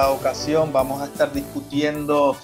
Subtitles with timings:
[0.00, 2.36] ocasión vamos a estar discutiendo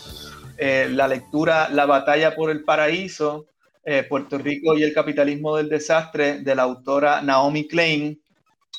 [0.59, 3.47] eh, la lectura La batalla por el paraíso,
[3.85, 8.21] eh, Puerto Rico y el capitalismo del desastre de la autora Naomi Klein.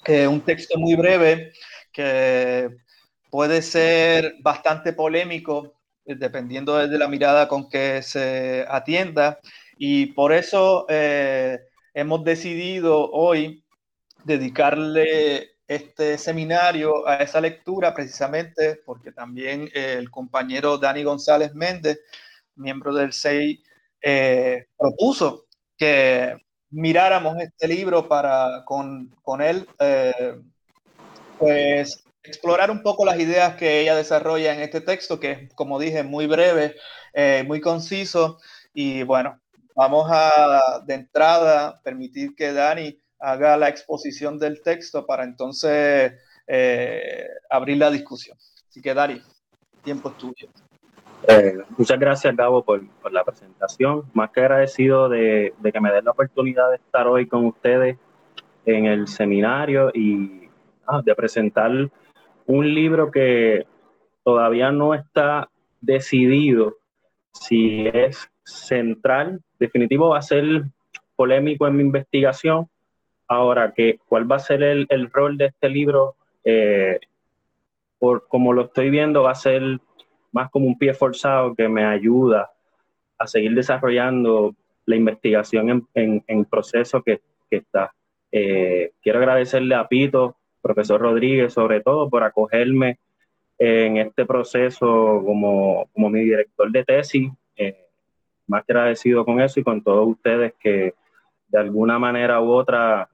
[0.07, 1.51] un texto muy breve
[1.91, 2.69] que
[3.31, 5.73] puede ser bastante polémico
[6.05, 9.39] eh, dependiendo de la mirada con que se atienda
[9.77, 13.63] y por eso hemos decidido hoy
[14.25, 21.99] dedicarle este seminario, a esa lectura, precisamente porque también el compañero Dani González Méndez,
[22.55, 23.63] miembro del SEI,
[24.01, 25.45] eh, propuso
[25.77, 26.35] que
[26.71, 30.41] miráramos este libro para con, con él, eh,
[31.37, 35.77] pues explorar un poco las ideas que ella desarrolla en este texto, que es, como
[35.77, 36.75] dije, muy breve,
[37.13, 38.39] eh, muy conciso,
[38.73, 39.39] y bueno,
[39.75, 46.13] vamos a de entrada permitir que Dani haga la exposición del texto para entonces
[46.47, 48.37] eh, abrir la discusión.
[48.67, 49.21] Así que, Dari,
[49.83, 50.47] tiempo es tuyo.
[51.27, 54.03] Eh, muchas gracias, Gabo, por, la presentación.
[54.13, 57.97] Más que agradecido de, que me den la oportunidad de estar hoy con ustedes
[58.65, 60.49] en el seminario y
[60.87, 61.71] ah, de presentar
[62.45, 63.65] un libro que
[64.23, 65.49] todavía no está
[65.81, 66.77] decidido
[67.33, 69.41] si es central.
[69.59, 70.63] Definitivo va a ser
[71.15, 72.69] polémico en mi investigación,
[73.29, 76.15] Ahora, que, ¿cuál va a ser el, rol de este libro?
[76.43, 76.99] Eh,
[77.99, 79.61] por como lo estoy viendo, va a ser
[80.31, 82.49] más como un pie forzado que me ayuda
[83.19, 87.93] a seguir desarrollando la investigación en, en, proceso que, está.
[88.31, 92.97] Eh, quiero agradecerle a Pito, profesor Rodríguez, sobre todo, por acogerme
[93.59, 97.31] en este proceso como, como mi director de tesis.
[97.55, 97.85] Eh,
[98.47, 100.95] más que agradecido con eso y con todos ustedes que
[101.49, 103.07] de alguna manera u otra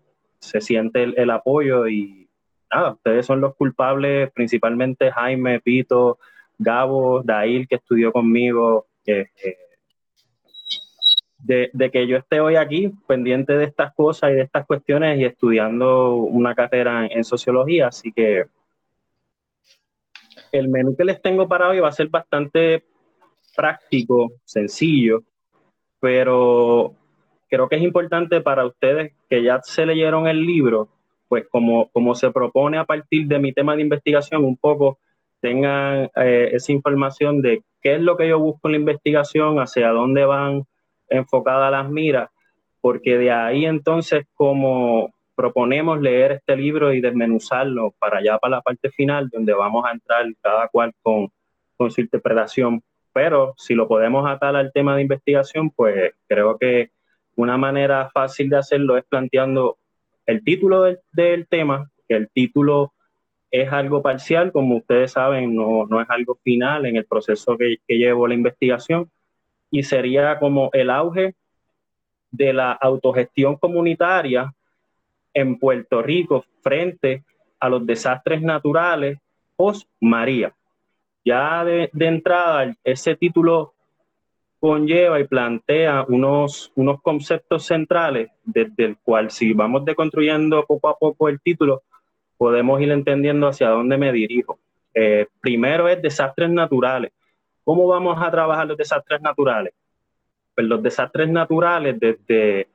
[0.45, 2.27] se siente el, apoyo y
[2.71, 6.19] nada, ustedes son los culpables, principalmente Jaime, Pito,
[6.57, 8.87] Gabo, Dail, que estudió conmigo,
[11.45, 15.25] de, que yo esté hoy aquí pendiente de estas cosas y de estas cuestiones y
[15.25, 17.87] estudiando una carrera en, sociología.
[17.87, 18.45] Así que
[20.51, 22.83] el menú que les tengo para hoy va a ser bastante
[23.55, 25.23] práctico, sencillo,
[25.99, 26.95] pero
[27.49, 30.89] creo que es importante para ustedes que ya se leyeron el libro,
[31.27, 34.99] pues como, como se propone a partir de mi tema de investigación, un poco
[35.41, 39.89] tengan eh, esa información de qué es lo que yo busco en la investigación, hacia
[39.89, 40.63] dónde van
[41.09, 42.29] enfocadas las miras,
[42.81, 48.61] porque de ahí entonces como proponemos leer este libro y desmenuzarlo para allá, para la
[48.61, 51.29] parte final, donde vamos a entrar cada cual con,
[51.77, 52.81] con su interpretación.
[53.13, 56.89] Pero si lo podemos atar al tema de investigación, pues creo que
[57.35, 59.77] una manera fácil de hacerlo es planteando
[60.25, 62.93] el título del, tema, que el título
[63.51, 67.97] es algo parcial, como ustedes saben, no, es algo final en el proceso que, que
[67.97, 69.09] llevo la investigación,
[69.69, 71.35] y sería como el auge
[72.31, 74.53] de la autogestión comunitaria
[75.33, 77.23] en Puerto Rico frente
[77.59, 79.19] a los desastres naturales
[79.55, 80.53] post María.
[81.23, 83.74] Ya de, de entrada, ese título
[84.65, 90.97] conlleva y plantea unos, unos conceptos centrales desde el cual si vamos deconstruyendo poco a
[90.97, 91.83] poco el título,
[92.35, 94.57] podemos ir entendiendo hacia dónde me dirijo.
[94.91, 97.11] Eh, primero es desastres naturales.
[97.63, 99.71] ¿Cómo vamos a trabajar los desastres naturales?
[100.55, 102.67] Pues los desastres naturales desde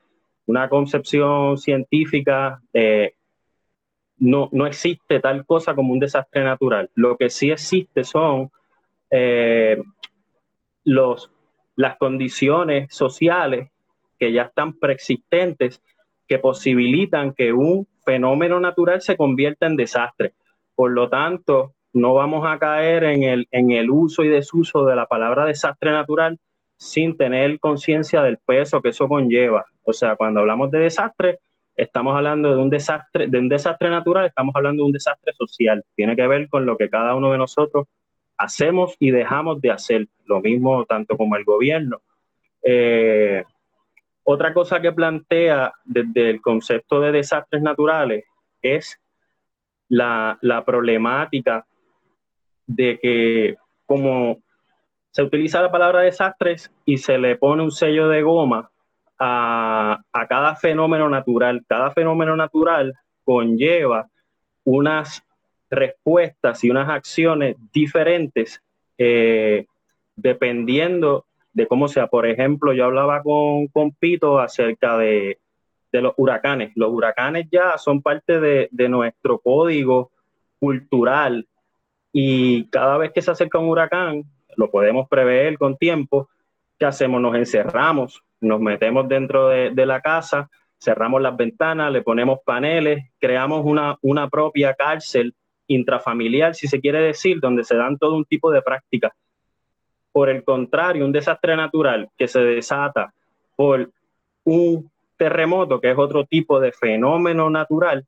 [0.47, 3.15] una concepción científica eh,
[4.19, 6.89] no, no, existe tal cosa como un desastre natural.
[6.95, 8.53] Lo que sí existe son
[9.11, 9.83] eh,
[10.85, 11.33] los
[11.77, 13.71] las condiciones sociales
[14.19, 15.83] que ya están preexistentes
[16.29, 20.35] que posibilitan que un fenómeno natural se convierta en desastre.
[20.75, 24.95] Por lo tanto, no vamos a caer en el, en el uso y desuso de
[24.95, 26.39] la palabra desastre natural
[26.77, 29.67] sin tener conciencia del peso que eso conlleva.
[29.83, 31.41] O sea, cuando hablamos de desastre,
[31.77, 35.85] estamos hablando de un desastre, de un desastre natural, estamos hablando de un desastre social.
[35.95, 37.87] Tiene que ver con lo que cada uno de nosotros
[38.41, 42.01] hacemos y dejamos de hacer, lo mismo tanto como el gobierno.
[42.63, 43.45] Eh,
[44.25, 48.25] otra cosa que plantea desde el concepto de desastres naturales
[48.63, 48.99] es
[49.89, 51.67] la, problemática
[52.67, 54.39] de que como
[55.11, 58.71] se utiliza la palabra desastres y se le pone un sello de goma
[59.19, 61.63] a, cada fenómeno natural.
[61.69, 64.09] Cada fenómeno natural conlleva
[64.65, 65.23] unas
[65.71, 68.63] respuestas y unas acciones diferentes
[68.99, 69.67] eh,
[70.17, 72.09] dependiendo de cómo sea.
[72.09, 75.39] Por ejemplo, yo hablaba con, con Pito acerca de,
[75.93, 76.73] los huracanes.
[76.77, 80.11] Los huracanes ya son parte de, de, nuestro código
[80.59, 81.49] cultural
[82.13, 84.25] y cada vez que se acerca un huracán,
[84.57, 86.29] lo podemos prever con tiempo,
[86.79, 87.21] ¿qué hacemos?
[87.21, 93.65] Nos encerramos, nos metemos dentro de, la casa, cerramos las ventanas, le ponemos paneles, creamos
[93.65, 95.35] una, una propia cárcel
[95.71, 99.13] intrafamiliar, si se quiere decir, donde se dan todo un tipo de prácticas.
[100.13, 103.13] Por el contrario, un desastre natural que se desata
[103.57, 103.91] por
[104.45, 108.05] un terremoto, que es otro tipo de fenómeno natural,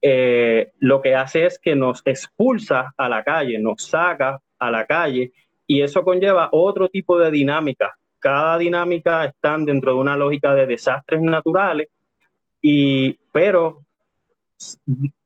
[0.00, 4.86] eh, lo que hace es que nos expulsa a la calle, nos saca a la
[4.86, 5.32] calle
[5.66, 7.96] y eso conlleva otro tipo de dinámica.
[8.18, 11.88] Cada dinámica está dentro de una lógica de desastres naturales,
[12.62, 13.84] y, pero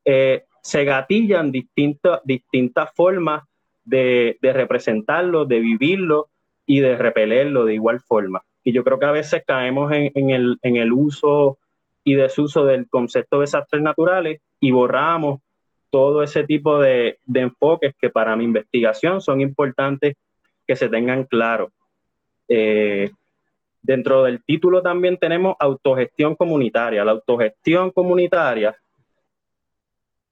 [0.05, 3.44] eh, se gatillan distintas, distintas formas
[3.84, 6.28] de, representarlo, de vivirlo
[6.66, 8.43] y de repelerlo de igual forma.
[8.62, 11.58] Y yo creo que a veces caemos en, el, en el uso
[12.05, 15.40] y desuso del concepto de desastres naturales y borramos
[15.90, 20.16] todo ese tipo de, de enfoques que para mi investigación son importantes
[20.66, 21.70] que se tengan claro.
[22.46, 23.10] Eh,
[23.82, 27.05] dentro del título también tenemos autogestión comunitaria.
[27.05, 28.76] La autogestión comunitaria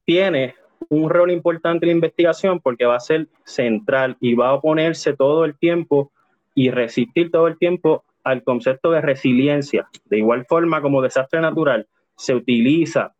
[0.06, 0.54] tiene
[0.88, 5.14] un rol importante en la investigación porque va a ser central y va a oponerse
[5.14, 6.10] todo el tiempo
[6.54, 9.88] y resistir todo el tiempo al concepto de resiliencia.
[10.06, 11.86] De igual forma como desastre natural
[12.16, 13.14] se utiliza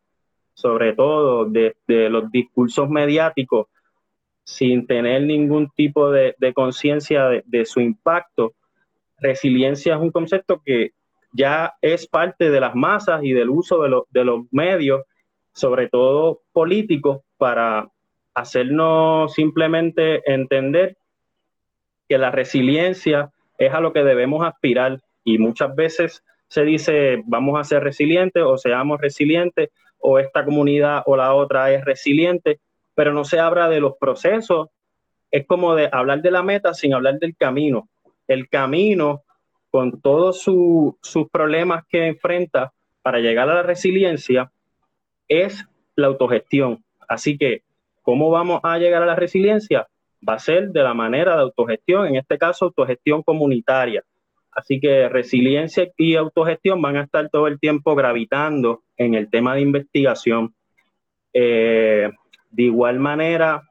[0.53, 3.67] sobre todo de, de los discursos mediáticos
[4.47, 8.53] sin tener ningún tipo de, conciencia de, su impacto.
[9.19, 10.91] Resiliencia es un concepto que
[11.33, 15.01] ya es parte de las masas y del uso de, los medios,
[15.57, 17.89] sobre todo políticos, para
[18.33, 20.97] hacernos simplemente entender
[22.07, 27.59] que la resiliencia es a lo que debemos aspirar y muchas veces se dice vamos
[27.59, 32.59] a ser resilientes o seamos resilientes o esta comunidad o la otra es resiliente
[32.97, 34.69] pero no se habla de los procesos.
[35.29, 37.89] Es como de hablar de la meta sin hablar del camino.
[38.27, 39.21] El camino,
[39.69, 42.73] con todos sus problemas que enfrenta
[43.03, 44.51] para llegar a la resiliencia,
[45.27, 45.65] es
[45.95, 46.83] la autogestión.
[47.07, 47.63] Así que,
[48.01, 49.87] ¿cómo vamos a llegar a la resiliencia?
[50.27, 54.03] Va a ser de la manera de autogestión, en este caso autogestión comunitaria.
[54.51, 59.53] Así que resiliencia y autogestión van a estar todo el tiempo gravitando en el tema
[59.53, 60.55] de investigación.
[61.31, 62.09] Eh,
[62.49, 63.69] de igual manera,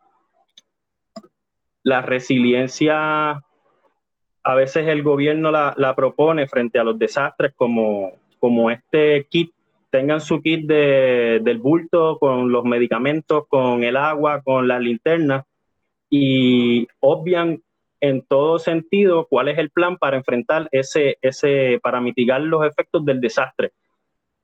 [1.82, 3.42] la resiliencia,
[4.42, 9.52] a veces el gobierno la, propone frente a los desastres como, como este kit,
[9.96, 15.46] tengan su kit del bulto con los medicamentos, con el agua, con las linternas
[16.10, 17.62] y obvian
[18.02, 23.06] en todo sentido cuál es el plan para enfrentar ese, ese, para mitigar los efectos
[23.06, 23.72] del desastre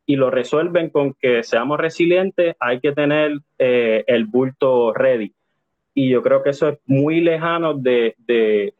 [0.06, 5.35] y lo resuelven con que seamos resilientes, hay que tener eh, el bulto ready.
[5.92, 8.73] Y yo creo que eso es muy lejano de, de,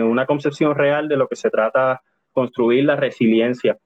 [0.00, 2.02] una concepción real de lo que se trata
[2.32, 3.76] construir la resiliencia.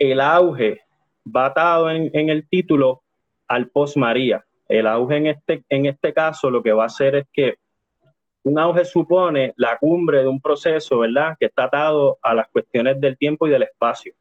[0.00, 0.85] El auge
[1.26, 3.02] va atado en, en el título
[3.48, 4.44] al post-María.
[4.68, 7.56] El auge en este, en este caso lo que va a hacer es que
[8.42, 11.36] un auge supone la cumbre de un proceso, ¿verdad?
[11.38, 14.14] Que está atado a las cuestiones del tiempo y del espacio.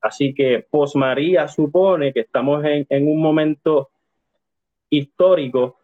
[0.00, 3.90] Así que posmaría supone que estamos en, un momento
[4.88, 5.76] histórico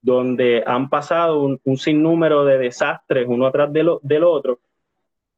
[0.00, 4.60] donde han pasado un, sinnúmero de desastres uno atrás del otro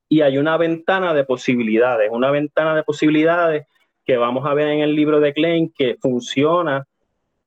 [0.08, 3.66] y hay una ventana de posibilidades, una ventana de posibilidades
[4.04, 6.86] que vamos a ver en el libro de Klein que funciona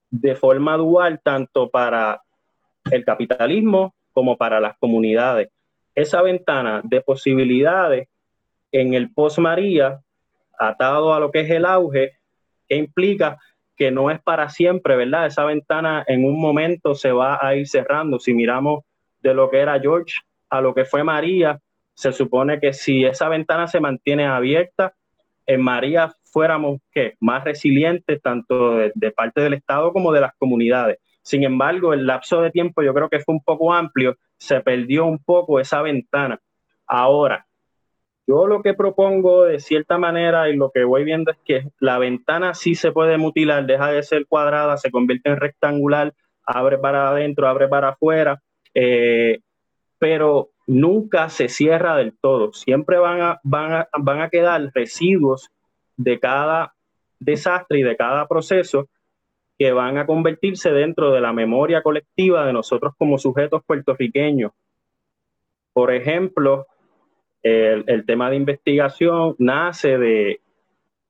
[0.10, 2.22] de forma dual tanto para
[2.92, 5.50] el capitalismo como para las comunidades.
[5.96, 8.08] Esa ventana de posibilidades
[8.72, 10.00] en el post-María
[10.58, 12.14] atado a lo que es el auge,
[12.68, 13.40] que implica
[13.76, 15.26] que no es para siempre, ¿verdad?
[15.26, 18.20] Esa ventana en un momento se va a ir cerrando.
[18.20, 18.84] Si miramos
[19.22, 20.20] de lo que era George
[20.50, 21.60] a lo que fue María,
[21.96, 24.94] se supone que si esa ventana se mantiene abierta,
[25.46, 27.14] en María fuéramos ¿qué?
[27.20, 30.98] más resilientes tanto de, parte del Estado como de las comunidades.
[31.22, 35.06] Sin embargo, el lapso de tiempo yo creo que fue un poco amplio, se perdió
[35.06, 36.40] un poco esa ventana.
[36.88, 37.46] Ahora,
[38.26, 41.98] yo lo que propongo de cierta manera y lo que voy viendo es que la
[42.00, 46.14] ventana sí se puede mutilar, deja de ser cuadrada, se convierte en rectangular
[46.46, 48.42] abre para adentro, abre para afuera,
[48.74, 49.40] eh,
[49.98, 52.54] pero nunca se cierra del todo.
[52.54, 55.50] Siempre van a, van, van a quedar residuos
[55.98, 56.74] de cada
[57.20, 58.90] desastre y de cada proceso
[59.58, 64.52] que van a convertirse dentro de la memoria colectiva de nosotros como sujetos puertorriqueños.
[65.74, 66.68] Por ejemplo,
[67.42, 70.42] el, tema de investigación nace de,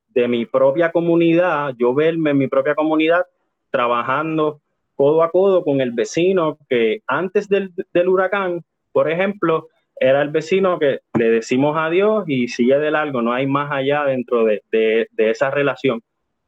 [0.10, 3.26] de mi propia comunidad, yo verme en mi propia comunidad
[3.72, 4.62] trabajando
[4.96, 7.74] codo a codo con el vecino que antes del,
[8.08, 9.70] huracán, por ejemplo,
[10.04, 14.04] era el vecino que le decimos adiós y sigue de largo, no hay más allá
[14.04, 16.02] dentro de, esa relación.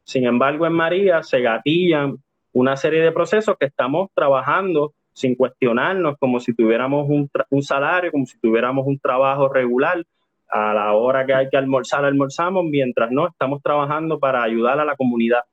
[0.03, 2.17] Sin embargo, en María se gatillan
[2.51, 8.11] una serie de procesos que estamos trabajando sin cuestionarnos, como si tuviéramos un, un, salario,
[8.11, 10.03] como si tuviéramos un trabajo regular.
[10.49, 14.85] A la hora que hay que almorzar, almorzamos, mientras no, estamos trabajando para ayudar a
[14.85, 15.43] la comunidad.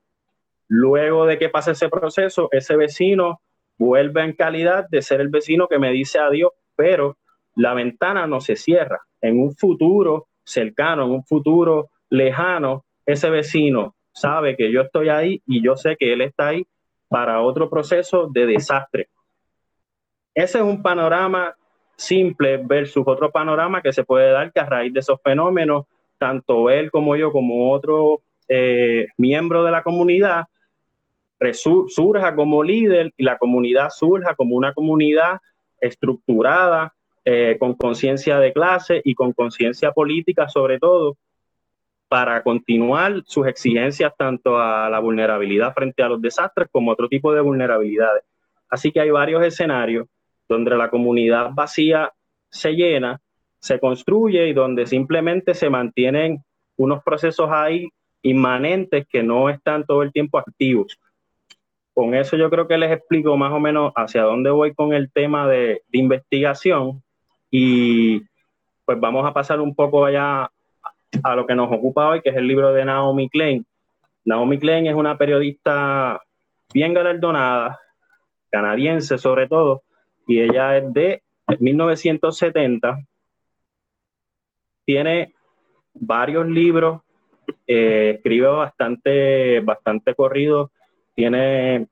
[0.66, 3.40] Luego de que pase ese proceso, ese vecino
[3.78, 7.16] vuelve en calidad de ser el vecino que me dice adiós, pero
[7.56, 9.00] la ventana no se cierra.
[9.20, 15.42] En un futuro cercano, en un futuro lejano, ese vecino sabe que yo estoy ahí
[15.46, 16.66] y yo sé que él está ahí
[17.08, 19.08] para otro proceso de desastre.
[20.34, 21.54] Ese es un panorama
[21.96, 25.86] simple versus otro panorama que se puede dar que a raíz de esos fenómenos,
[26.18, 30.46] tanto él como yo, como otro eh, miembro de la comunidad,
[31.52, 35.40] surja como líder y la comunidad surja como una comunidad
[35.80, 36.94] estructurada,
[37.24, 41.16] eh, con conciencia de clase y con conciencia política sobre todo,
[42.08, 47.32] para continuar sus exigencias tanto a la vulnerabilidad frente a los desastres como otro tipo
[47.32, 48.24] de vulnerabilidades.
[48.68, 50.06] Así que hay varios escenarios
[50.48, 52.12] donde la comunidad vacía
[52.50, 53.20] se llena,
[53.58, 56.44] se construye y donde simplemente se mantienen
[56.76, 57.88] unos procesos ahí
[58.22, 60.98] inmanentes que no están todo el tiempo activos
[61.94, 65.10] con eso yo creo que les explico más o menos hacia dónde voy con el
[65.10, 67.02] tema de, investigación
[67.52, 68.20] y
[68.84, 70.50] pues vamos a pasar un poco allá
[71.22, 73.64] a lo que nos ocupa hoy, que es el libro de Naomi Klein.
[74.24, 76.20] Naomi Klein es una periodista
[76.74, 77.78] bien galardonada,
[78.50, 79.84] canadiense sobre todo,
[80.26, 81.22] y ella es de
[81.60, 82.98] 1970.
[84.84, 85.32] Tiene
[85.94, 87.02] varios libros,
[87.68, 90.72] eh, escribe bastante, bastante corrido
[91.14, 91.88] tiene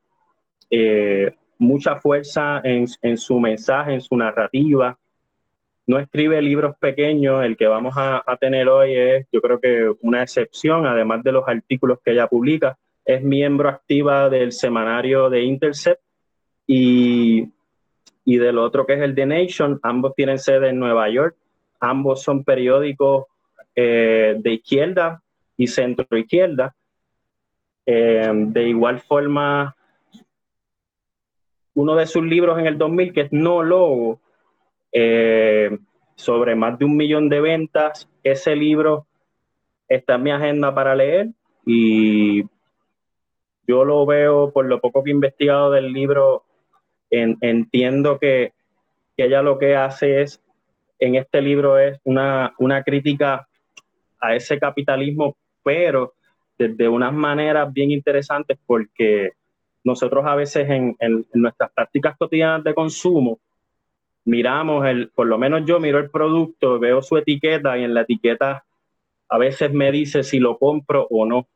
[0.71, 4.99] eh, mucha fuerza en, su mensaje, en su narrativa.
[5.91, 10.23] No escribe libros pequeños, el que vamos a, tener hoy es, yo creo que una
[10.23, 12.79] excepción, además de los artículos que ella publica.
[13.05, 16.01] Es miembro activa del semanario de Intercept
[16.65, 17.51] y,
[18.25, 19.81] del otro que es el The Nation.
[19.83, 21.35] Ambos tienen sede en Nueva York.
[21.81, 23.25] Ambos son periódicos
[23.75, 25.21] eh, de izquierda
[25.57, 26.73] y centro izquierda.
[27.85, 29.75] Eh, de igual forma,
[31.75, 34.21] uno de sus libros en el 2000, que es No Logo,
[34.93, 35.79] eh,
[36.17, 39.07] sobre más de un millón de ventas, ese libro
[39.89, 41.29] está en mi agenda para leer
[41.65, 42.43] y
[43.67, 46.45] yo lo veo, por lo poco que he investigado del libro,
[47.11, 48.53] entiendo que,
[49.17, 50.43] que, ella lo que hace es,
[50.99, 53.49] en este libro es una, una crítica
[54.21, 56.15] a ese capitalismo, pero
[56.59, 59.33] de unas maneras bien interesantes porque
[59.83, 60.97] nosotros a veces en,
[61.33, 63.39] nuestras prácticas cotidianas de consumo
[64.25, 68.03] miramos el, por lo menos yo miro el producto, veo su etiqueta y en la
[68.03, 68.65] etiqueta
[69.29, 71.49] a veces me dice si lo compro o no.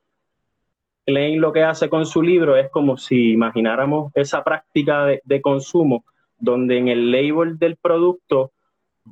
[1.06, 5.42] Klein lo que hace con su libro es como si imagináramos esa práctica de, de
[5.42, 6.04] consumo
[6.38, 8.52] donde en el label del producto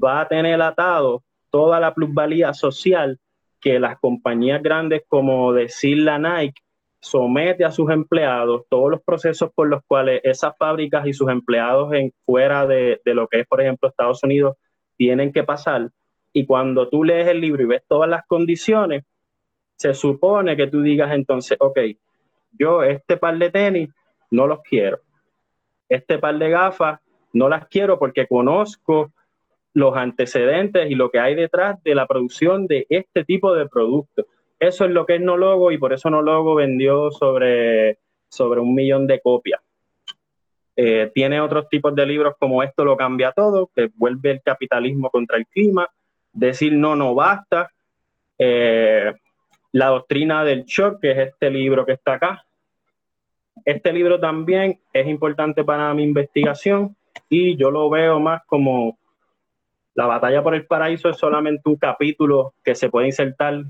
[0.03, 3.19] va a tener atado toda la plusvalía social
[3.61, 6.63] que las compañías grandes como decir la Nike
[7.03, 11.93] somete a sus empleados todos los procesos por los cuales esas fábricas y sus empleados
[11.95, 14.57] en fuera de, lo que es, por ejemplo, Estados Unidos,
[14.97, 15.91] tienen que pasar.
[16.33, 19.05] Y cuando tú lees el libro y ves todas las condiciones,
[19.77, 21.79] se supone que tú digas entonces, ok,
[22.57, 23.91] yo este par de tenis
[24.31, 25.01] no los quiero.
[25.89, 27.01] Este par de gafas
[27.33, 29.13] no las quiero porque conozco
[29.75, 34.27] los antecedentes y lo que hay detrás de la producción de este tipo de productos.
[34.63, 39.09] Eso es lo que es Nologo y por eso Nologo vendió sobre, sobre un millón
[39.09, 39.61] de copias.
[40.77, 45.11] Eh, tiene otros tipos de libros como Esto lo cambia todo, que vuelve el capitalismo
[45.11, 45.89] contra el clima,
[46.33, 47.73] Decir no, no basta,
[48.39, 49.13] eh,
[49.73, 52.45] La doctrina del shock, que es este libro que está acá.
[53.65, 56.95] Este libro también es importante para mi investigación
[57.29, 58.97] y yo lo veo más como
[59.95, 63.65] la batalla por el paraíso es solamente un capítulo que se puede insertar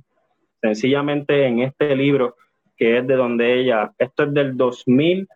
[0.62, 2.36] sencillamente en este libro,
[2.76, 5.28] que es de donde ella, esto es del 2000,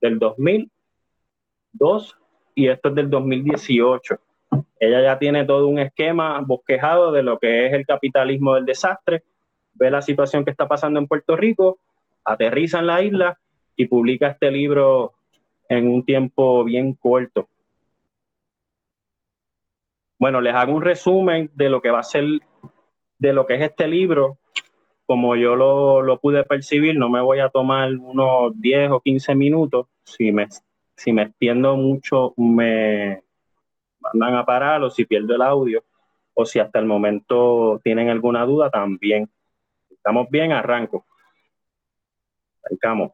[0.00, 0.70] del 2000,
[1.78, 2.16] 2002
[2.54, 4.18] y esto es del 2018.
[4.78, 9.24] Ella ya tiene todo un esquema bosquejado de lo que es el capitalismo del desastre,
[9.74, 11.78] ve la situación que está pasando en Puerto Rico,
[12.24, 13.38] aterriza en la isla
[13.76, 15.14] y publica este libro
[15.68, 17.48] en un tiempo bien corto.
[20.18, 22.24] Bueno, les hago un resumen de lo que va a ser,
[23.18, 24.38] de lo que es este libro.
[25.06, 29.86] Como yo lo, pude percibir, no me voy a tomar unos 10 o 15 minutos.
[30.02, 30.48] Si me,
[30.96, 33.22] si me extiendo mucho, me
[34.00, 35.84] mandan a parar o si pierdo el audio
[36.34, 39.30] o si hasta el momento tienen alguna duda también.
[39.90, 41.06] Estamos bien, arranco.
[42.64, 43.12] Arrancamos.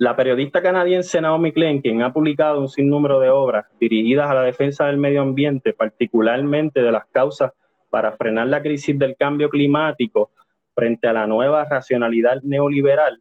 [0.00, 4.42] La periodista canadiense Naomi Klein, quien ha publicado un sinnúmero de obras dirigidas a la
[4.42, 7.52] defensa del medio ambiente, particularmente de las causas
[7.90, 10.30] para frenar la crisis del cambio climático
[10.74, 13.20] frente a la nueva racionalidad neoliberal,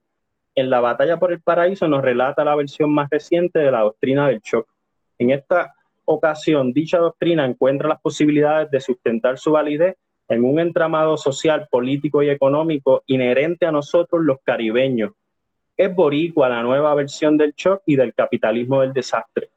[0.56, 4.28] en la batalla por el paraíso nos relata la versión más reciente de la doctrina
[4.28, 4.68] del shock.
[5.20, 5.74] En esta
[6.06, 9.96] ocasión, dicha doctrina encuentra las posibilidades de sustentar su validez
[10.30, 15.12] en un entramado social, político y económico inherente a nosotros los caribeños,
[15.78, 19.50] es boricua la nueva versión del shock y del capitalismo del desastre.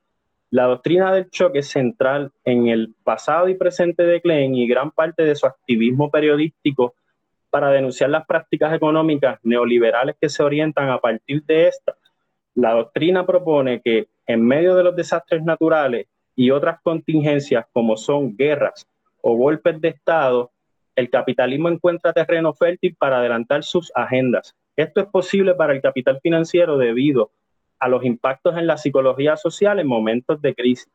[0.51, 5.23] La doctrina del es central en el pasado y presente de Klein y gran parte
[5.23, 6.95] de su activismo periodístico
[7.51, 11.95] para denunciar las prácticas económicas neoliberales que se orientan a partir de esta.
[12.57, 18.37] La doctrina propone que en medio de los desastres naturales y otras contingencias como son
[18.37, 18.89] guerras
[19.23, 20.51] o golpes de Estado,
[20.97, 26.19] el capitalismo encuentra terreno fértil para adelantar sus agendas, esto es posible para el capital
[26.21, 27.31] financiero debido
[27.81, 30.93] a los impactos en la psicología social en momentos de crisis.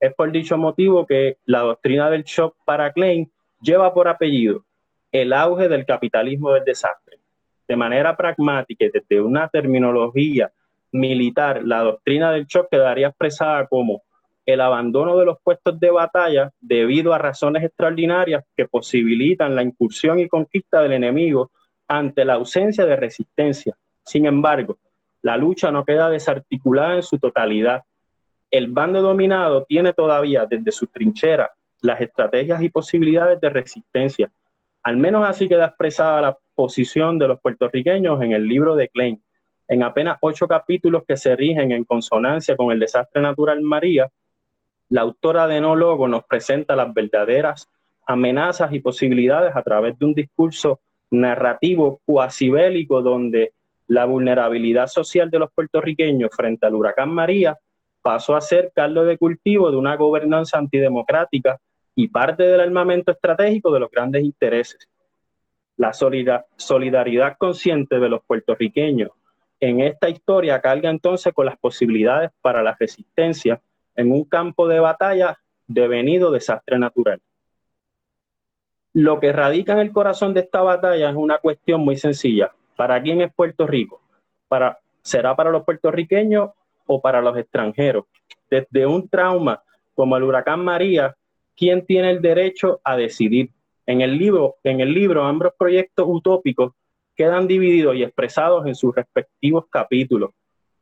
[0.00, 3.30] Es por dicho motivo que la doctrina del shock para Klein
[3.60, 4.64] lleva por apellido
[5.12, 7.18] el auge del capitalismo del desastre.
[7.68, 10.50] De manera pragmática y desde una terminología
[10.92, 14.02] militar, la doctrina del shock quedaría expresada como
[14.44, 20.18] el abandono de los puestos de batalla debido a razones extraordinarias que posibilitan la incursión
[20.18, 21.50] y conquista del enemigo
[21.86, 23.76] ante la ausencia de resistencia.
[24.04, 24.78] Sin embargo,
[25.22, 27.82] la lucha no queda desarticulada en su totalidad.
[28.50, 34.30] El bando dominado tiene todavía desde su trinchera las estrategias y posibilidades de resistencia.
[34.82, 39.22] Al menos así queda expresada la posición de los puertorriqueños en el libro de Klein.
[39.68, 44.10] En apenas ocho capítulos que se rigen en consonancia con el desastre natural María,
[44.88, 47.68] la autora de No Logo nos presenta las verdaderas
[48.06, 50.80] amenazas y posibilidades a través de un discurso
[51.10, 53.52] narrativo cuasi bélico donde
[53.92, 57.58] la vulnerabilidad social de los puertorriqueños frente al huracán María
[58.00, 61.60] pasó a ser caldo de cultivo de una gobernanza antidemocrática
[61.94, 64.88] y parte del armamento estratégico de los grandes intereses.
[65.76, 69.10] La solidaridad consciente de los puertorriqueños
[69.60, 73.60] en esta historia carga entonces con las posibilidades para la resistencia
[73.94, 77.20] en un campo de batalla devenido desastre natural.
[78.94, 82.52] Lo que radica en el corazón de esta batalla es una cuestión muy sencilla.
[82.76, 84.00] ¿Para quién es Puerto Rico?
[84.48, 86.50] Para, ¿Será para los puertorriqueños
[86.86, 88.04] o para los extranjeros?
[88.50, 89.62] Desde un trauma
[89.94, 91.14] como el huracán María,
[91.56, 93.50] ¿quién tiene el derecho a decidir?
[93.86, 96.72] En el libro, en el libro ambos proyectos utópicos
[97.16, 100.30] quedan divididos y expresados en sus respectivos capítulos.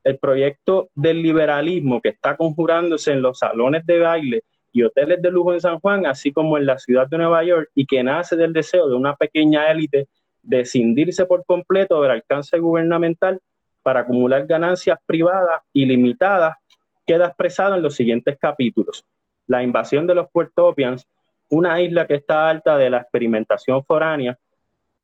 [0.05, 5.31] El proyecto del liberalismo que está conjurándose en los salones de baile y hoteles de
[5.31, 8.37] lujo en San Juan, así como en la ciudad de Nueva York, y que nace
[8.37, 10.09] del deseo de una pequeña élite
[10.42, 13.40] de cindirse por completo del alcance gubernamental
[13.83, 16.57] para acumular ganancias privadas ilimitadas,
[17.07, 19.05] queda expresado en los siguientes capítulos.
[19.46, 21.07] La invasión de los Puertopians,
[21.48, 24.38] una isla que está alta de la experimentación foránea,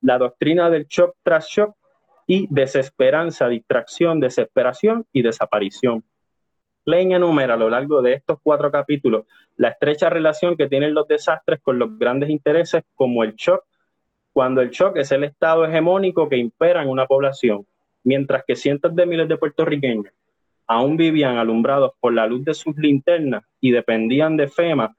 [0.03, 1.75] la doctrina del shock tras shock
[2.27, 6.05] y desesperanza, distracción, desesperación y desaparición.
[6.85, 11.09] Klein enumera a lo largo de estos cuatro capítulos la estrecha relación que tienen los
[11.09, 13.65] desastres con los grandes intereses como el shock,
[14.37, 17.67] cuando el shock es el estado hegemónico que impera en una población,
[18.05, 20.13] mientras que cientos de miles de puertorriqueños
[20.67, 24.95] aún vivían alumbrados por la luz de sus linternas y dependían de FEMA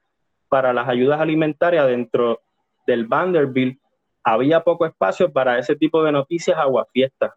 [0.48, 2.40] para las ayudas alimentarias dentro
[2.84, 3.78] del Vanderbilt,
[4.24, 7.30] había poco espacio para ese tipo de noticias aguafiestas.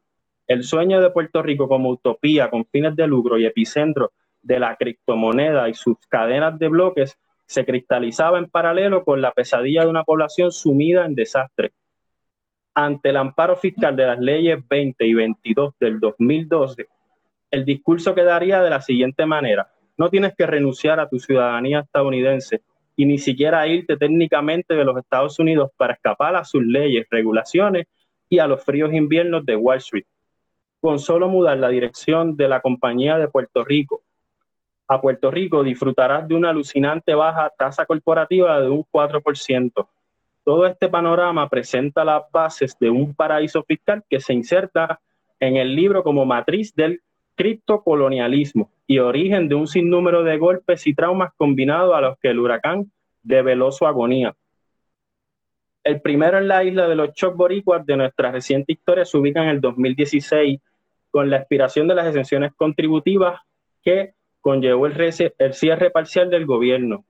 [0.47, 4.11] El sueño de Puerto Rico como utopía con fines de lucro y epicentro
[4.41, 9.83] de la criptomoneda y sus cadenas de bloques se cristalizaba en paralelo con la pesadilla
[9.83, 11.73] de una población sumida en desastre.
[12.73, 16.87] Ante el amparo fiscal de las leyes 20 y 22 del 2012,
[17.51, 19.71] el discurso quedaría de la siguiente manera.
[19.97, 22.61] No tienes que renunciar a tu ciudadanía estadounidense
[22.95, 27.87] y ni siquiera irte técnicamente de los Estados Unidos para escapar a sus leyes, regulaciones
[28.29, 30.05] y a los fríos inviernos de Wall Street.
[30.79, 34.01] con solo mudar la dirección de la compañía de Puerto Rico
[34.91, 39.87] a Puerto Rico, disfrutarás de una alucinante baja tasa corporativa de un 4%.
[40.43, 44.99] Todo este panorama presenta las bases de un paraíso fiscal que se inserta
[45.39, 47.01] en el libro como matriz del
[47.35, 52.39] criptocolonialismo y origen de un sinnúmero de golpes y traumas combinados a los que el
[52.39, 52.91] huracán
[53.23, 54.35] develó su agonía.
[55.83, 59.41] El primero en la isla de los Choc Boricuas de nuestra reciente historia se ubica
[59.43, 60.59] en el 2016
[61.09, 63.41] con la expiración de las exenciones contributivas
[63.83, 67.05] que conllevó el cierre parcial del gobierno.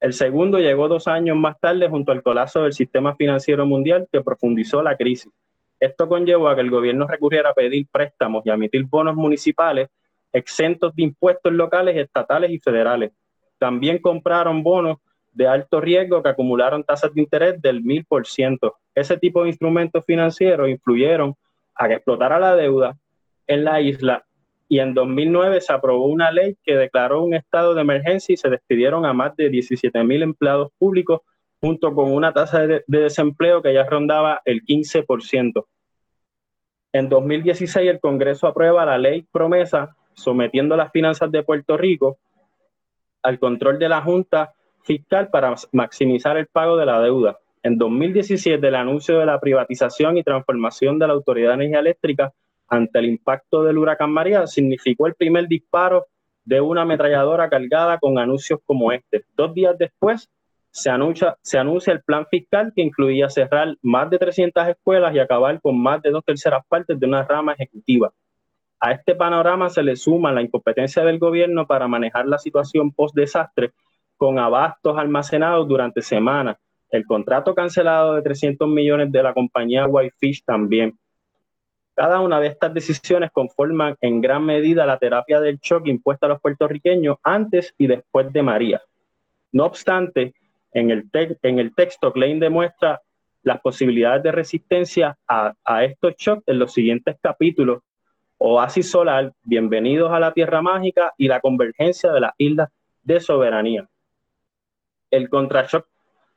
[0.00, 4.22] El segundo llegó dos años más tarde junto al colapso del sistema financiero mundial que
[4.22, 5.30] profundizó la crisis.
[5.78, 9.88] Esto conllevó a que el gobierno recurriera a pedir préstamos y a emitir bonos municipales
[10.32, 13.12] exentos de impuestos locales, estatales y federales.
[13.58, 14.98] También compraron bonos
[15.32, 18.72] de alto riesgo que acumularon tasas de interés del 1000%.
[18.94, 21.34] Ese tipo de instrumentos financieros influyeron
[21.74, 22.96] a que explotara la deuda
[23.46, 24.24] en la isla
[24.70, 28.48] y en 2009 se aprobó una ley que declaró un estado de emergencia y se
[28.48, 31.22] despidieron a más de 17 mil empleados públicos
[31.60, 35.66] junto con una tasa de, desempleo que ya rondaba el 15%.
[36.92, 42.18] En 2016 el Congreso aprueba la ley promesa sometiendo las finanzas de Puerto Rico
[43.24, 44.54] al control de la Junta
[44.84, 47.40] Fiscal para maximizar el pago de la deuda.
[47.64, 52.32] En 2017 el anuncio de la privatización y transformación de la Autoridad de Energía Eléctrica
[52.70, 56.06] ante el impacto del huracán María significó el primer disparo
[56.44, 59.24] de una ametralladora cargada con anuncios como este.
[59.36, 60.30] Dos días después
[60.70, 65.18] se anuncia, se anuncia el plan fiscal que incluía cerrar más de 300 escuelas y
[65.18, 68.12] acabar con más de dos terceras partes de una rama ejecutiva.
[68.78, 73.72] A este panorama se le suma la incompetencia del gobierno para manejar la situación post-desastre
[74.16, 76.56] con abastos almacenados durante semanas,
[76.90, 80.98] el contrato cancelado de 300 millones de la compañía Whitefish también,
[82.00, 86.30] cada una de estas decisiones conforman en gran medida la terapia del shock impuesta a
[86.30, 88.80] los puertorriqueños antes y después de María.
[89.52, 90.32] No obstante,
[90.72, 93.02] en el, en el texto, Klein demuestra
[93.42, 97.82] las posibilidades de resistencia a, a estos shocks en los siguientes capítulos.
[98.38, 102.70] Oasis Solar, Bienvenidos a la Tierra Mágica y la convergencia de las islas
[103.02, 103.86] de soberanía.
[105.10, 105.86] El contrashock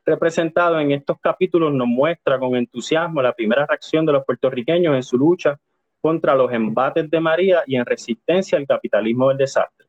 [0.06, 5.04] representado en estos capítulos nos muestra con entusiasmo la primera reacción de los puertorriqueños en
[5.04, 5.60] su lucha
[6.02, 9.88] contra los embates de María y en resistencia al capitalismo del desastre.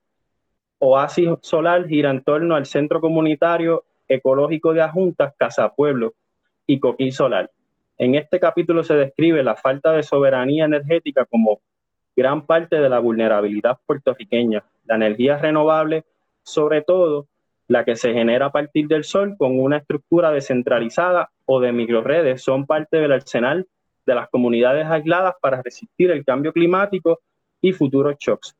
[0.78, 6.14] Oasis Solar gira en torno al Centro Comunitario Ecológico de Ajuntas, Casa Pueblo
[6.66, 7.50] y Coquí Solar.
[7.96, 11.60] En este capítulo se describe la falta de soberanía energética como
[12.14, 14.64] gran parte de la vulnerabilidad puertorriqueña.
[14.84, 16.04] La energía renovable,
[16.42, 17.26] sobre todo,
[17.68, 22.42] la que se genera a partir del sol con una estructura descentralizada o de microredes
[22.42, 23.66] son parte del arsenal
[24.06, 27.20] de las comunidades aisladas para resistir el cambio climático
[27.60, 28.54] y futuros shocks.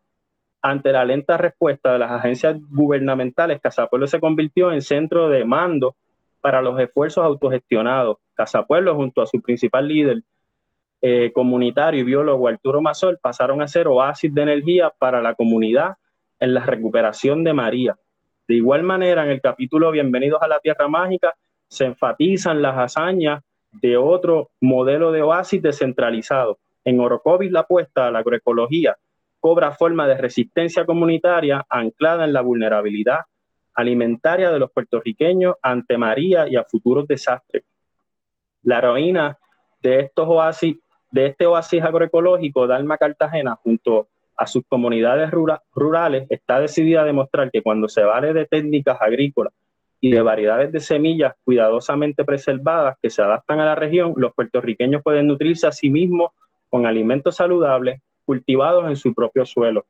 [0.63, 5.95] Ante la lenta respuesta de las agencias gubernamentales, Casapueblo se convirtió en centro de mando
[6.41, 8.17] para los esfuerzos autogestionados.
[8.33, 10.23] Casapueblo, junto a su principal líder
[11.03, 15.97] eh, comunitario y biólogo Arturo Mazol, pasaron a ser oasis de energía para la comunidad
[16.41, 17.99] en la recuperación de María
[18.47, 21.35] de igual manera, en el capítulo Bienvenidos a la Tierra Mágica
[21.67, 26.59] se enfatizan las hazañas de otro modelo de oasis descentralizado.
[26.85, 28.99] En Orocovis la apuesta a la agroecología
[29.41, 33.21] cobra forma de resistencia comunitaria anclada en la vulnerabilidad
[33.73, 37.65] alimentaria de los puertorriqueños ante María y a futuros desastres.
[38.63, 39.39] La heroína
[39.81, 40.77] de estos oasis,
[41.11, 47.51] de este oasis agroecológico, Dalma Cartagena, junto a sus comunidades rurales, está decidida a demostrar
[47.51, 49.53] que cuando se vale de técnicas agrícolas
[50.01, 55.03] y de variedades de semillas cuidadosamente preservadas que se adaptan a la región, los puertorriqueños
[55.03, 56.33] pueden nutrirse a sí mismos
[56.69, 59.87] con alimentos saludables cultivados en su propio suelo.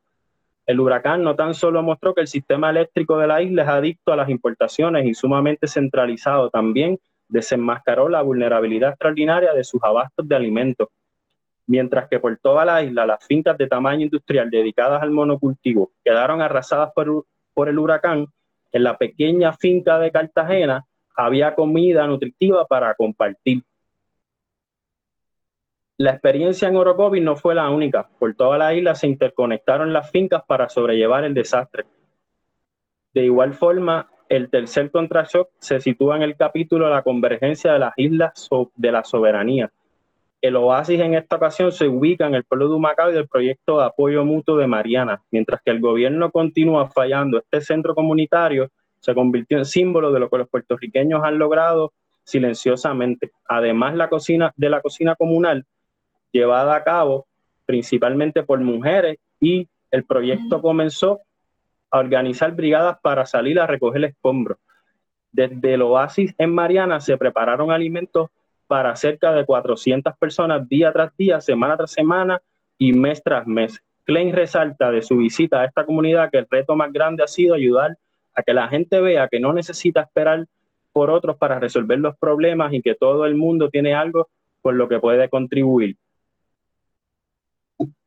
[0.66, 4.12] El huracán no tan solo mostró que el sistema eléctrico de la isla es adicto
[4.12, 10.36] a las importaciones y sumamente centralizado, también desenmascaró la vulnerabilidad extraordinaria de sus abastos de
[10.36, 10.88] alimentos
[11.66, 16.42] mientras que por toda la isla las fincas de tamaño industrial dedicadas al monocultivo quedaron
[16.42, 18.26] arrasadas por, el huracán,
[18.72, 20.84] en la pequeña finca de Cartagena
[21.16, 23.62] había comida nutritiva para compartir.
[25.96, 28.08] La experiencia en Orocovis no fue la única.
[28.18, 31.84] Por toda la isla se interconectaron las fincas para sobrellevar el desastre.
[33.12, 37.92] De igual forma, el tercer contrashock se sitúa en el capítulo La convergencia de las
[37.96, 39.70] islas de la soberanía,
[40.46, 43.78] el oasis en esta ocasión se ubica en el pueblo de Humacao y del proyecto
[43.78, 47.38] de apoyo mutuo de Mariana, mientras que el gobierno continúa fallando.
[47.38, 53.32] Este centro comunitario se convirtió en símbolo de lo que los puertorriqueños han logrado silenciosamente.
[53.48, 55.64] Además, la cocina de la cocina comunal
[56.30, 57.26] llevada a cabo
[57.64, 61.20] principalmente por mujeres, y el proyecto comenzó
[61.90, 64.58] a organizar brigadas para salir a recoger escombros.
[65.32, 68.28] Desde el oasis en Mariana se prepararon alimentos
[68.66, 72.40] para cerca de 400 personas día tras día, semana tras semana
[72.78, 73.82] y mes tras mes.
[74.04, 77.54] Klein resalta de su visita a esta comunidad que el reto más grande ha sido
[77.54, 77.96] ayudar
[78.34, 80.46] a que la gente vea que no necesita esperar
[80.92, 84.28] por otros para resolver los problemas y que todo el mundo tiene algo
[84.62, 85.96] por lo que puede contribuir.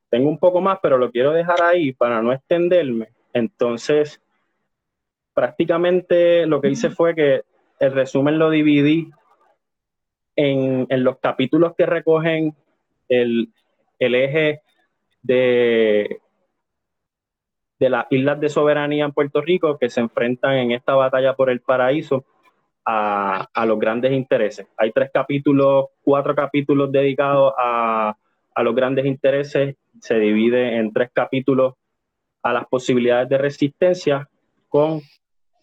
[0.10, 3.10] Tengo un poco más, pero lo quiero dejar ahí para no extenderme.
[3.34, 4.22] Entonces,
[5.34, 7.42] prácticamente lo que hice fue que
[7.80, 9.12] el resumen lo dividí
[10.38, 12.56] en, los capítulos que recogen
[13.10, 13.52] el,
[14.00, 14.62] eje
[15.22, 16.20] de,
[17.80, 21.50] de las islas de soberanía en Puerto Rico que se enfrentan en esta batalla por
[21.50, 22.24] el paraíso
[22.86, 24.68] a, a, los grandes intereses.
[24.78, 28.16] Hay tres capítulos, cuatro capítulos dedicados a,
[28.54, 31.74] a los grandes intereses, se divide en tres capítulos
[32.44, 34.30] a las posibilidades de resistencia,
[34.70, 35.02] con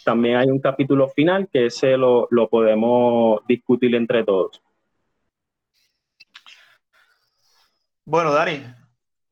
[0.05, 4.63] también hay un capítulo final que ese lo, lo podemos discutir entre todos.
[8.05, 8.63] Bueno, Dani,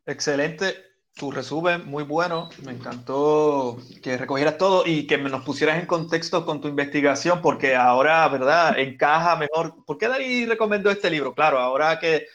[0.07, 2.49] excelente tu resumen, muy bueno.
[2.65, 7.77] Me encantó que recogieras todo y que nos pusieras en contexto con tu investigación, porque
[7.77, 8.79] ahora, ¿verdad?
[8.79, 9.85] Encaja mejor.
[9.85, 11.35] ¿Por qué Dani recomendó este libro?
[11.35, 12.27] Claro, ahora que,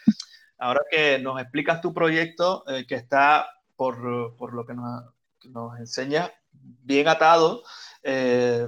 [0.58, 5.04] ahora que nos explicas tu proyecto, eh, que está por, por lo que nos,
[5.46, 7.64] nos, enseña bien atado,
[8.08, 8.68] eh,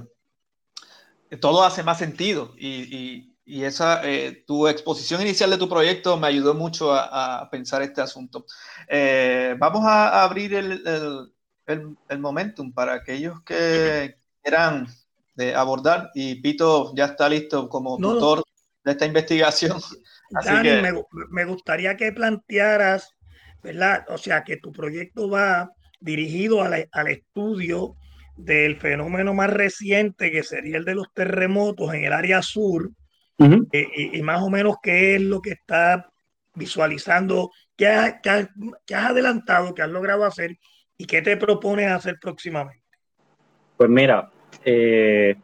[1.40, 6.28] todo hace más sentido y, y esa, eh, tu exposición inicial de tu proyecto me
[6.28, 8.46] ayudó mucho a, pensar este asunto.
[8.86, 11.28] Eh, vamos a, abrir el,
[11.66, 14.86] el, el, momentum para aquellos que quieran
[15.34, 18.44] de abordar y Pito ya está listo como tutor
[18.84, 19.80] de esta investigación.
[20.34, 20.80] Así que...
[20.80, 20.92] me,
[21.30, 23.16] me, gustaría que plantearas,
[23.64, 24.06] ¿verdad?
[24.10, 27.96] O sea, que tu proyecto va dirigido al, al estudio
[28.44, 32.90] del fenómeno más reciente, que sería el de los terremotos en el área sur,
[33.72, 36.10] eh, y, más o menos qué es lo que está
[36.54, 38.14] visualizando, qué, has
[38.92, 40.58] adelantado, qué has logrado hacer
[40.98, 42.84] y qué te propones hacer próximamente.
[43.78, 44.30] Pues mira,
[44.62, 45.36] eh,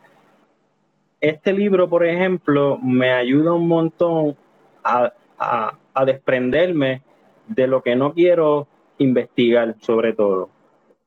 [1.20, 4.36] este libro, por ejemplo, me ayuda un montón
[4.84, 7.02] a, a desprenderme
[7.48, 10.50] de lo que no quiero investigar, sobre todo.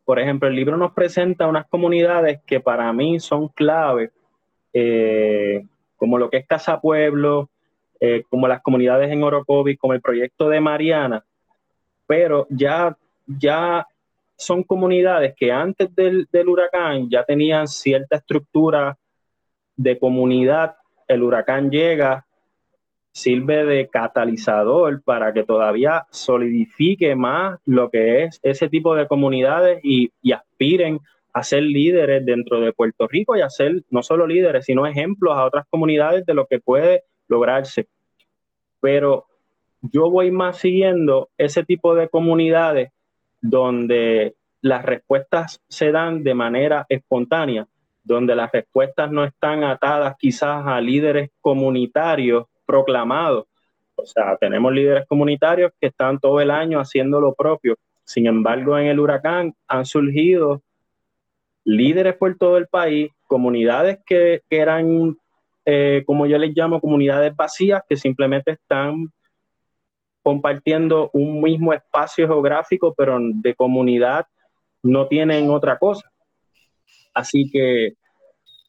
[0.10, 4.10] Por ejemplo, el libro nos presenta unas comunidades que para mí son clave
[4.74, 5.64] eh,
[5.98, 7.52] como lo que es Casa Pueblo,
[8.00, 11.24] eh, como las comunidades en Orocovi, como el proyecto de Mariana,
[12.08, 13.86] pero ya, ya
[14.36, 18.98] son comunidades que antes del, huracán ya tenían cierta estructura
[19.78, 20.76] de comunidad,
[21.08, 22.26] el huracán llega,
[23.12, 29.80] sirve de catalizador para que todavía solidifique más lo que es ese tipo de comunidades
[29.84, 31.00] y, aspiren
[31.34, 35.38] a ser líderes dentro de Puerto Rico y a ser no solo líderes, sino ejemplos
[35.38, 37.88] a otras comunidades de lo que puede lograrse.
[38.82, 39.26] Pero
[39.82, 42.92] yo voy más siguiendo ese tipo de comunidades
[43.42, 47.68] donde las respuestas se dan de manera espontánea,
[48.04, 53.46] donde las respuestas no están atadas quizás a líderes comunitarios proclamados.
[53.96, 57.76] O sea, tenemos líderes comunitarios que están todo el año haciendo lo propio.
[58.04, 60.62] Sin embargo, en el huracán han surgido
[61.64, 65.18] líderes por todo el país, comunidades que, eran,
[65.66, 69.12] eh, como yo les llamo, comunidades vacías que simplemente están
[70.22, 74.28] compartiendo un mismo espacio geográfico, pero de comunidad
[74.84, 76.08] no tienen otra cosa.
[77.16, 77.94] Así que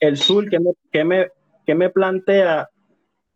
[0.01, 1.29] el sur que me, me,
[1.67, 2.71] que me plantea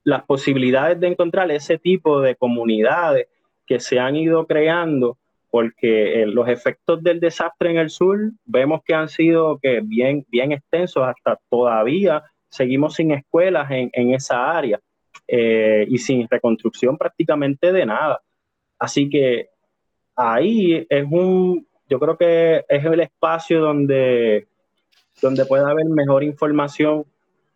[0.04, 3.26] las posibilidades de encontrar ese tipo de comunidades
[3.66, 5.18] que se han ido creando
[5.50, 10.26] porque eh, los efectos del desastre en el sur vemos que han sido que bien,
[10.28, 14.80] bien extensos, hasta todavía seguimos sin escuelas en, esa área
[15.26, 18.20] eh, y sin reconstrucción prácticamente de nada.
[18.78, 19.48] Así que
[20.16, 24.48] ahí es un, yo creo que es el espacio donde,
[25.22, 27.04] donde puede haber mejor información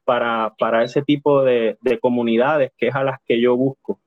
[0.09, 4.01] para, ese tipo de, de comunidades, que es a las que yo busco.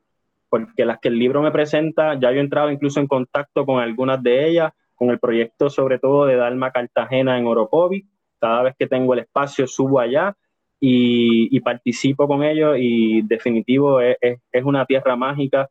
[0.50, 3.80] Porque las que el libro me presenta, ya yo he entrado incluso en contacto con
[3.80, 8.08] algunas de ellas, con el proyecto sobre todo de Dalma Cartagena en Orocovi.
[8.40, 10.36] Cada vez que tengo el espacio subo allá
[10.80, 15.70] y, participo con ellos y definitivo es, una tierra mágica,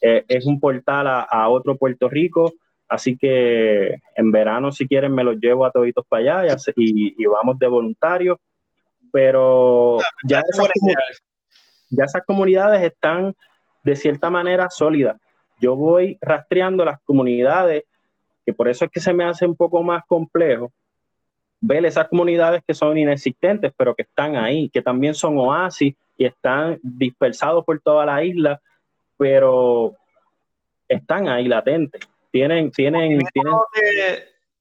[0.00, 2.52] es, un portal a, otro Puerto Rico,
[2.88, 7.56] así que en verano si quieren me los llevo a toditos para allá y, vamos
[7.60, 8.38] de voluntarios,
[9.12, 10.42] pero ya
[11.90, 13.34] ya esas comunidades están
[13.82, 15.18] de cierta manera sólida.
[15.58, 17.84] yo voy rastreando las comunidades,
[18.46, 20.72] que por eso es que se me hace un poco más complejo
[21.60, 26.24] ver esas comunidades que son inexistentes, pero que están ahí, que también son oasis y
[26.24, 28.60] están dispersados por toda la isla,
[29.18, 29.94] pero
[30.88, 32.00] están ahí latentes.
[32.30, 33.58] Tienen, tienen, tienen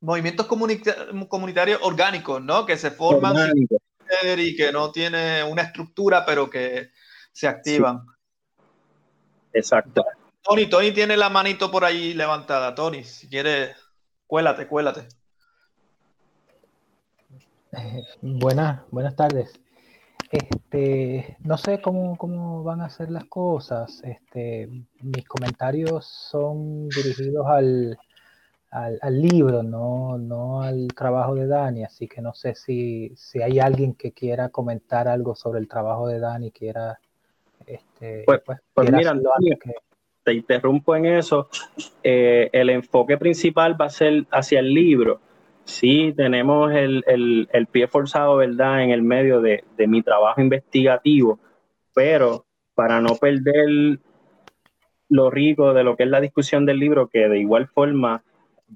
[0.01, 2.65] movimientos comunitarios orgánicos, ¿no?
[2.65, 3.53] Que se forman
[4.37, 6.89] y que no tiene una estructura, pero que
[7.31, 8.05] se activan.
[9.53, 10.05] Exacto.
[10.41, 12.73] Tony, Tony tiene la manito por ahí levantada.
[12.73, 13.75] Tony, si quieres,
[14.25, 15.07] cuélate, cuélate.
[17.71, 19.59] Eh, buenas, buenas tardes.
[20.31, 24.01] Este, no sé cómo, cómo, van a ser las cosas.
[24.03, 24.69] Este,
[25.01, 27.97] mis comentarios son dirigidos al,
[28.71, 33.60] al, libro, no, no al trabajo de Dani, así que no sé si, si hay
[33.60, 36.99] alguien que quiera comentar algo sobre el trabajo de Dani, quiera...
[37.65, 39.13] Este, pues, pues, pues mira,
[40.23, 41.49] te interrumpo en eso.
[42.03, 45.19] Eh, el enfoque principal va a ser hacia el libro.
[45.63, 51.39] Sí, tenemos el, el, pie forzado, ¿verdad?, en el medio de, de mi trabajo investigativo,
[51.93, 53.99] pero para no perder
[55.10, 58.23] lo rico de lo que es la discusión del libro, que de igual forma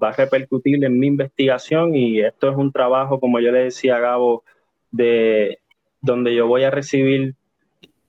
[0.01, 3.97] va a repercutir en mi investigación y esto es un trabajo, como yo le decía
[3.97, 4.43] a Gabo,
[4.91, 5.59] de
[6.01, 7.35] donde yo voy a recibir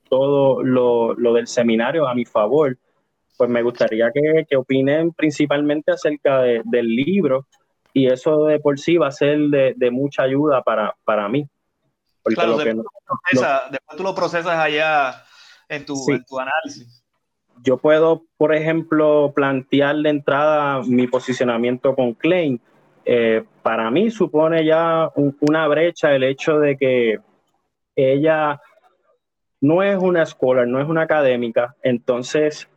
[0.09, 2.77] todo lo, del seminario a mi favor,
[3.37, 7.47] pues me gustaría que, que opinen principalmente acerca del libro
[7.93, 11.47] y eso de por sí va a ser de, mucha ayuda para, para mí.
[12.23, 15.23] claro, después, tú lo procesas allá
[15.69, 17.04] en tu, en tu análisis
[17.63, 22.59] yo puedo, por ejemplo, plantear de entrada mi posicionamiento con Klein.
[23.05, 27.19] Eh, para mí supone ya una brecha el hecho de que
[27.95, 28.59] ella
[29.61, 32.67] no es una scholar, no es una académica, entonces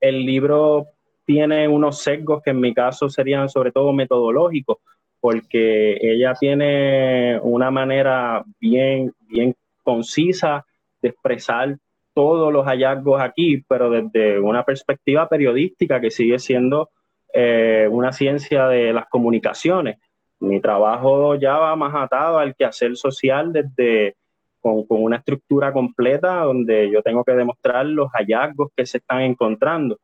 [0.00, 0.86] el libro
[1.24, 4.78] tiene unos sesgos que en mi caso serían sobre todo metodológicos,
[5.20, 10.64] porque ella tiene una manera bien, bien concisa
[11.02, 11.76] de expresar
[12.16, 16.88] todos los hallazgos aquí, pero desde una perspectiva periodística que sigue siendo
[17.34, 19.98] eh, una ciencia de las comunicaciones.
[20.40, 24.16] Mi trabajo ya va más atado al quehacer social desde
[24.62, 29.98] con, una estructura completa donde yo tengo que demostrar los hallazgos que se están encontrando.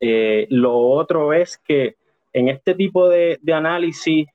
[0.00, 1.94] Eh, lo otro es que
[2.34, 4.26] en este tipo de, análisis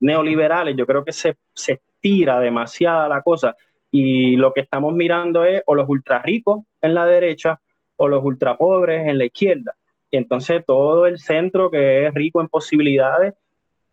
[0.00, 3.56] neoliberales yo creo que se, se estira demasiada la cosa
[3.90, 7.60] y lo que estamos mirando es o los ultra ricos en la derecha
[7.96, 9.74] o los ultra pobres en la izquierda.
[10.10, 13.34] Y entonces todo el centro que es rico en posibilidades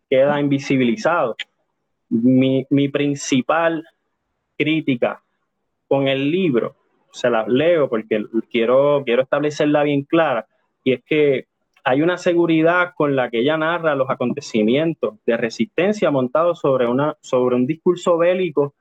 [0.09, 1.35] queda invisibilizado.
[2.09, 3.85] Mi, mi principal
[4.57, 5.21] crítica
[5.87, 6.75] con el libro,
[7.11, 10.47] se las leo porque quiero, quiero establecerla bien clara,
[10.83, 11.47] y es que
[11.83, 16.85] hay una seguridad con la que ella narra los acontecimientos de resistencia montados sobre,
[17.21, 18.73] sobre un discurso bélico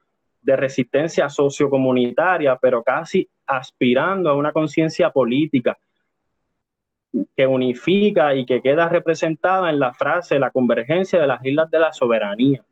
[0.46, 5.76] de resistencia sociocomunitaria, pero casi aspirando a una conciencia política
[7.36, 11.80] que unifica y que queda representada en la frase la convergencia de las islas de
[11.80, 12.64] la soberanía.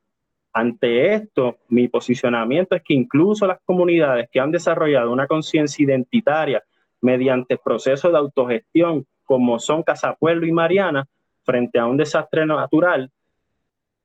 [0.53, 6.63] Ante esto, mi posicionamiento es que incluso las comunidades que han desarrollado una conciencia identitaria
[7.01, 11.09] mediante procesos de autogestión, como son Casapueblo y Mariana,
[11.43, 13.11] frente a un desastre natural,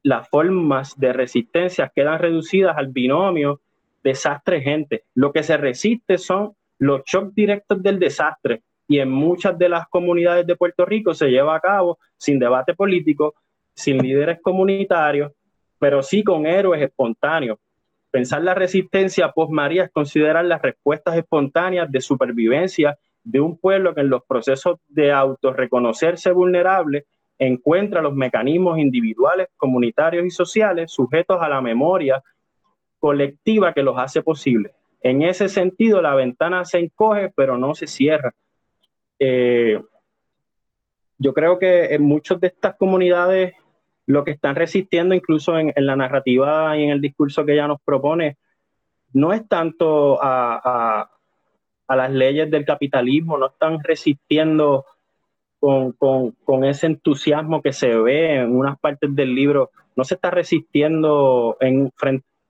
[0.04, 3.62] las formas de resistencia quedan reducidas al binomio
[4.04, 5.04] desastre-gente.
[5.16, 9.88] Lo que se resiste son los shocks directos del desastre y en muchas de las
[9.88, 13.36] comunidades de Puerto Rico se lleva a cabo sin debate político,
[13.74, 15.32] sin líderes comunitarios,
[15.78, 17.60] pero sí con héroes espontáneos.
[18.10, 24.02] Pensar la resistencia post-María es considerar las respuestas espontáneas de supervivencia de un pueblo que
[24.02, 27.06] en los procesos de autorreconocerse vulnerable
[27.40, 32.22] encuentra los mecanismos individuales, comunitarios y sociales sujetos a la memoria
[33.00, 34.74] colectiva que los hace posible.
[35.02, 38.34] En ese sentido, la ventana se encoge, pero no se cierra.
[39.18, 39.82] Eh,
[41.18, 43.54] yo creo que en muchas de estas comunidades
[44.06, 47.80] lo que están resistiendo, incluso en, la narrativa y en el discurso que ella nos
[47.82, 48.38] propone,
[49.14, 51.10] no es tanto a
[51.88, 54.86] las leyes del capitalismo, no están resistiendo
[55.60, 61.58] con, ese entusiasmo que se ve en unas partes del libro, no se está resistiendo
[61.60, 61.92] en,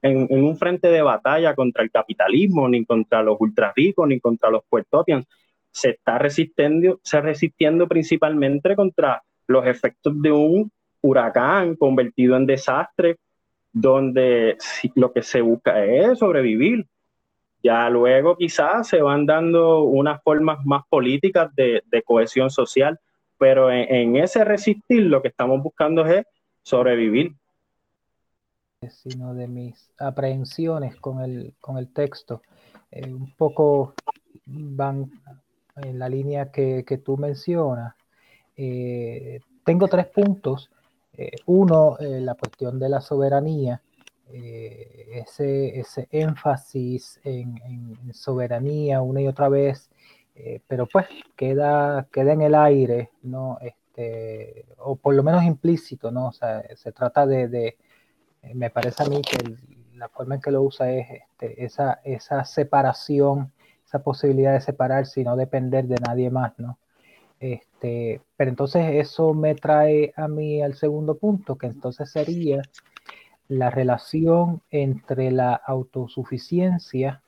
[0.01, 4.49] en, un frente de batalla contra el capitalismo, ni contra los ultra ricos, ni contra
[4.49, 5.25] los puertopians.
[5.71, 13.17] Se está resistiendo, se resistiendo principalmente contra los efectos de un huracán convertido en desastre,
[13.71, 14.57] donde
[14.95, 16.85] lo que se busca es sobrevivir.
[17.61, 22.99] Ya luego quizás se van dando unas formas más políticas de, cohesión social,
[23.37, 26.25] pero en, ese resistir lo que estamos buscando es
[26.61, 27.35] sobrevivir.
[28.89, 32.41] Sino de mis aprehensiones con el, con el texto.
[32.91, 33.93] Eh, un poco
[34.45, 35.11] van
[35.75, 37.93] en la línea que, tú mencionas.
[38.55, 40.71] Eh, tengo tres puntos.
[41.13, 43.81] Eh, uno, la cuestión de la soberanía
[44.31, 47.59] eh, ese, ese, énfasis en,
[48.13, 49.89] soberanía una y otra vez,
[50.35, 53.57] eh, pero pues queda, queda en el aire, ¿no?
[53.61, 56.27] Este, o por lo menos implícito, ¿no?
[56.27, 57.77] O sea, se trata de,
[58.43, 59.37] eh, me parece a mí que
[59.95, 63.51] la forma en que lo usa es este, esa, esa separación,
[63.85, 66.77] esa posibilidad de separarse y no depender de nadie más, ¿no?
[67.39, 72.61] Este, pero entonces eso me trae a mí al segundo punto, que entonces sería
[73.49, 77.21] la relación entre la autosuficiencia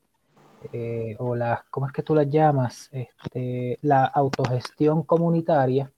[0.72, 2.90] eh, o la, ¿cómo es que tú la llamas?
[2.92, 5.92] Este, la autogestión comunitaria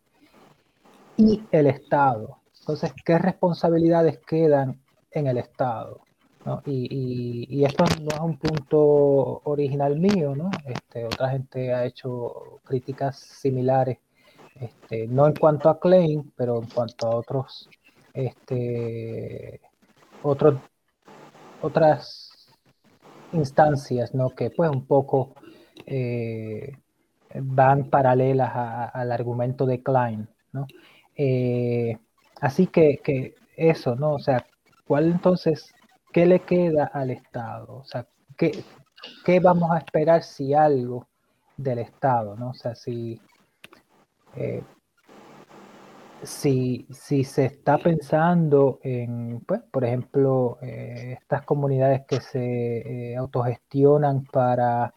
[1.18, 2.38] y el Estado.
[2.62, 6.00] Entonces, ¿qué responsabilidades quedan en el Estado?
[6.66, 10.52] Y, esto no es un punto original mío, ¿no?
[10.66, 14.00] Este, otra gente ha hecho críticas similares,
[14.56, 17.70] este, no en cuanto a Klein, pero en cuanto a otros
[18.14, 19.62] este,
[20.24, 20.70] otras
[23.32, 24.30] instancias, ¿no?
[24.30, 25.36] Que pues un poco
[25.86, 26.78] eh,
[27.36, 28.52] van paralelas
[28.94, 30.68] al argumento de Klein, ¿no?
[31.16, 31.98] Eh,
[32.42, 34.14] así que, que, eso, ¿no?
[34.14, 34.46] O sea,
[34.86, 35.74] ¿cuál entonces,
[36.12, 37.76] qué le queda al Estado?
[37.76, 38.08] O sea,
[38.38, 38.52] ¿qué,
[39.26, 41.08] qué vamos a esperar si algo
[41.58, 42.50] del Estado, ¿no?
[42.50, 43.22] O sea, si,
[44.36, 44.64] eh,
[46.24, 53.16] si, si se está pensando en, pues, por ejemplo, eh, estas comunidades que se eh,
[53.16, 54.94] autogestionan para,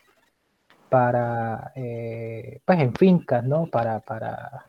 [0.89, 3.67] para eh, pues, en fincas, ¿no?
[3.67, 4.67] Para, para,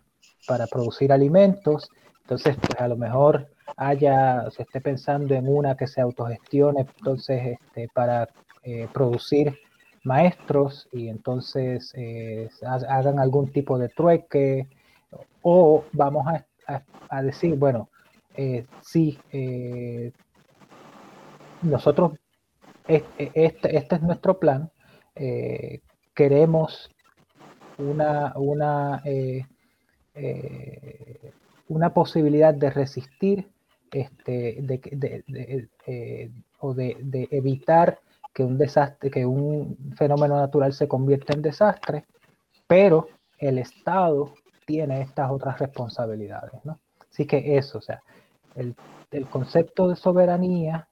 [0.48, 1.90] para producir alimentos.
[2.22, 3.48] Entonces, pues a lo mejor
[3.78, 8.28] haya, se esté pensando en una que se autogestione, entonces, este, para
[8.92, 9.58] producir
[10.04, 11.94] maestros y entonces
[12.66, 14.68] hagan algún tipo de trueque
[15.42, 16.46] o vamos a,
[17.22, 17.90] decir, bueno,
[18.36, 20.12] eh, sí, eh,
[21.64, 22.14] nosotros,
[22.88, 24.70] este, este, es nuestro plan,
[25.16, 25.82] eh,
[26.14, 26.90] queremos
[27.80, 29.02] una, una,
[31.68, 33.50] una posibilidad de resistir
[33.92, 35.70] este, de,
[36.60, 38.00] o de, evitar
[38.34, 42.06] que un desastre, que un fenómeno natural se convierta en desastre,
[42.68, 43.08] pero
[43.40, 44.34] el Estado
[44.68, 46.78] tiene estas otras responsabilidades, ¿no?
[47.10, 48.04] Así que eso, o sea,
[48.54, 48.76] el,
[49.30, 50.90] concepto de soberanía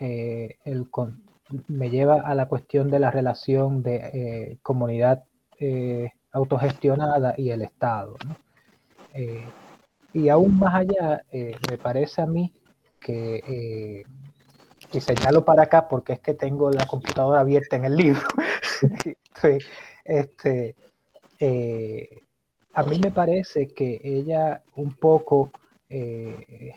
[0.00, 0.56] eh,
[1.68, 5.22] me lleva a la cuestión de la relación de eh, comunidad
[5.60, 8.16] eh, autogestionada y el Estado,
[10.14, 12.52] y aún más allá, me parece a mí
[12.98, 14.04] que,
[14.90, 18.26] y señalo para acá porque es que tengo la computadora abierta en el libro,
[20.04, 20.74] este,
[22.74, 25.50] a mí me parece que ella un poco,
[25.88, 26.74] eh,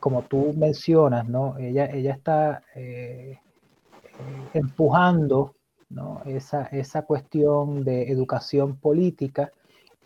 [0.00, 1.56] como tú mencionas, ¿no?
[1.58, 3.38] Ella, ella está eh,
[4.02, 5.54] eh, empujando
[6.26, 9.52] esa, esa, cuestión de educación política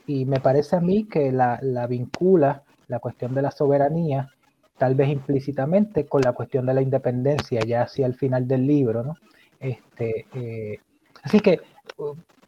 [0.07, 4.29] y me parece a mí que la, vincula la cuestión de la soberanía,
[4.77, 9.03] tal vez implícitamente, con la cuestión de la independencia, ya hacia el final del libro,
[9.03, 9.15] ¿no?
[9.59, 10.27] Este,
[11.23, 11.61] así que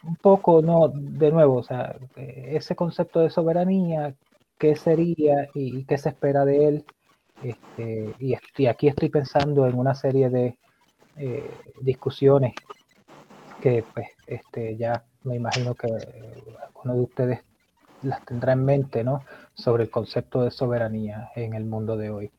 [0.04, 4.14] un poco, no, de nuevo, o sea, ese concepto de soberanía,
[4.58, 6.84] qué sería y, qué se espera de él.
[7.42, 10.58] Este, y, aquí estoy pensando en una serie de
[11.16, 11.50] eh,
[11.80, 12.54] discusiones
[13.60, 15.88] que pues, este, ya me imagino que
[16.84, 17.40] uno de ustedes
[18.02, 19.24] las tendrá en mente, ¿no?
[19.54, 22.30] Sobre el concepto de soberanía en el mundo de hoy.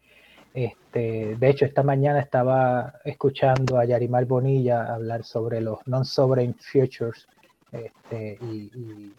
[0.54, 7.28] Este, de hecho, esta mañana estaba escuchando a Yarimar Bonilla hablar sobre los non-sovereign futures
[7.74, 9.14] este, y,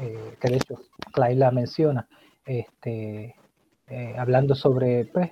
[0.00, 0.76] eh, que de hecho
[1.12, 2.08] Clay la menciona,
[2.46, 3.34] este,
[3.88, 5.30] eh, hablando sobre pues,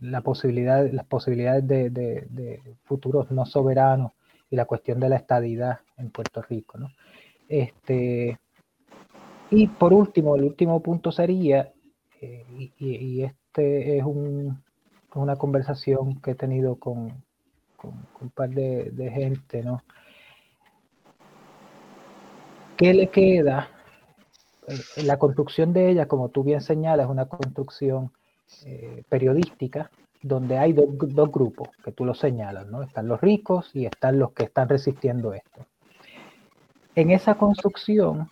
[0.00, 4.12] la posibilidad, las posibilidades de, futuros no soberanos
[4.50, 6.78] y la cuestión de la estadidad en Puerto Rico.
[6.78, 6.88] ¿no?
[7.48, 8.38] Este,
[9.50, 11.72] y por último, el último punto sería,
[12.20, 12.44] eh,
[12.78, 14.62] y, este es un,
[15.14, 17.22] una conversación que he tenido con,
[18.20, 19.82] un par de, de gente, ¿no?
[22.76, 23.70] ¿Qué le queda?
[24.68, 28.12] Eh, la construcción de ella, como tú bien señalas, es una construcción
[28.66, 29.90] eh, periodística,
[30.22, 32.82] donde hay dos, grupos, que tú lo señalas, ¿no?
[32.82, 35.66] Están los ricos y están los que están resistiendo esto.
[36.94, 38.28] En esa construcción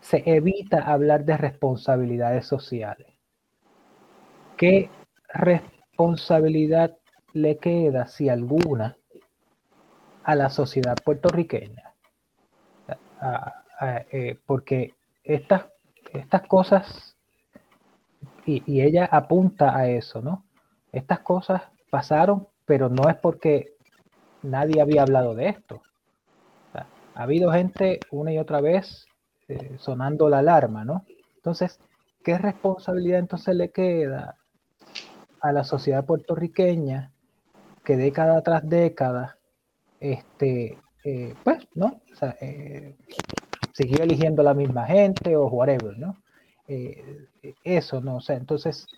[0.00, 3.08] se evita hablar de responsabilidades sociales.
[4.56, 4.90] ¿Qué
[5.28, 6.96] responsabilidad
[7.32, 8.96] le queda, si alguna,
[10.24, 11.85] a la sociedad puertorriqueña?
[13.80, 15.66] Eh, porque estas,
[16.12, 17.16] estas cosas,
[18.46, 20.44] y, ella apunta a eso, ¿no?
[20.92, 23.74] Estas cosas pasaron, pero no es porque
[24.42, 25.82] nadie había hablado de esto.
[26.74, 29.06] ha habido gente una y otra vez
[29.48, 31.04] eh, sonando la alarma, ¿no?
[31.36, 31.80] Entonces,
[32.24, 34.36] ¿qué responsabilidad entonces le queda
[35.40, 37.12] a la sociedad puertorriqueña
[37.84, 39.38] que década tras década,
[40.00, 42.00] este, eh, pues, ¿no?
[42.12, 42.94] O sea, eh,
[43.72, 46.16] siguió eligiendo la misma gente o whatever, ¿no?
[47.62, 48.16] eso, ¿no?
[48.16, 48.88] O sea, entonces,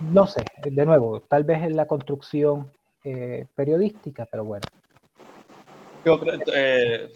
[0.00, 2.70] no sé, de nuevo, tal vez en la construcción
[3.04, 4.64] eh, periodística, pero bueno.
[6.04, 6.20] Yo
[6.54, 7.12] eh,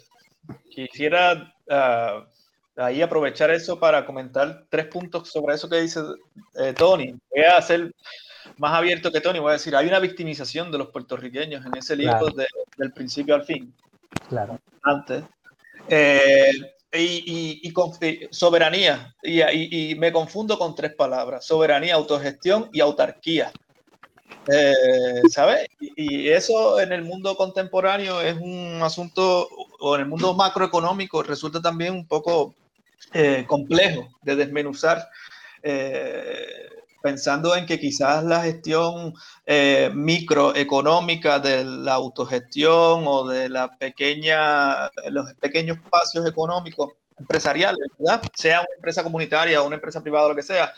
[0.69, 6.01] quisiera uh, ahí aprovechar eso para comentar tres puntos sobre eso que dice
[6.59, 7.15] eh, Tony.
[7.31, 7.93] Voy a ser
[8.59, 11.97] más abierto que Tony, voy a decir, hay una victimización de los puertorriqueños en ese
[11.97, 12.29] libro
[12.77, 13.73] del principio al fin.
[14.29, 14.59] Claro.
[14.83, 15.25] Antes.
[15.89, 16.53] Eh,
[16.93, 19.15] y, y, soberanía.
[19.23, 23.53] Y, me confundo con tres palabras: soberanía, autogestión y autarquía.
[24.49, 25.69] Eh, ¿Sabes?
[25.81, 29.49] Y, eso en el mundo contemporáneo es un asunto,
[29.81, 32.55] o en el mundo macroeconómico, resulta también un poco
[33.13, 35.09] eh, complejo de desmenuzar.
[35.63, 36.69] Eh,
[37.07, 39.15] pensando en que quizás la gestión
[39.47, 47.79] eh, microeconómica de la autogestión o de la pequeña, los pequeños espacios económicos empresariales,
[48.35, 50.75] sea una empresa comunitaria o una empresa privada lo que sea,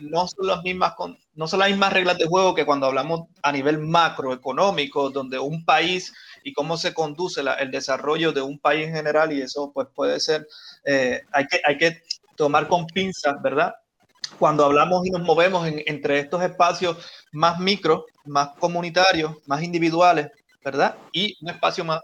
[0.00, 0.94] no son las mismas
[1.36, 5.64] no son las mismas reglas de juego que cuando hablamos a nivel macroeconómico, donde un
[5.64, 9.86] país y cómo se conduce el desarrollo de un país en general y eso pues
[9.94, 10.44] puede ser,
[10.84, 12.02] eh, hay, que, hay que
[12.34, 13.72] tomar con pinzas, ¿verdad?
[14.38, 16.96] Cuando hablamos y nos movemos entre estos espacios
[17.32, 20.30] más micro, más comunitarios, más individuales,
[20.64, 20.96] ¿verdad?
[21.12, 22.00] Y un espacio más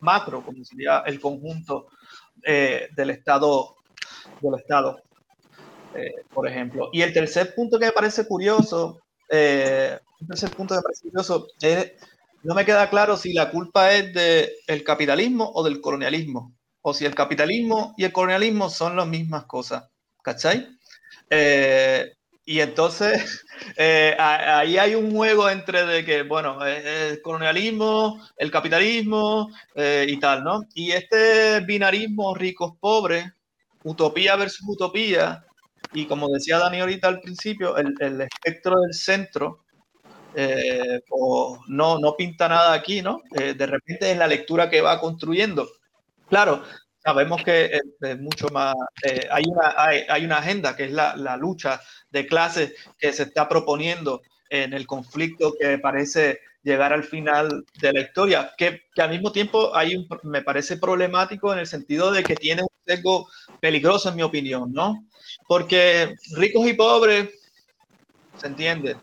[0.00, 1.88] macro, como sería el conjunto
[2.42, 3.76] eh, del Estado,
[4.40, 5.02] del Estado
[5.94, 6.90] eh, por ejemplo.
[6.92, 9.00] Y el tercer punto que me parece curioso,
[9.30, 11.92] eh, tercer punto que me parece curioso es,
[12.42, 17.04] no me queda claro si la culpa es del capitalismo o del colonialismo, o si
[17.04, 19.88] el capitalismo y el colonialismo son las mismas cosas,
[20.22, 20.77] ¿cachai?
[21.30, 22.12] Eh,
[22.44, 23.44] y entonces
[23.76, 30.18] eh, ahí hay un juego entre de que, bueno, eh, el colonialismo, el capitalismo y
[30.18, 30.62] tal, ¿no?
[30.74, 33.30] Y este binarismo ricos-pobres,
[33.84, 35.44] utopía versus utopía,
[35.92, 39.64] y como decía Dani ahorita al principio, el, el espectro del centro,
[40.34, 43.22] pues no, no pinta nada aquí, ¿no?
[43.30, 45.68] de repente es la lectura que va construyendo.
[46.28, 46.62] Claro,
[47.08, 51.38] sabemos que es, mucho más, eh, hay, una, hay, una agenda que es la, la,
[51.38, 51.80] lucha
[52.10, 57.92] de clases que se está proponiendo en el conflicto que parece llegar al final de
[57.94, 62.12] la historia, que, que al mismo tiempo hay un, me parece problemático en el sentido
[62.12, 63.26] de que tiene un sesgo
[63.58, 65.06] peligroso en mi opinión, ¿no?
[65.46, 67.30] Porque ricos y pobres,
[68.36, 68.98] ¿se entiende?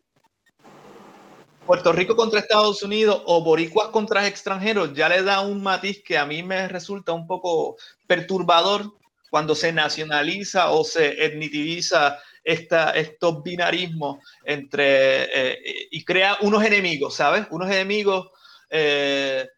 [1.66, 6.16] Puerto Rico contra Estados Unidos o boricuas contra extranjeros ya le da un matiz que
[6.16, 8.94] a mí me resulta un poco perturbador
[9.32, 17.16] cuando se nacionaliza o se etnitiviza esta, estos binarismos entre eh, y crea unos enemigos,
[17.16, 17.48] ¿sabes?
[17.50, 18.30] Unos enemigos,
[18.70, 19.50] eh,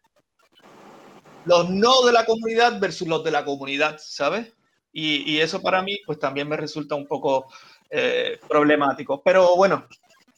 [1.44, 4.50] los no de la comunidad versus los de la comunidad, ¿sabes?
[4.90, 7.46] Y, eso para mí, pues también me resulta un poco
[7.88, 9.22] eh, problemático.
[9.22, 9.86] Pero bueno,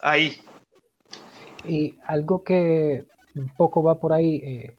[0.01, 0.39] ahí
[1.65, 3.05] y algo que
[3.35, 4.77] un poco va por ahí, eh,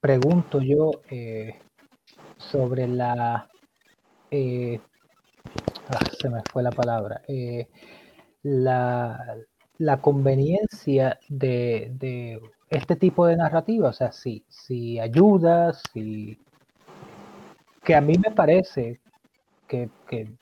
[0.00, 1.58] pregunto yo eh,
[2.36, 3.48] sobre la...
[4.30, 4.80] Eh,
[5.88, 7.22] ah, se me fue la palabra.
[8.42, 9.36] La,
[9.78, 16.38] la, conveniencia de, de, este tipo de narrativa, o sea, si, si ayuda, si...
[17.82, 19.00] que a mí me parece
[19.66, 20.34] que, que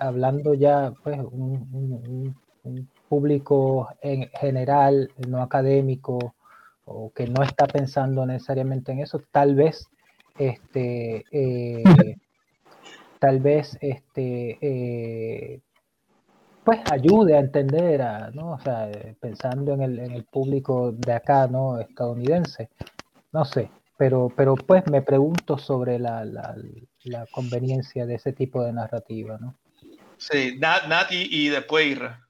[0.00, 2.34] hablando ya, pues, un
[3.10, 6.36] público en general, no académico,
[6.84, 9.88] o que no está pensando necesariamente en eso, tal vez
[10.38, 11.82] este eh,
[13.18, 15.60] tal vez este eh,
[16.64, 18.52] pues ayude a entender a, ¿no?
[18.52, 18.88] O sea,
[19.18, 21.80] pensando en el, en el público de acá, ¿no?
[21.80, 22.68] estadounidense.
[23.32, 28.72] No sé, pero, pero pues me pregunto sobre la, la, conveniencia de ese tipo de
[28.72, 29.56] narrativa, ¿no?
[30.18, 32.29] Sí, Nati y después Irra.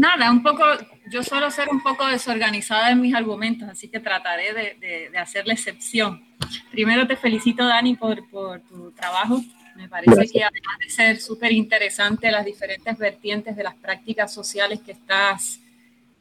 [0.00, 0.64] Nada, un poco,
[1.10, 5.52] yo suelo ser un poco desorganizada en mis argumentos, así que trataré de, hacer la
[5.52, 6.24] excepción.
[6.70, 9.42] Primero te felicito, Dani, por, por tu trabajo.
[9.76, 14.80] Me parece que además de ser súper interesante las diferentes vertientes de las prácticas sociales
[14.80, 15.60] que estás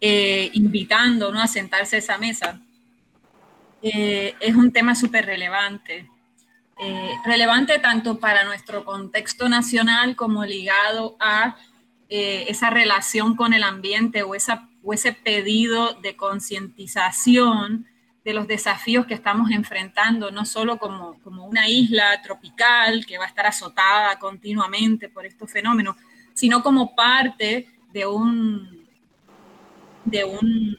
[0.02, 1.42] eh, invitando ¿no?
[1.42, 2.60] a sentarse a esa mesa,
[3.82, 6.06] eh, es un tema súper relevante.
[6.82, 11.56] Eh, relevante tanto para nuestro contexto nacional como ligado a
[12.10, 17.86] esa relación con el ambiente o, esa, o ese pedido de concientización
[18.26, 23.26] de los desafíos que estamos enfrentando, no solo como, como una isla tropical que va
[23.26, 25.96] a estar azotada continuamente por estos fenómenos,
[26.34, 28.88] sino como parte de un,
[30.04, 30.78] de un,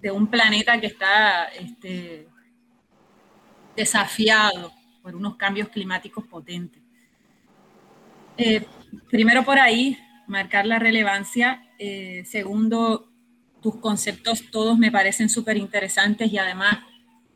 [0.00, 2.28] de un planeta que está este,
[3.76, 6.82] desafiado por unos cambios climáticos potentes.
[8.36, 8.66] Eh,
[9.10, 11.66] primero por ahí, marcar la relevancia.
[11.78, 13.08] Eh, segundo,
[13.60, 16.78] tus conceptos todos me parecen súper interesantes y además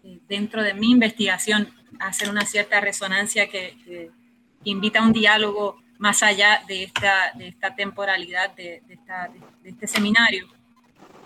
[0.03, 4.11] eh, dentro de mi investigación hacer una cierta resonancia que,
[4.64, 8.82] invita a un diálogo más allá de esta, de esta temporalidad de,
[9.62, 10.49] este seminario.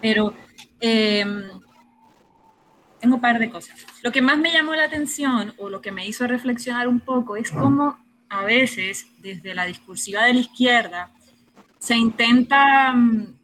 [0.02, 0.34] Pero
[0.78, 1.44] em,
[3.00, 3.86] tengo un par de cosas.
[4.02, 7.36] Lo que más me llamó la atención o lo que me hizo reflexionar un poco
[7.36, 7.98] es cómo
[8.28, 11.10] a veces desde la discursiva de la izquierda
[11.80, 13.34] se intenta mm,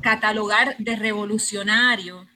[0.00, 2.26] catalogar de revolucionario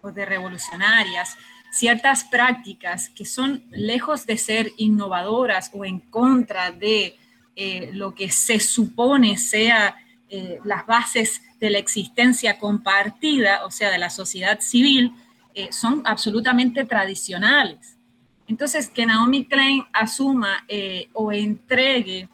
[0.00, 1.36] o de revolucionarias
[1.72, 7.16] ciertas prácticas que son lejos de ser innovadoras o en contra de
[7.56, 9.96] eh, lo que se supone sea
[10.28, 15.12] eh, las bases de la existencia compartida, o sea, de la sociedad civil,
[15.54, 17.98] eh, son absolutamente tradicionales.
[18.46, 20.66] Entonces, que Naomi Klein asuma
[21.14, 22.28] o entregue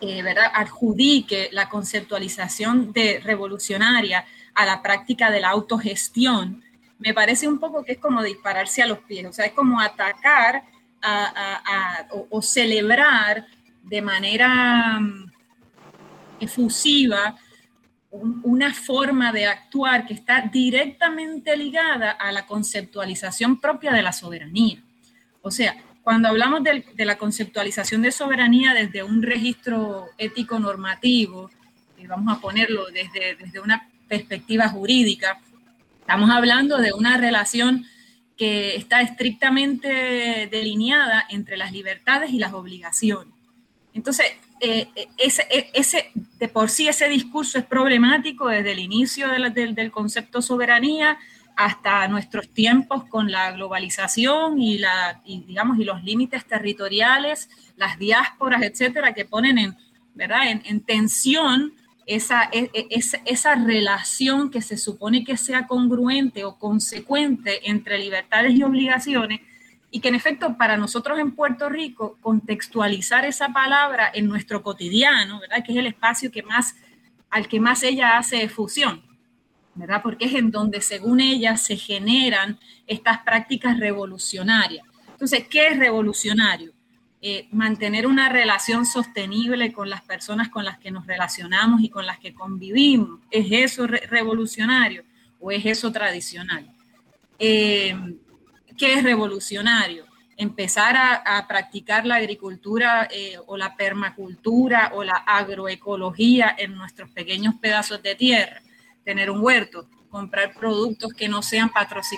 [0.00, 0.50] eh, ¿verdad?
[0.54, 4.24] adjudique la conceptualización de revolucionaria
[4.54, 6.62] a la práctica de la autogestión,
[6.98, 9.80] me parece un poco que es como dispararse a los pies, o sea, es como
[9.80, 10.64] atacar
[12.30, 13.46] o, celebrar
[13.82, 15.32] de manera mm,
[16.40, 17.36] efusiva
[18.10, 24.82] una forma de actuar que está directamente ligada a la conceptualización propia de la soberanía.
[25.42, 31.50] O sea, cuando hablamos de, la conceptualización de soberanía desde un registro ético normativo,
[31.98, 35.40] y vamos a ponerlo desde, desde una perspectiva jurídica,
[36.00, 37.84] estamos hablando de una relación
[38.36, 43.34] que está estrictamente delineada entre las libertades y las obligaciones.
[43.92, 44.26] Entonces,
[44.60, 44.88] eh,
[45.18, 50.40] ese, ese, de por sí ese discurso es problemático desde el inicio del, del concepto
[50.42, 51.18] soberanía
[51.56, 58.62] hasta nuestros tiempos con la globalización y, la, digamos, y los límites territoriales, las diásporas,
[58.62, 59.76] etcétera, que ponen en,
[60.14, 60.42] ¿verdad?
[60.64, 61.74] en, tensión
[62.06, 67.98] esa, e, e, esa, esa, relación que se supone que sea congruente o consecuente entre
[67.98, 69.40] libertades y obligaciones,
[69.90, 75.40] y que en efecto para nosotros en Puerto Rico contextualizar esa palabra en nuestro cotidiano,
[75.40, 75.64] ¿verdad?
[75.64, 76.76] que es el espacio que más,
[77.28, 79.09] al que más ella hace fusión
[79.74, 80.02] ¿verdad?
[80.02, 84.84] Porque es en donde, según ella, se generan estas prácticas revolucionarias.
[85.12, 86.72] Entonces, ¿qué es revolucionario?
[87.22, 92.06] Eh, mantener una relación sostenible con las personas con las que nos relacionamos y con
[92.06, 93.20] las que convivimos.
[93.30, 95.04] ¿Es eso revolucionario
[95.38, 96.72] o es eso tradicional?
[97.38, 97.94] Eh,
[98.78, 100.06] ¿Qué es revolucionario?
[100.38, 107.56] Empezar a, practicar la agricultura eh, o la permacultura o la agroecología en nuestros pequeños
[107.56, 108.62] pedazos de tierra
[109.04, 111.70] tener un huerto, comprar productos que no sean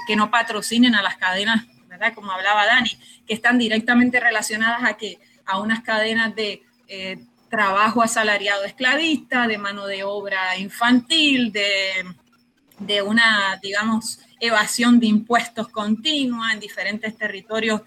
[0.06, 2.14] que no patrocinen a las cadenas, ¿verdad?
[2.14, 2.90] Como hablaba Dani,
[3.26, 7.18] que están directamente relacionadas a que a unas cadenas de eh,
[7.50, 12.04] trabajo asalariado esclavista, de mano de obra infantil, de,
[12.78, 17.82] de una, digamos, evasión de impuestos continua en diferentes territorios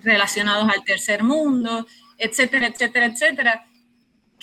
[0.00, 1.86] relacionados al tercer mundo,
[2.18, 3.66] etcétera, etcétera, etcétera.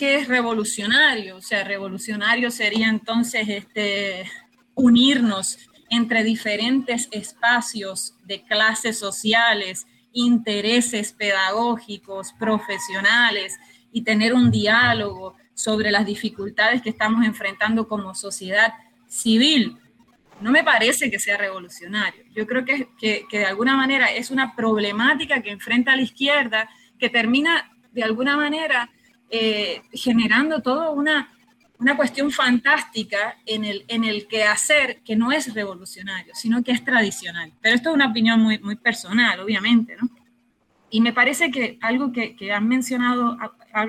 [0.02, 1.36] ¿Qué es revolucionario?
[1.36, 4.26] O sea, revolucionario sería entonces este,
[4.74, 5.60] unirnos
[5.92, 13.60] entre diferentes espacios de clases sociales, intereses pedagógicos, profesionales
[13.92, 18.74] y tener un diálogo sobre las dificultades que estamos enfrentando como sociedad
[19.06, 19.78] civil.
[20.40, 22.24] No me parece que sea revolucionario.
[22.34, 26.68] Yo creo que, que, que de alguna manera es una problemática que enfrenta la izquierda
[26.98, 28.90] que termina de alguna manera
[29.32, 31.34] eh, generando toda una,
[31.80, 36.84] una cuestión fantástica en el, en el quehacer que no es revolucionario, sino que es
[36.84, 37.52] tradicional.
[37.62, 40.10] Pero esto es una opinión muy, muy personal, obviamente, ¿no?
[40.90, 43.38] Y me parece que algo que, han mencionado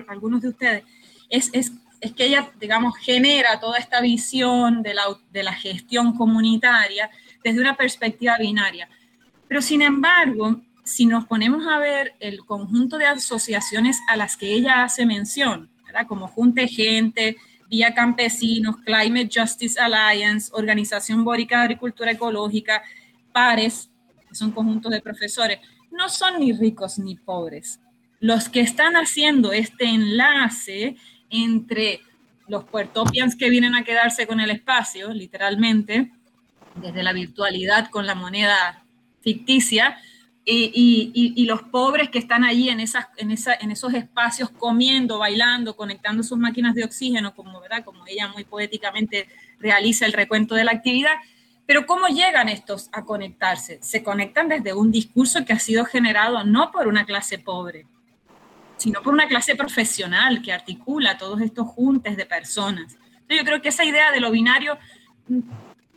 [0.06, 0.84] algunos de ustedes
[1.28, 1.72] es, es
[2.02, 7.08] es que ella, digamos, genera toda esta visión de la, de la gestión comunitaria
[7.44, 8.88] desde una perspectiva binaria.
[9.46, 14.52] Pero sin embargo, si nos ponemos a ver el conjunto de asociaciones a las que
[14.52, 15.70] ella hace mención,
[16.06, 17.36] como Junte Gente,
[17.68, 22.82] Vía Campesinos, Climate Justice Alliance, Organización Bórica de Agricultura Ecológica,
[23.32, 23.90] Pares,
[24.28, 25.58] que son conjuntos de profesores,
[25.90, 27.80] no son ni ricos ni pobres.
[28.20, 30.96] Los que están haciendo este enlace
[31.30, 32.00] entre
[32.48, 36.12] los puertopians que vienen a quedarse con el espacio, literalmente,
[36.74, 38.84] desde la virtualidad con la moneda
[39.20, 39.98] ficticia,
[40.44, 45.76] y, los pobres que están allí en, esas, en, esa, en esos espacios comiendo, bailando,
[45.76, 47.84] conectando sus máquinas de oxígeno, como, ¿verdad?
[47.84, 49.28] como ella muy poéticamente
[49.58, 51.14] realiza el recuento de la actividad.
[51.66, 53.78] Pero ¿cómo llegan estos a conectarse?
[53.82, 57.86] Se conectan desde un discurso que ha sido generado no por una clase pobre,
[58.78, 62.96] sino por una clase profesional que articula todos estos juntes de personas.
[63.28, 64.76] yo creo que esa idea de lo binario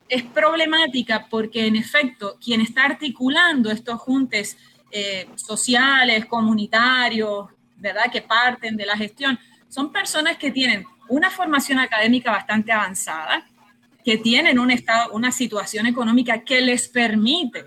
[0.07, 4.57] es problemática porque en efecto quien está articulando estos juntes
[4.91, 8.11] eh, sociales, comunitarios, ¿verdad?
[8.11, 9.37] Que parten de la gestión,
[9.67, 13.45] son personas que tienen una formación académica bastante avanzada,
[14.03, 17.65] que tienen un estado, una situación económica que les permite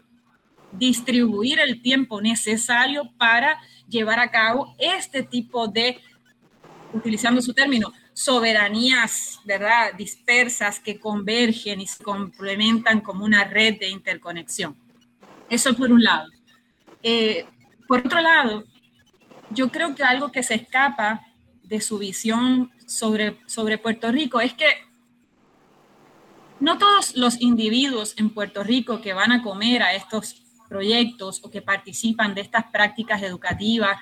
[0.73, 3.59] distribuir el tiempo necesario para
[3.89, 6.01] llevar a cabo este tipo de,
[6.93, 13.91] utilizando su término, soberanías, ¿verdad?, dispersas que convergen y se complementan como una red de
[13.91, 14.77] interconexión.
[15.49, 16.29] Eso por un lado.
[17.01, 17.47] Eh,
[17.87, 18.65] por otro lado,
[19.51, 21.29] yo creo que algo que se escapa
[21.63, 24.67] de su visión sobre, sobre Puerto Rico es que
[26.59, 31.53] no todos los individuos en Puerto Rico que van a comer a estos proyectos o
[31.53, 33.97] que participan de estas prácticas educativas,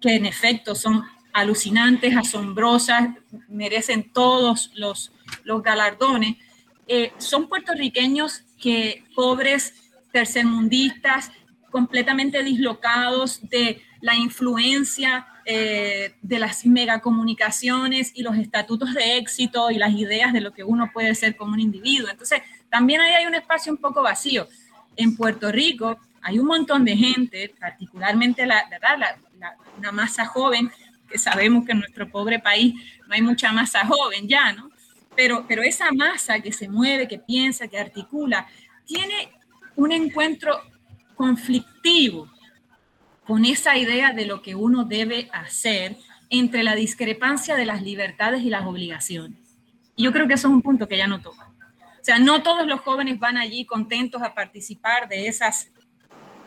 [0.00, 1.04] que en efecto son
[1.40, 3.10] alucinantes, asombrosas,
[3.48, 5.12] merecen todos los,
[5.44, 6.36] los galardones.
[6.86, 9.74] Eh, son puertorriqueños que pobres,
[10.12, 11.30] tercermundistas,
[11.70, 19.76] completamente dislocados de la influencia eh, de las megacomunicaciones y los estatutos de éxito y
[19.76, 22.10] las ideas de lo que uno puede ser como un individuo.
[22.10, 24.46] Entonces, también ahí hay un espacio un poco vacío.
[24.96, 29.16] En Puerto Rico hay un montón de gente, particularmente la, la,
[29.78, 30.70] una masa joven,
[31.08, 32.74] que sabemos que en nuestro pobre país
[33.06, 34.70] no hay mucha masa joven ya, ¿no?
[35.16, 38.46] Pero, pero esa masa que se mueve, que piensa, que articula,
[38.84, 39.30] tiene
[39.74, 40.60] un encuentro
[41.16, 42.30] conflictivo
[43.26, 45.96] con esa idea de lo que uno debe hacer
[46.30, 49.38] entre la discrepancia de las libertades y las obligaciones.
[49.96, 51.50] Y yo creo que eso es un punto que ya no toca.
[52.00, 55.70] O sea, no todos los jóvenes van allí contentos a participar de, esas,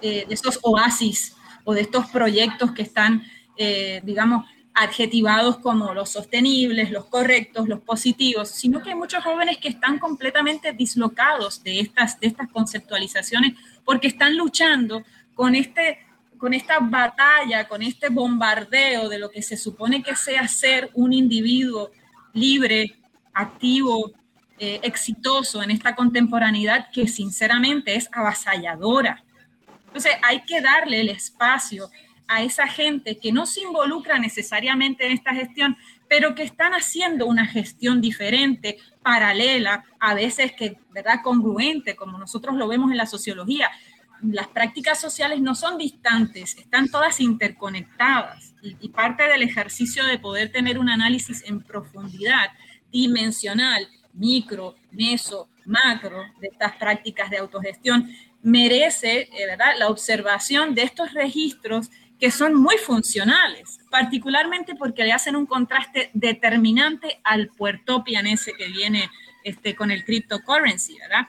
[0.02, 3.24] eh, de esos oasis o de estos proyectos que están
[3.58, 9.58] eh, digamos, adjetivados como los sostenibles, los correctos, los positivos, sino que hay muchos jóvenes
[9.58, 15.04] que están completamente dislocados de estas, de estas conceptualizaciones porque están luchando
[15.36, 16.00] con, este,
[16.38, 21.12] con esta batalla, con este bombardeo de lo que se supone que sea ser un
[21.12, 21.92] individuo
[22.34, 22.96] libre,
[23.34, 24.14] activo,
[24.58, 29.24] eh, exitoso en esta contemporaneidad que sinceramente es avasalladora.
[29.88, 31.90] Entonces hay que darle el espacio
[32.32, 35.76] a esa gente que no se involucra necesariamente en esta gestión,
[36.08, 42.56] pero que están haciendo una gestión diferente, paralela, a veces que, ¿verdad?, congruente, como nosotros
[42.56, 43.70] lo vemos en la sociología.
[44.22, 50.18] Las prácticas sociales no son distantes, están todas interconectadas y, y parte del ejercicio de
[50.18, 52.52] poder tener un análisis en profundidad,
[52.94, 58.10] dimensional, micro, meso, macro de estas prácticas de autogestión
[58.42, 59.74] merece eh, ¿verdad?
[59.78, 61.90] la observación de estos registros
[62.22, 68.68] que son muy funcionales, particularmente porque le hacen un contraste determinante al puertopian ese que
[68.68, 69.10] viene
[69.44, 71.28] este, con el cryptocurrency, ¿verdad?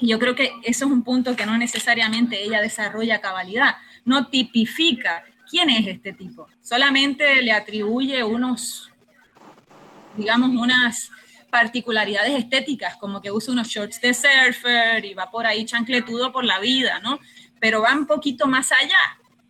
[0.00, 4.26] Y yo creo que eso es un punto que no necesariamente ella desarrolla cabalidad, no
[4.26, 8.90] tipifica quién es este tipo, solamente le atribuye unos,
[10.16, 11.08] digamos, unas
[11.50, 16.44] particularidades estéticas, como que usa unos shorts de surfer y va por ahí chancletudo por
[16.44, 17.20] la vida, ¿no?
[17.60, 18.98] Pero va un poquito más allá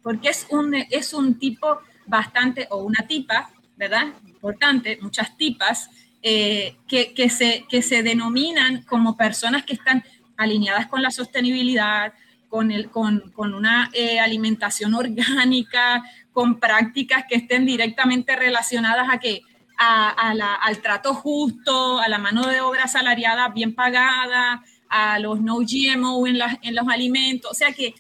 [0.07, 4.12] porque es un, es un tipo bastante, o una tipa, ¿verdad?
[4.24, 5.90] Importante, muchas tipas,
[6.22, 10.04] eh, que, que, se, que se denominan como personas que están
[10.36, 12.12] alineadas con la sostenibilidad,
[12.48, 19.18] con, el, con, con una eh, alimentación orgánica, con prácticas que estén directamente relacionadas a
[19.18, 19.42] que
[19.76, 25.18] a, a la, al trato justo, a la mano de obra salariada bien pagada, a
[25.18, 27.50] los no GMO en, en los alimentos.
[27.50, 27.92] O sea que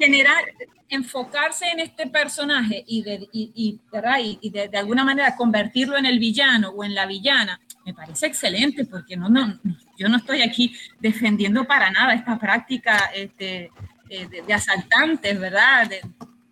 [0.00, 0.44] generar,
[0.88, 7.06] enfocarse en este personaje y, de, alguna manera convertirlo en el villano o en la
[7.06, 9.60] villana, me parece excelente porque no, no,
[9.96, 13.70] yo no estoy aquí defendiendo para nada esta práctica este,
[14.08, 15.90] eh, de, asaltantes, ¿verdad?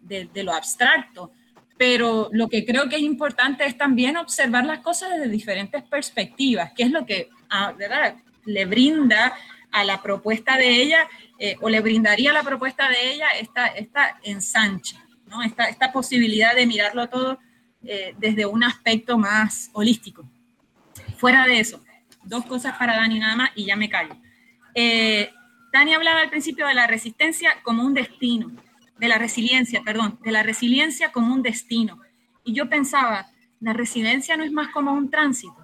[0.03, 1.33] de lo abstracto.
[1.79, 6.73] Pero lo que creo que es importante es también observar las cosas desde diferentes perspectivas,
[6.73, 7.73] que es lo que ah,
[8.45, 9.33] le brinda
[9.71, 11.09] a la propuesta de ella
[11.39, 14.97] eh, o le brindaría a la propuesta de ella esta, esta ensanche,
[15.27, 15.43] ¿no?
[15.43, 17.39] esta, esta posibilidad de mirarlo todo
[17.83, 20.29] eh, desde un aspecto más holístico.
[21.17, 21.83] Fuera de eso,
[22.23, 24.17] dos cosas para Dani nada más y ya me callo.
[24.75, 25.31] Eh,
[25.73, 28.51] Dani hablaba al principio de la resistencia como un destino,
[28.99, 32.01] de la resiliencia, perdón, de la resiliencia como un destino.
[32.45, 35.58] Y yo pensaba, la resiliencia no es más como un tránsito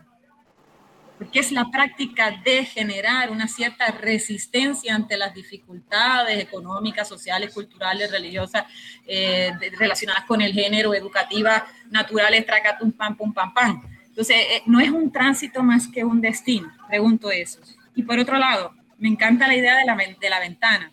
[1.19, 8.11] porque es la práctica de generar una cierta resistencia ante las dificultades económicas, sociales, culturales,
[8.11, 8.65] religiosas,
[9.07, 13.83] eh, relacionadas con el género, educativa, naturales, tracatum, pam, pum, pam, pam.
[14.09, 17.61] Entonces, eh, no es un tránsito más que un destino, pregunto eso.
[17.95, 20.93] Y por otro lado, me encanta la idea de la, de la ventana.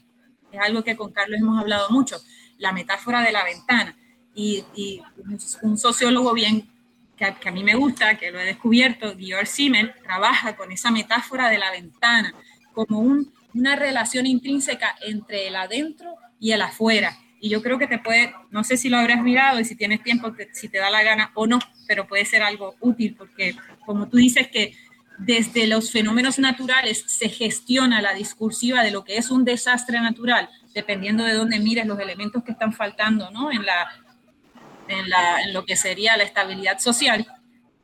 [0.52, 2.18] Es algo que con Carlos hemos hablado mucho,
[2.58, 3.96] la metáfora de la ventana.
[4.34, 5.02] Y, y
[5.62, 6.70] un sociólogo bien
[7.40, 11.50] que, a mí me gusta, que lo he descubierto, Georg Simmel trabaja con esa metáfora
[11.50, 12.34] de la ventana
[12.74, 13.00] como
[13.54, 17.18] una relación intrínseca entre el adentro y el afuera.
[17.40, 20.04] Y yo creo que te puede, no sé si lo habrás mirado y si tienes
[20.04, 23.56] tiempo, si te da la gana o no, pero puede ser algo útil porque
[23.86, 24.76] como tú dices que
[25.18, 30.50] desde los fenómenos naturales se gestiona la discursiva de lo que es un desastre natural,
[30.74, 33.52] dependiendo de dónde mires los elementos que están faltando ¿no?
[33.52, 33.88] en, la,
[34.92, 37.26] en, lo que sería la estabilidad social,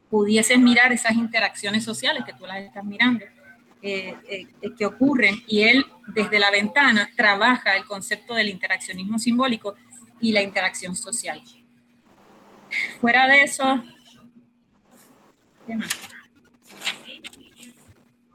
[0.09, 3.25] pudieses mirar esas interacciones sociales que tú las estás mirando,
[3.81, 4.47] eh, eh,
[4.77, 9.75] que ocurren, y él desde la ventana trabaja el concepto del interaccionismo simbólico
[10.19, 11.41] y la interacción social.
[12.99, 13.83] Fuera de eso,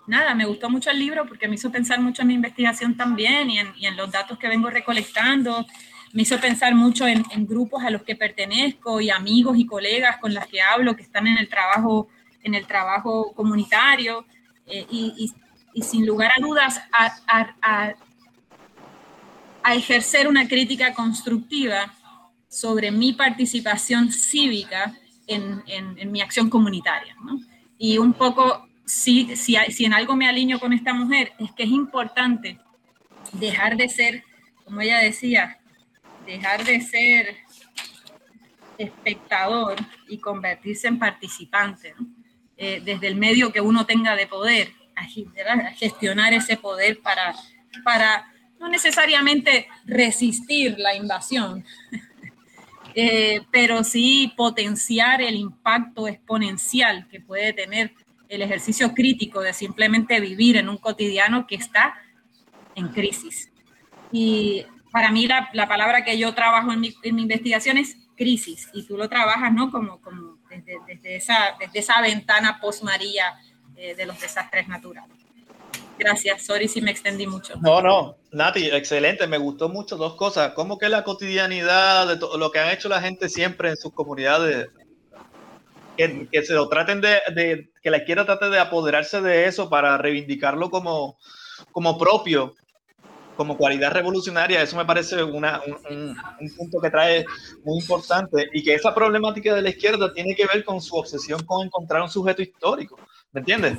[0.07, 3.49] Nada, me gustó mucho el libro porque me hizo pensar mucho en mi investigación también
[3.49, 5.65] y en los datos que vengo recolectando
[6.13, 10.35] me hizo pensar mucho en, grupos a los que pertenezco y amigos y colegas con
[10.35, 12.09] los que hablo que están en el trabajo,
[12.43, 14.25] en el trabajo comunitario
[14.67, 15.33] eh, y,
[15.81, 17.95] sin lugar a dudas a,
[19.75, 21.95] ejercer una crítica constructiva
[22.47, 24.95] sobre mi participación cívica
[25.27, 25.63] en,
[26.13, 27.17] mi acción comunitaria.
[27.79, 31.63] Y un poco, si, si, si en algo me alineo con esta mujer, es que
[31.63, 32.59] es importante
[33.33, 34.25] dejar de ser,
[34.65, 35.62] como ella decía,
[36.33, 37.37] dejar de ser
[38.79, 39.77] espectador
[40.09, 41.95] y convertirse en participante,
[42.57, 44.73] eh, desde el medio que uno tenga de poder,
[45.77, 47.35] gestionar ese poder para,
[47.83, 51.65] para no necesariamente resistir la invasión,
[52.95, 57.93] eh, pero sí potenciar el impacto exponencial que puede tener
[58.29, 61.95] el ejercicio crítico de simplemente vivir en un cotidiano que está
[62.75, 63.51] en crisis.
[64.11, 67.97] Y para mí la, la, palabra que yo trabajo en mi, en mi, investigación es
[68.17, 69.71] crisis y tú lo trabajas, ¿no?
[69.71, 73.35] Como, como desde, desde, esa, desde esa ventana post-María
[73.77, 75.17] eh, de los desastres naturales.
[75.99, 77.55] Gracias, sorry si me extendí mucho.
[77.61, 80.53] No, no, Nati, excelente, me gustó mucho dos cosas.
[80.53, 84.69] Como que la cotidianidad de lo que han hecho la gente siempre en sus comunidades,
[85.97, 89.71] que, que se lo traten de, de, que la izquierda trate de apoderarse de eso
[89.71, 91.19] para reivindicarlo como,
[91.71, 92.55] como propio
[93.37, 95.61] como cualidad revolucionaria, eso me parece una,
[95.91, 96.17] un,
[96.57, 97.25] punto que trae
[97.65, 101.43] muy importante y que esa problemática de la izquierda tiene que ver con su obsesión
[101.45, 102.99] con encontrar un sujeto histórico,
[103.33, 103.79] ¿me entiendes?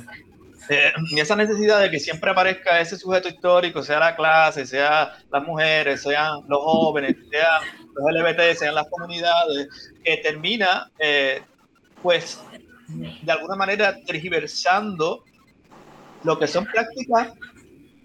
[0.68, 5.12] Eh, y esa necesidad de que siempre aparezca ese sujeto histórico, sea la clase, sea
[5.30, 7.62] las mujeres, sean los jóvenes, sean
[7.94, 9.68] los LGBT, sean las comunidades,
[10.02, 11.42] que termina, eh,
[12.02, 12.40] pues,
[12.88, 15.24] de alguna manera tergiversando
[16.22, 17.32] lo que son prácticas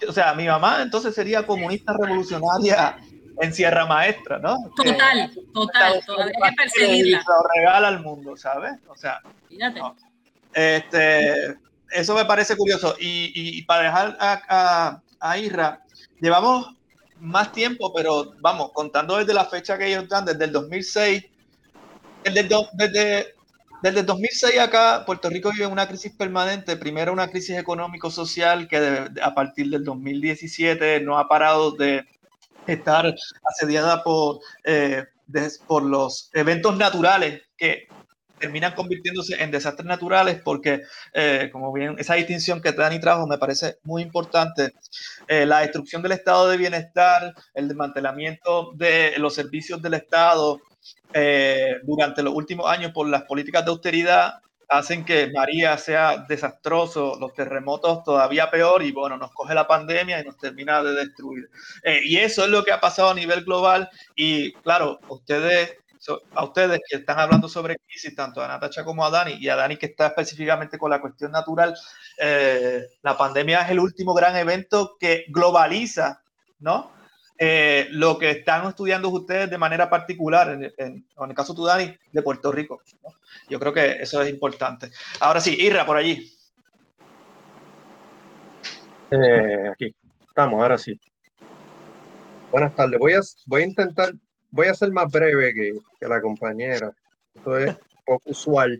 [0.08, 2.98] o sea, mi mamá entonces sería comunista revolucionaria
[3.42, 4.56] en Sierra Maestra, ¿no?
[4.76, 7.24] Total, total, todavía hay que perseguirla.
[7.28, 8.74] Lo regala al mundo, ¿sabes?
[8.88, 9.22] O sea,
[10.54, 11.58] este,
[11.92, 12.96] eso me parece curioso.
[13.00, 15.84] Y, y para dejar a, a, Isra,
[16.20, 16.76] llevamos
[17.20, 21.24] más tiempo, pero vamos, contando desde la fecha que ellos dan, desde el 2006,
[22.24, 23.36] desde, desde
[23.82, 26.76] desde 2006 acá, Puerto Rico vive una crisis permanente.
[26.78, 32.06] Primero una crisis económico-social que a partir del 2017 no ha parado de
[32.68, 33.14] estar
[33.44, 35.06] asediada por, eh,
[35.68, 37.88] por los eventos naturales que
[38.40, 40.82] terminan convirtiéndose en desastres naturales porque,
[41.14, 44.74] eh, como bien, esa distinción que Dani trajo me parece muy importante.
[45.28, 50.62] Eh, la destrucción del estado de bienestar, el desmantelamiento de los servicios del Estado
[51.14, 57.18] eh, durante los últimos años por las políticas de austeridad hacen que María sea desastroso,
[57.20, 61.50] los terremotos todavía peor y bueno, nos coge la pandemia y nos termina de destruir.
[62.04, 65.80] y eso es lo que ha pasado a nivel global y claro, ustedes
[66.34, 69.56] a ustedes que están hablando sobre crisis, tanto a Natacha como a Dani, y a
[69.56, 71.76] Dani que está específicamente con la cuestión natural,
[72.18, 76.22] eh, la pandemia es el último gran evento que globaliza,
[76.60, 76.92] ¿no?
[77.42, 81.98] Eh, lo que están estudiando ustedes de manera particular, en, en, el caso de Dani,
[82.12, 82.82] de Puerto Rico.
[83.50, 84.92] Yo creo que eso es importante.
[85.22, 86.30] Ahora sí, Irra, por allí.
[89.12, 89.96] Eh, aquí,
[90.28, 91.00] estamos, ahora sí.
[92.52, 93.00] Buenas tardes.
[93.00, 94.14] Voy a, voy a intentar
[94.52, 96.92] voy a ser más breve que, la compañera.
[97.34, 98.80] Esto es poco usual.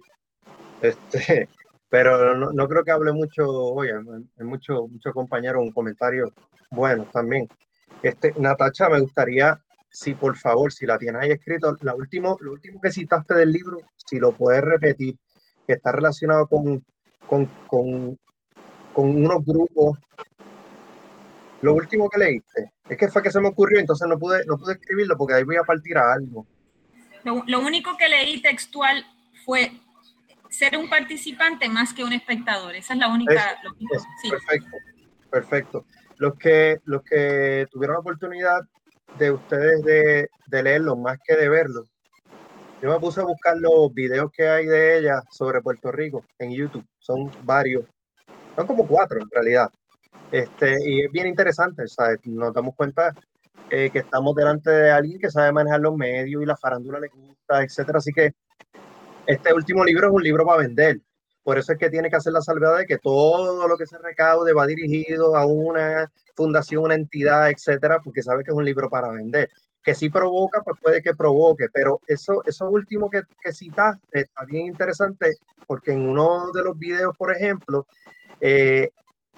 [0.82, 1.50] Este,
[1.90, 3.90] pero no, creo que hable mucho hoy.
[3.90, 6.32] Hay muchos mucho compañeros, un comentario
[6.72, 7.48] bueno también.
[8.02, 12.54] Este, Natacha, me gustaría, si por favor, si la tienes ahí escrito, la último, lo
[12.54, 15.18] último que citaste del libro, si lo puedes repetir,
[15.68, 16.84] que está relacionado con,
[17.28, 18.18] con, con,
[18.94, 20.00] con unos grupos
[21.62, 24.58] lo último que leíste, es que fue que se me ocurrió, entonces no pude, no
[24.58, 26.48] pude escribirlo porque ahí voy a partir a algo.
[27.24, 29.06] Lo, único que leí textual
[29.46, 29.74] fue
[30.50, 32.76] ser un participante más que un espectador.
[32.76, 33.60] Esa es la única.
[34.30, 34.78] Perfecto,
[35.30, 35.86] perfecto.
[36.20, 38.62] Los que, los que tuvieron la oportunidad
[39.18, 41.86] de ustedes de, leerlo más que de verlo,
[42.82, 46.52] yo me puse a buscar los videos que hay de ella sobre Puerto Rico en
[46.52, 46.86] YouTube.
[46.98, 47.86] Son varios.
[48.56, 49.70] Son como cuatro en realidad.
[50.32, 52.20] Este, y es bien interesante, ¿sabes?
[52.26, 53.14] Nos damos cuenta
[53.70, 57.08] eh, que estamos delante de alguien que sabe manejar los medios y la farándula le
[57.08, 58.00] gusta, etcétera.
[58.00, 58.34] Así que
[59.26, 61.00] este último libro es un libro para vender.
[61.44, 63.98] Por eso es que tiene que hacer la salvedad de que todo lo que se
[63.98, 68.90] recaude va dirigido a una fundación, una entidad, etcétera, porque sabe que es un libro
[68.90, 69.50] para vender.
[69.82, 74.46] Que si provoca, pues puede que provoque, pero eso, eso último que, que citaste está
[74.46, 75.38] bien interesante
[75.70, 77.86] porque en uno de los videos, por ejemplo,
[78.42, 78.90] eh,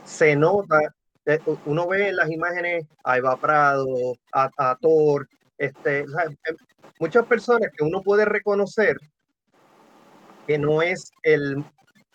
[0.04, 0.80] se nota,
[1.26, 5.28] eh, uno ve en las imágenes a Eva Prado, a, Thor,
[5.58, 6.58] este, em,
[7.00, 8.98] muchas personas que uno puede reconocer
[10.48, 11.64] que no es el,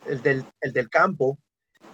[0.07, 1.39] del, campo,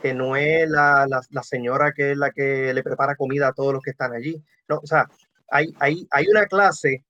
[0.01, 1.07] que no es la,
[1.43, 4.43] señora que es la que le prepara comida a todos los que están allí.
[4.69, 5.07] No, o sea,
[5.49, 7.05] hay, hay, hay una clase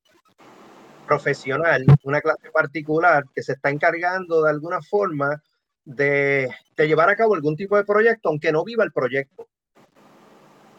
[1.07, 5.43] profesional, una clase particular que se está encargando de alguna forma
[5.85, 9.49] de, llevar a cabo algún tipo de proyecto, aunque no viva el proyecto.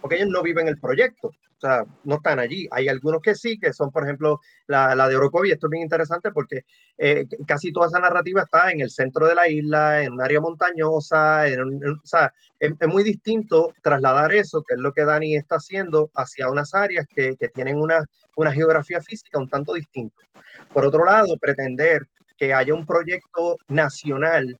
[0.01, 1.32] Porque ellos no viven el proyecto,
[1.68, 2.68] sea, no están allí.
[2.72, 5.51] Hay algunos que sí, que son, por ejemplo, la, de Orocovi.
[5.51, 6.66] Esto es bien interesante porque
[6.97, 10.41] eh, casi toda esa narrativa está en el centro de la isla, en un área
[10.41, 11.43] montañosa.
[11.45, 16.49] o sea, es, muy distinto trasladar eso, que es lo que Dani está haciendo, hacia
[16.49, 18.03] unas áreas que, tienen una,
[18.36, 20.24] una geografía física un tanto distinta.
[20.74, 22.07] Por otro lado, pretender
[22.38, 24.59] que haya un proyecto nacional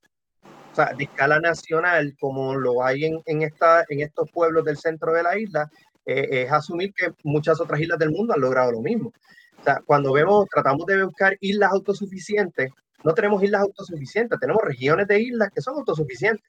[0.74, 4.76] o sea, de escala nacional, como lo hay en, en, esta, en estos pueblos del
[4.76, 5.70] centro de la isla,
[6.06, 9.12] eh, es asumir que muchas otras islas del mundo han logrado lo mismo.
[9.58, 12.70] O sea, cuando vemos, tratamos de buscar islas autosuficientes,
[13.02, 16.44] no tenemos islas autosuficientes, tenemos regiones de islas que son autosuficientes.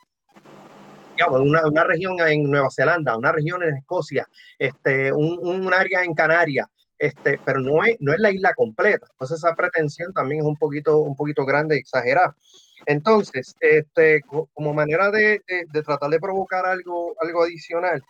[1.16, 4.28] Digamos, una, una región en Nueva Zelanda, una región en Escocia,
[4.60, 9.08] este, un, un área en Canarias, este, pero no es, no es la isla completa.
[9.12, 12.36] Entonces esa pretensión también es un poquito, un poquito grande, exagerada.
[12.86, 15.42] Entonces, este, como manera de,
[15.86, 18.04] tratar de provocar algo, algo adicional,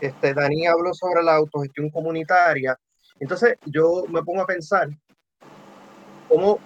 [0.00, 2.78] este, Dani habló sobre la autogestión comunitaria.
[3.18, 4.88] Entonces, yo me pongo a pensar
[6.28, 6.58] cómo,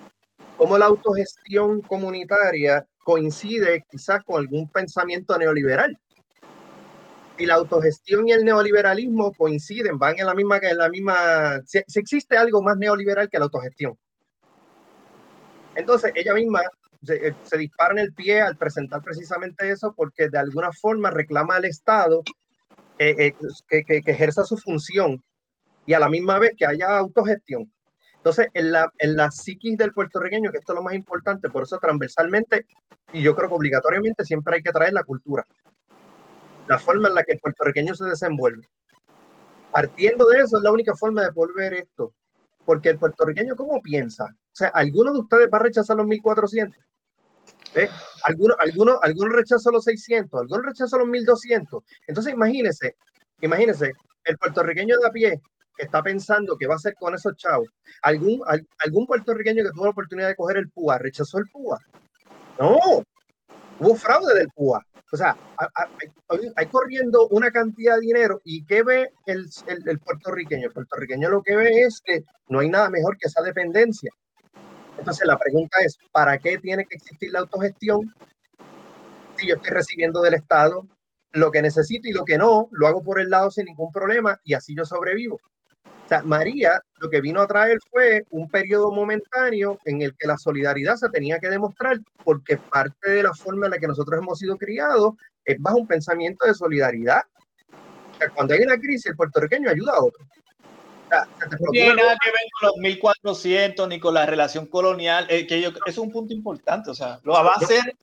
[0.57, 5.99] cómo la autogestión comunitaria coincide quizás con algún pensamiento neoliberal.
[7.39, 11.99] Y la autogestión y el neoliberalismo coinciden, van en la misma, en la misma, si
[11.99, 13.97] existe algo más neoliberal que la autogestión.
[15.75, 16.61] Entonces, ella misma
[17.09, 21.57] eh, se, dispara en el pie al presentar precisamente eso porque de alguna forma reclama
[21.57, 22.23] al Estado
[23.03, 23.35] eh,
[23.67, 25.25] que, que, ejerza su función
[25.87, 27.73] y a la misma vez que haya autogestión.
[28.17, 31.63] Entonces, en la, en la psiquis del puertorriqueño, que esto es lo más importante, por
[31.63, 32.67] eso transversalmente,
[33.15, 35.47] y yo creo que obligatoriamente siempre hay que traer la cultura,
[36.69, 38.69] la forma en la que el puertorriqueño se desenvuelve.
[39.73, 42.13] Partiendo de eso, es la única forma de volver esto.
[42.67, 44.25] Porque el puertorriqueño, ¿cómo piensa?
[44.25, 46.77] O sea, ¿alguno de ustedes va a rechazar los 1400?
[47.75, 47.89] ¿Eh?
[48.25, 48.57] Algunos,
[49.73, 51.83] los 600, algunos rechazan los 1200.
[52.07, 52.97] Entonces, imagínense,
[53.41, 53.93] imagínense,
[54.25, 55.41] el puertorriqueño de a pie
[55.77, 57.69] que está pensando qué va a hacer con esos chavos.
[58.03, 58.43] ¿Algún,
[58.85, 61.79] algún puertorriqueño que tuvo la oportunidad de coger el PUA rechazó el PUA?
[62.59, 62.77] No,
[63.79, 64.85] hubo fraude del PUA.
[65.13, 65.37] O sea,
[66.57, 70.69] hay, corriendo una cantidad de dinero y ¿qué ve el, el, puertorriqueño?
[70.69, 74.13] El puertorriqueño lo que ve es que no hay nada mejor que esa dependencia.
[74.99, 78.15] Entonces la pregunta es, ¿para qué tiene que existir la autogestión
[79.37, 80.87] si yo estoy recibiendo del Estado
[81.33, 84.39] lo que necesito y lo que no, lo hago por el lado sin ningún problema
[84.45, 85.41] y así yo sobrevivo?
[86.11, 90.37] sea, María lo que vino a traer fue un periodo momentáneo en el que la
[90.37, 94.39] solidaridad se tenía que demostrar porque parte de la forma en la que nosotros hemos
[94.39, 95.15] sido criados
[95.45, 97.23] es bajo un pensamiento de solidaridad.
[98.35, 100.27] cuando hay una crisis, el puertorriqueño ayuda a otro.
[101.11, 105.61] No tiene nada que ver con los 1400 ni con la relación colonial, eh, que
[105.61, 107.95] yo, es un punto importante, o sea, lo va a hacer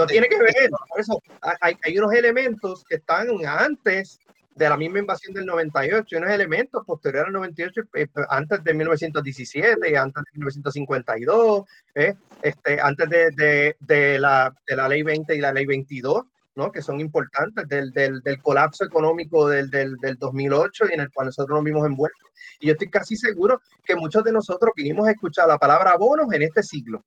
[0.00, 1.22] no tiene que ver, por eso
[1.60, 4.18] hay, hay, unos elementos que están antes
[4.54, 8.74] de la misma invasión del 98 y unos elementos posteriores al 98, eh, antes de
[8.74, 15.34] 1917, antes de 1952, eh, este, antes de, de, de, la, de la ley 20
[15.34, 16.24] y la ley 22,
[16.56, 16.72] ¿no?
[16.72, 21.26] que son importantes del, del, del colapso económico del, del, 2008 y en el cual
[21.26, 22.30] nosotros nos vimos envueltos.
[22.60, 26.32] Y yo estoy casi seguro que muchos de nosotros vinimos a escuchar la palabra bonos
[26.32, 27.04] en este siglo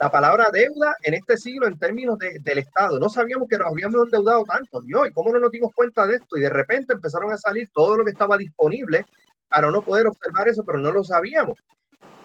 [0.00, 2.98] la palabra deuda en este siglo en términos del Estado.
[2.98, 4.82] No sabíamos que nos habíamos endeudado tanto.
[4.82, 6.36] Dios, ¿y cómo no nos dimos cuenta de esto?
[6.36, 9.06] Y de repente empezaron a salir todo lo que estaba disponible
[9.48, 11.58] para no poder observar eso, pero no lo sabíamos.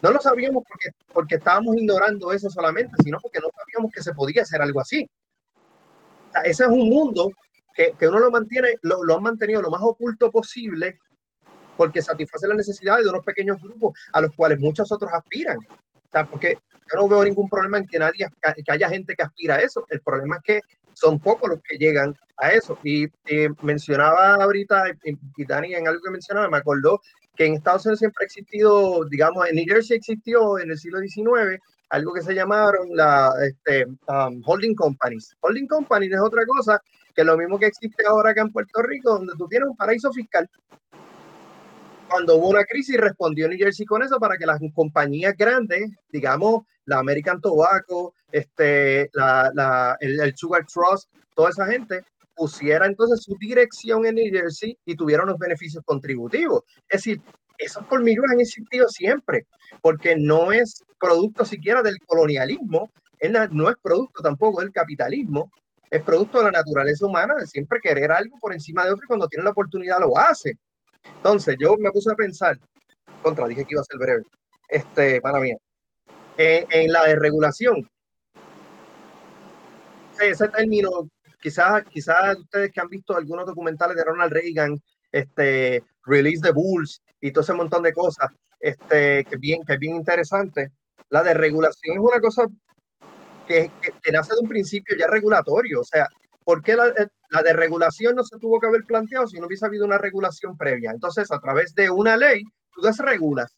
[0.01, 4.13] No lo sabíamos porque, porque estábamos ignorando eso solamente, sino porque no sabíamos que se
[4.13, 5.07] podía hacer algo así.
[6.43, 7.31] Ese es un mundo
[7.73, 10.99] que, que uno lo mantiene, lo, lo han mantenido lo más oculto posible
[11.77, 15.57] porque satisface las necesidades de unos pequeños grupos a los cuales muchos otros aspiran.
[15.57, 16.57] O sea, porque
[16.91, 18.27] yo no veo ningún problema en que nadie,
[18.63, 19.85] que haya gente que aspira a eso.
[19.89, 20.61] El problema es que
[20.93, 22.77] son pocos los que llegan a eso.
[22.83, 23.07] Y
[23.61, 27.01] mencionaba ahorita, y Dani en algo que mencionaba, me acordó
[27.35, 30.99] que en Estados Unidos siempre ha existido, digamos, en New Jersey existió en el siglo
[30.99, 31.59] XIX
[31.91, 35.35] algo que se llamaron la este, um, holding companies.
[35.41, 36.81] Holding companies es otra cosa
[37.13, 40.11] que lo mismo que existe ahora acá en Puerto Rico, donde tú tienes un paraíso
[40.11, 40.49] fiscal
[42.11, 46.65] cuando hubo una crisis respondió New Jersey con eso para que las compañías grandes, digamos,
[46.85, 52.03] la American Tobacco, este, la, el, Sugar Trust, toda esa gente,
[52.35, 56.63] pusiera entonces su dirección en New Jersey y tuviera unos beneficios contributivos.
[56.89, 57.21] Es decir,
[57.61, 59.45] esos colmillos han existido siempre,
[59.81, 62.91] porque no es producto siquiera del colonialismo,
[63.51, 65.51] no es producto tampoco del capitalismo,
[65.89, 69.07] es producto de la naturaleza humana de siempre querer algo por encima de otro y
[69.07, 70.57] cuando tiene la oportunidad lo hace.
[71.03, 72.57] Entonces, yo me puse a pensar,
[73.21, 74.23] contra, dije que iba a ser breve,
[74.69, 75.53] este, para mí,
[76.37, 77.87] en, la desregulación.
[80.19, 81.09] Ese término,
[81.41, 84.81] quizás, quizás ustedes que han visto algunos documentales de Ronald Reagan,
[85.11, 89.79] este, Release the Bulls y todo ese montón de cosas, este, que, bien, que es
[89.79, 90.71] bien interesante.
[91.09, 92.45] La desregulación es una cosa
[93.47, 96.07] que, que, que nace de un principio ya regulatorio, o sea,
[96.43, 99.65] ¿Por qué la, eh, la desregulación no se tuvo que haber planteado si no hubiese
[99.65, 100.91] habido una regulación previa?
[100.91, 102.43] Entonces, a través de una ley,
[102.73, 103.53] tú desregulas.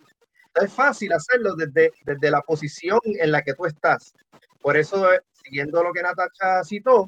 [0.55, 4.13] Es fácil hacerlo desde, desde la posición en la que tú estás.
[4.61, 7.05] Por eso, eh, siguiendo lo que Natacha citó,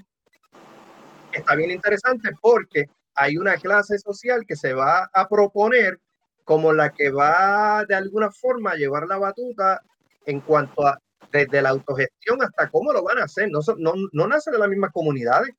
[1.31, 2.86] está bien interesante porque
[3.16, 5.99] hay una clase social que se va a proponer
[6.43, 9.82] como la que va de alguna forma a llevar la batuta
[10.26, 10.99] en cuanto a
[11.32, 13.49] desde la autogestión hasta cómo lo van a hacer.
[13.49, 15.51] No, no, no nace de las mismas comunidades.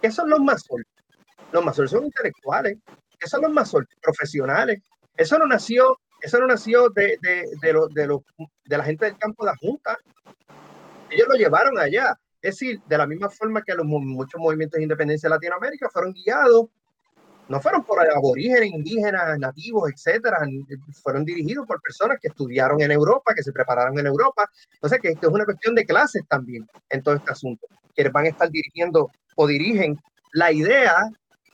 [0.00, 0.84] ¿Qué son los masol?
[1.52, 2.78] Los masol son intelectuales.
[3.18, 3.86] ¿Qué son los masol?
[4.00, 4.80] Profesionales.
[5.16, 8.24] Eso no nació, eso no nació de, de, de, lo, de, lo,
[8.64, 9.98] de la gente del campo de la Junta.
[11.10, 12.18] Ellos lo llevaron allá.
[12.42, 16.12] Es decir, de la misma forma que los, muchos movimientos de independencia de Latinoamérica fueron
[16.12, 16.66] guiados
[17.48, 20.38] no fueron por aborígenes, indígenas, nativos, etcétera,
[21.02, 24.48] fueron dirigidos por personas que estudiaron en Europa, que se prepararon en Europa.
[24.74, 28.26] Entonces, que esto es una cuestión de clases también en todo este asunto, que van
[28.26, 29.98] a estar dirigiendo o dirigen
[30.32, 30.94] la idea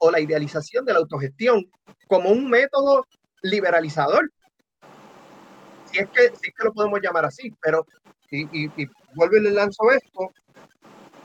[0.01, 1.69] o la idealización de la autogestión
[2.07, 3.05] como un método
[3.43, 4.31] liberalizador.
[5.87, 7.87] Si es que, si es que lo podemos llamar así, pero,
[8.31, 10.31] y, y, y vuelvo y le lanzo esto,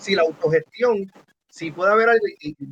[0.04, 1.12] si la autogestión,
[1.50, 2.26] si puede haber algo,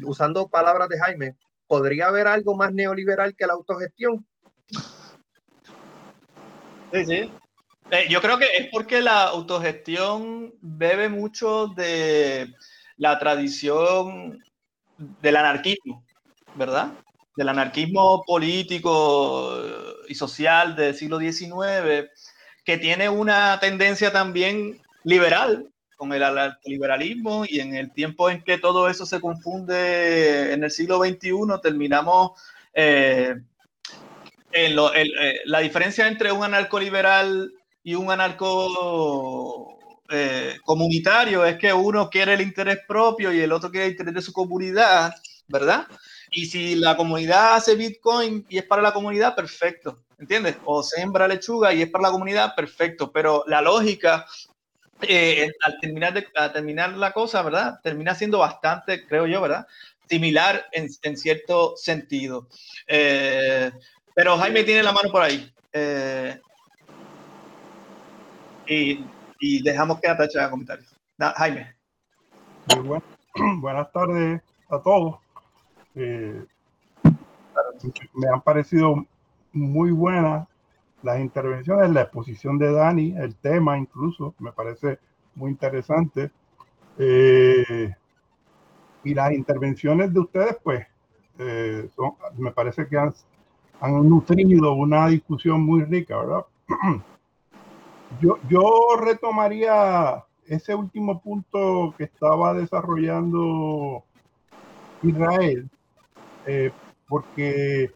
[0.04, 1.36] usando palabras de Jaime,
[1.66, 4.26] ¿podría haber algo más neoliberal que la autogestión?
[6.92, 7.32] Sí, sí.
[7.92, 12.54] Eh, yo creo que es porque la autogestión bebe mucho de
[12.98, 14.44] la tradición
[14.98, 16.04] del anarquismo,
[16.56, 16.92] ¿verdad?
[17.38, 19.58] Del anarquismo político
[20.08, 22.10] y social del siglo XIX,
[22.66, 25.72] que tiene una tendencia también liberal,
[26.02, 26.24] con el
[26.66, 31.62] liberalismo y en el tiempo en que todo eso se confunde en el siglo XXI,
[31.62, 32.32] terminamos
[32.74, 33.36] eh,
[34.52, 37.54] eh, la diferencia entre un anarco liberal
[37.84, 39.78] y un anarco
[40.10, 44.16] eh, comunitario es que uno quiere el interés propio y el otro quiere el interés
[44.16, 45.14] de su comunidad,
[45.50, 45.86] ¿verdad?
[46.32, 50.56] Y si la comunidad hace Bitcoin y es para la comunidad, perfecto, ¿entiendes?
[50.66, 53.12] O sembra lechuga y es para la comunidad, perfecto.
[53.12, 54.26] Pero la lógica,
[55.08, 57.80] eh, al, terminar de, terminar la cosa, ¿verdad?
[57.82, 59.68] Termina siendo bastante, creo yo, ¿verdad?
[60.10, 62.48] Similar en, en cierto sentido.
[62.88, 63.72] Eh,
[64.14, 65.52] pero Jaime tiene la mano por ahí.
[65.74, 66.40] Eh,
[68.68, 69.06] y,
[69.40, 70.94] y, dejamos que atache a comentarios.
[71.18, 71.76] Jaime.
[73.60, 75.20] buenas tardes a todos.
[75.96, 76.46] Eh,
[78.14, 79.06] me han parecido
[79.52, 80.48] muy buenas
[81.04, 85.00] las intervenciones, la exposición de Dani, el tema incluso, me parece
[85.36, 86.32] muy interesante.
[86.98, 87.94] Eh,
[89.04, 90.86] y las intervenciones de ustedes, pues,
[91.40, 93.14] eh, son, me parece que han,
[93.80, 96.46] han, nutrido una discusión muy rica, ¿verdad?
[98.20, 98.62] Yo, yo
[99.00, 104.04] retomaría ese último punto que estaba desarrollando
[105.02, 105.70] Israel,
[106.46, 106.72] eh,
[107.08, 107.90] porque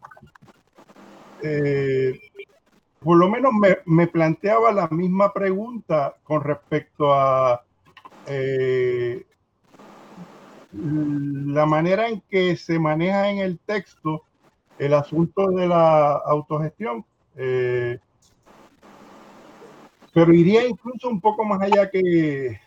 [3.00, 3.52] por lo menos
[3.84, 7.62] me, planteaba la misma pregunta con respecto a
[8.26, 9.24] eh,
[10.72, 14.22] la manera en que se maneja en el texto
[14.78, 17.04] el asunto de la autogestión.
[20.14, 22.60] pero iría incluso un poco más allá que,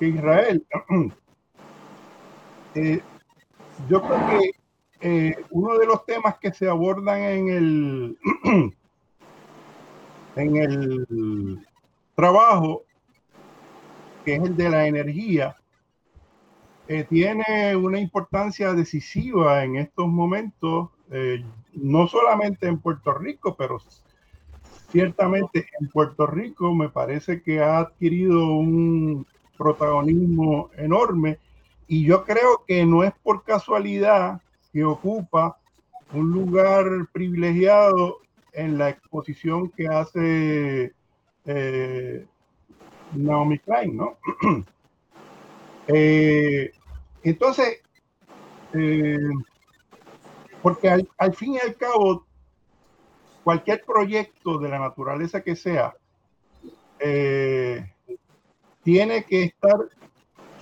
[0.00, 0.66] Israel.
[3.88, 4.50] yo creo que
[5.00, 8.18] eh, uno de los temas que se abordan en el,
[10.36, 11.66] en el
[12.14, 12.82] trabajo,
[14.24, 15.56] que es el de la energía,
[16.88, 21.44] eh, tiene una importancia decisiva en estos momentos, eh,
[21.74, 23.78] no solamente en Puerto Rico, pero
[24.90, 29.26] ciertamente en Puerto Rico me parece que ha adquirido un
[29.56, 31.38] protagonismo enorme.
[31.86, 34.40] Y yo creo que no es por casualidad
[34.72, 35.58] que ocupa
[36.12, 38.21] un lugar privilegiado
[38.52, 40.92] en la exposición que hace
[41.46, 42.26] eh,
[43.14, 44.18] Naomi Klein, ¿no?
[45.88, 46.70] Eh,
[47.24, 47.82] entonces,
[48.72, 49.18] eh,
[50.62, 52.24] porque al, al, fin y al cabo,
[53.42, 55.92] cualquier proyecto de la naturaleza que sea,
[58.84, 59.76] tiene que estar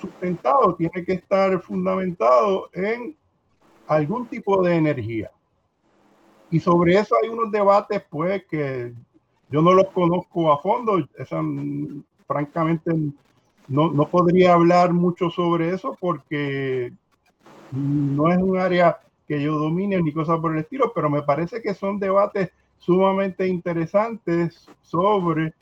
[0.01, 3.15] sustentado, tiene que estar fundamentado en
[3.87, 5.31] algún tipo de energía.
[6.51, 8.93] Y sobre eso hay unos debates, pues, que
[9.51, 10.99] yo no los conozco a fondo.
[11.17, 11.43] Esa,
[12.27, 12.93] francamente,
[13.69, 16.93] no, no podría hablar mucho sobre eso porque
[17.73, 21.63] no es un área que yo domine ni cosas por el estilo, pero me parece
[21.63, 25.55] que son debates sumamente interesantes sobre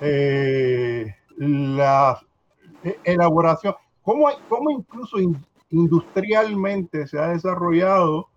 [0.00, 2.20] eh, la
[3.04, 5.18] elaboración, cómo, cómo incluso
[5.70, 8.28] industrialmente se ha desarrollado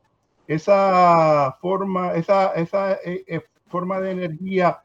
[0.50, 4.82] esa forma, esa, esa eh, eh, forma de energía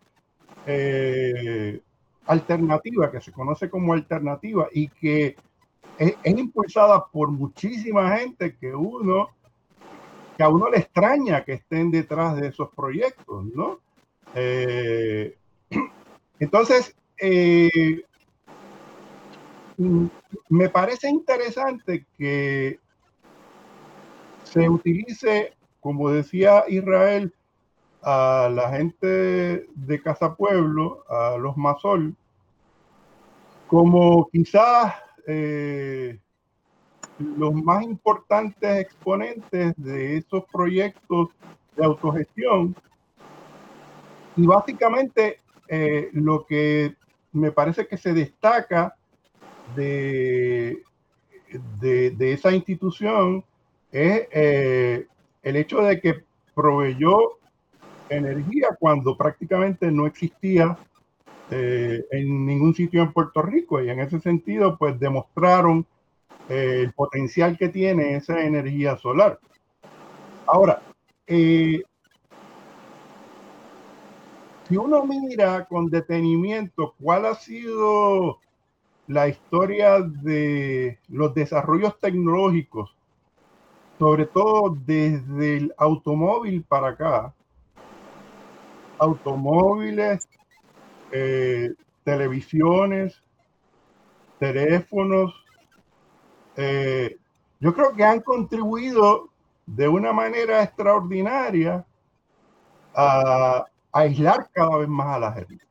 [0.67, 1.81] eh,
[2.27, 5.37] alternativa, que se conoce como alternativa y que
[5.99, 9.31] es, impulsada por muchísima gente que uno
[10.37, 13.79] que a uno le extraña que estén detrás de esos proyectos, ¿no?
[16.41, 16.95] entonces,
[20.49, 22.81] me parece interesante que
[24.45, 27.35] se utilice, como decía Israel,
[28.03, 32.15] a la gente de Casa Pueblo, a los Masol,
[33.67, 34.95] como quizás
[35.27, 36.19] eh,
[37.19, 41.31] los más importantes exponentes de esos proyectos
[41.77, 42.77] de autogestión.
[44.37, 46.95] Y básicamente eh, lo que
[47.33, 48.95] me parece que se destaca
[49.75, 50.83] de,
[51.81, 53.45] de, esa institución
[53.95, 55.07] es eh,
[55.45, 57.39] el hecho de que proveyó
[58.09, 60.77] energía cuando prácticamente no existía
[61.51, 65.87] eh, en ningún sitio en Puerto Rico y en ese sentido pues demostraron
[66.49, 69.39] eh, el potencial que tiene esa energía solar.
[70.47, 70.83] Ahora,
[71.27, 71.85] si
[74.77, 78.41] uno mira con detenimiento cuál ha sido
[79.07, 82.95] la historia de los desarrollos tecnológicos,
[83.99, 87.35] sobre todo desde el automóvil para acá,
[88.99, 90.29] automóviles,
[91.13, 91.73] eh,
[92.03, 93.23] televisiones,
[94.39, 95.35] teléfonos,
[96.57, 97.17] eh,
[97.61, 99.29] yo creo que han contribuido
[99.67, 101.85] de una manera extraordinaria
[102.95, 105.65] a, aislar cada vez más a la gente,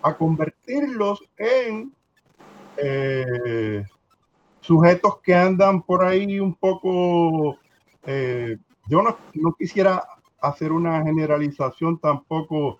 [0.00, 1.92] a convertirlos en
[2.76, 3.84] eh,
[4.62, 7.58] sujetos que andan por ahí un poco,
[8.06, 8.56] eh,
[8.88, 10.02] yo no, quisiera
[10.40, 12.78] hacer una generalización tampoco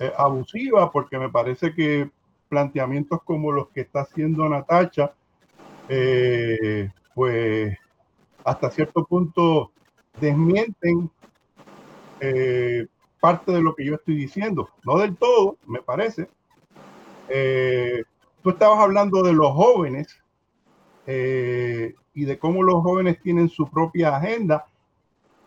[0.00, 2.10] eh, abusiva, porque me parece que
[2.48, 5.12] planteamientos como los que está haciendo Natacha,
[5.88, 7.76] eh, pues
[8.44, 9.70] hasta cierto punto
[10.18, 11.10] desmienten
[12.20, 12.86] eh,
[13.20, 14.70] parte de lo que yo estoy diciendo.
[14.84, 16.28] No del todo, me parece.
[18.42, 20.18] Tú estabas hablando de los jóvenes
[21.08, 24.66] y de cómo los jóvenes tienen su propia agenda.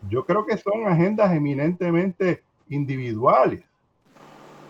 [0.09, 3.63] Yo creo que son agendas eminentemente individuales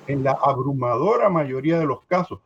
[0.08, 2.40] en la abrumadora mayoría de los casos.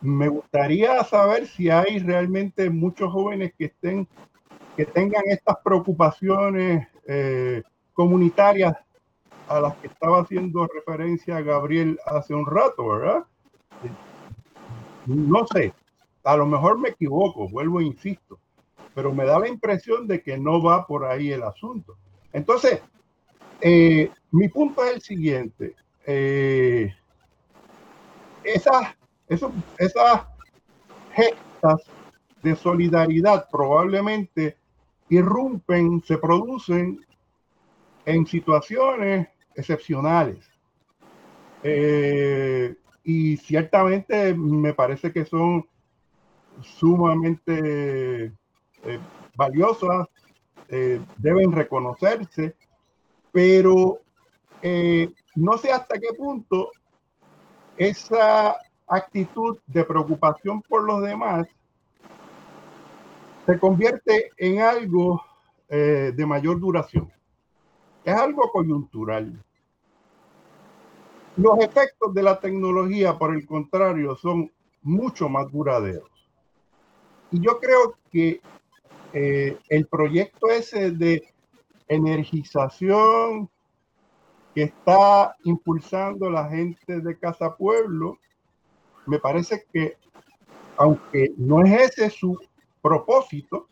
[0.00, 4.08] Me gustaría saber si hay realmente muchos jóvenes que estén
[4.76, 7.62] que tengan estas preocupaciones eh,
[7.92, 8.74] comunitarias
[9.48, 13.24] a las que estaba haciendo referencia Gabriel hace un rato, ¿verdad?
[15.06, 15.74] No sé,
[16.24, 18.38] a lo mejor me equivoco, vuelvo e insisto,
[18.94, 21.96] pero me da la impresión de que no va por ahí el asunto.
[22.32, 22.80] Entonces,
[23.60, 25.74] eh, mi punto es el siguiente.
[26.06, 26.92] Eh,
[28.44, 28.96] esas,
[29.28, 30.26] esas
[31.12, 31.82] gestas
[32.42, 34.56] de solidaridad probablemente
[35.08, 37.04] irrumpen, se producen
[38.04, 40.44] en situaciones excepcionales.
[41.62, 42.74] Eh,
[43.04, 45.66] y ciertamente me parece que son
[46.62, 48.32] sumamente
[48.84, 49.00] eh,
[49.36, 50.08] valiosas,
[50.68, 52.56] eh, deben reconocerse,
[53.30, 53.98] pero
[55.34, 56.70] no sé hasta qué punto
[57.76, 58.56] esa
[58.86, 61.48] actitud de preocupación por los demás
[63.46, 65.22] se convierte en algo
[65.68, 67.10] eh, de mayor duración.
[68.04, 69.42] Es algo coyuntural.
[71.36, 74.52] Los efectos de la tecnología, por el contrario, son
[74.82, 76.10] mucho más duraderos.
[77.32, 78.40] Y yo creo que
[79.14, 81.22] eh, el proyecto ese de
[81.88, 83.48] energización
[84.54, 88.18] que está impulsando la gente de Casa Pueblo,
[89.06, 89.96] me parece que,
[90.76, 92.38] aunque no es ese su
[92.82, 93.66] propósito,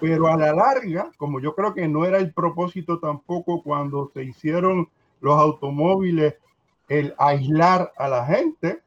[0.00, 4.24] pero a la larga, como yo creo que no era el propósito tampoco cuando se
[4.24, 4.88] hicieron
[5.20, 6.34] los automóviles,
[6.88, 8.82] el aislar a la gente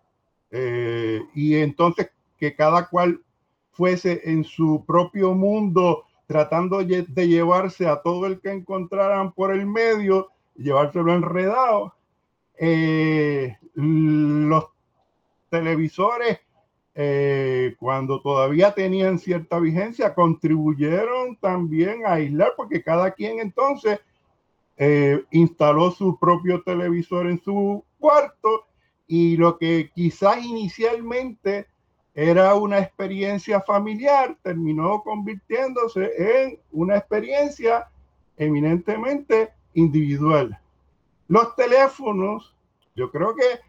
[0.52, 3.22] eh, y entonces que cada cual
[3.80, 9.66] fuese en su propio mundo tratando de llevarse a todo el que encontraran por el
[9.66, 10.28] medio,
[10.58, 11.96] llevárselo enredado.
[12.60, 14.66] Eh, los
[15.50, 16.40] televisores
[16.94, 24.02] eh, cuando todavía tenían cierta vigencia, contribuyeron también a aislar, porque cada quien entonces
[24.76, 28.66] eh, instaló su propio televisor en su cuarto
[29.08, 31.68] y lo que quizás inicialmente
[32.14, 37.88] era una experiencia familiar terminó convirtiéndose en una experiencia
[38.38, 40.60] eminentemente individual.
[41.28, 42.56] Los teléfonos,
[42.96, 43.60] yo creo que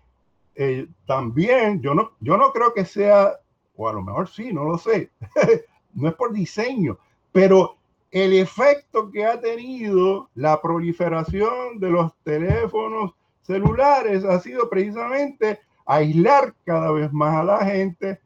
[0.54, 3.38] eh, también, yo no, yo no creo que sea,
[3.76, 5.10] o a lo mejor sí, no lo sé,
[5.94, 6.98] no es por diseño,
[7.32, 7.76] pero
[8.10, 13.12] el efecto que ha tenido la proliferación de los teléfonos
[13.42, 18.20] celulares ha sido precisamente aislar cada vez más a la gente,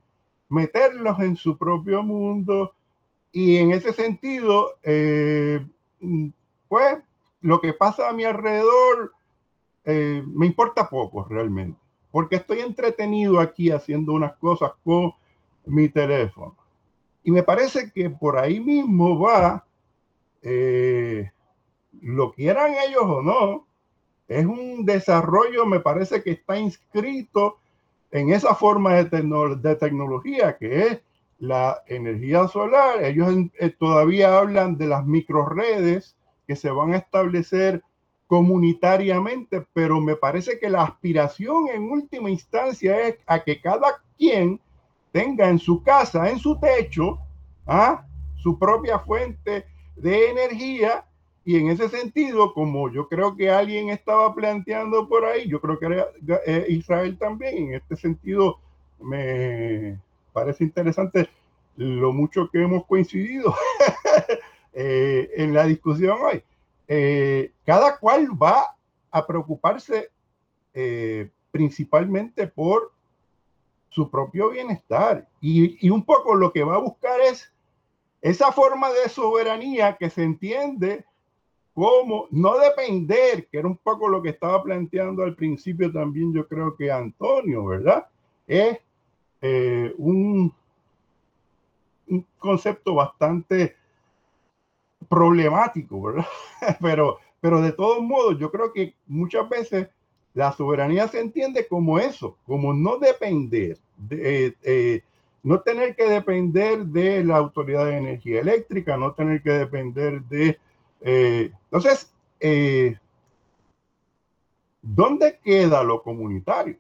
[0.49, 2.75] meterlos en su propio mundo
[3.33, 5.66] y en ese sentido, eh,
[6.69, 6.99] pues
[7.41, 9.12] lo que pasa a mi alrededor
[9.85, 11.79] eh, me importa poco realmente
[12.15, 15.12] porque estoy entretenido aquí haciendo unas cosas con
[15.66, 16.55] mi teléfono.
[17.25, 19.66] Y me parece que por ahí mismo va,
[20.41, 21.33] eh,
[22.01, 23.66] lo quieran ellos o no,
[24.29, 27.59] es un desarrollo, me parece que está inscrito
[28.15, 31.01] en esa forma de, tecnología que es
[31.41, 33.03] la energía solar.
[33.03, 36.16] Ellos eh, todavía hablan de las microredes
[36.47, 37.82] que se van a establecer
[38.28, 44.61] comunitariamente, pero me parece que la aspiración en última instancia es a que cada quien
[45.11, 47.19] tenga en su casa, en su techo,
[47.66, 48.07] ¿ah?
[48.36, 49.66] su propia fuente
[49.97, 51.05] de energía
[51.45, 55.79] y en ese sentido, como yo creo que alguien estaba planteando por ahí, yo creo
[55.79, 56.07] que era
[56.47, 58.59] eh, Israel también, en este sentido
[59.01, 59.99] me
[60.33, 61.29] parece interesante
[61.77, 63.55] lo mucho que hemos coincidido
[64.73, 66.43] eh, en la discusión hoy.
[66.87, 68.77] Eh, cada cual va
[69.11, 70.11] a preocuparse
[70.75, 72.93] eh, principalmente por
[73.89, 75.29] su propio bienestar.
[75.41, 77.53] Y, un poco lo que va a buscar es
[78.21, 81.05] esa forma de soberanía que se entiende
[81.75, 86.47] cómo no depender, que era un poco lo que estaba planteando al principio también yo
[86.47, 88.07] creo que Antonio, ¿verdad?
[88.47, 88.79] Es
[89.43, 90.53] eh, un,
[92.39, 93.77] concepto bastante
[95.09, 96.27] problemático, ¿verdad?
[96.81, 99.89] Pero, pero de todos modos, yo creo que muchas veces
[100.33, 105.03] la soberanía se entiende como eso, como no depender, de, eh, eh,
[105.43, 110.59] no tener que depender de la autoridad de energía eléctrica, no tener que depender de...
[111.05, 112.12] Eh, entonces,
[114.82, 116.78] ¿dónde queda lo comunitario?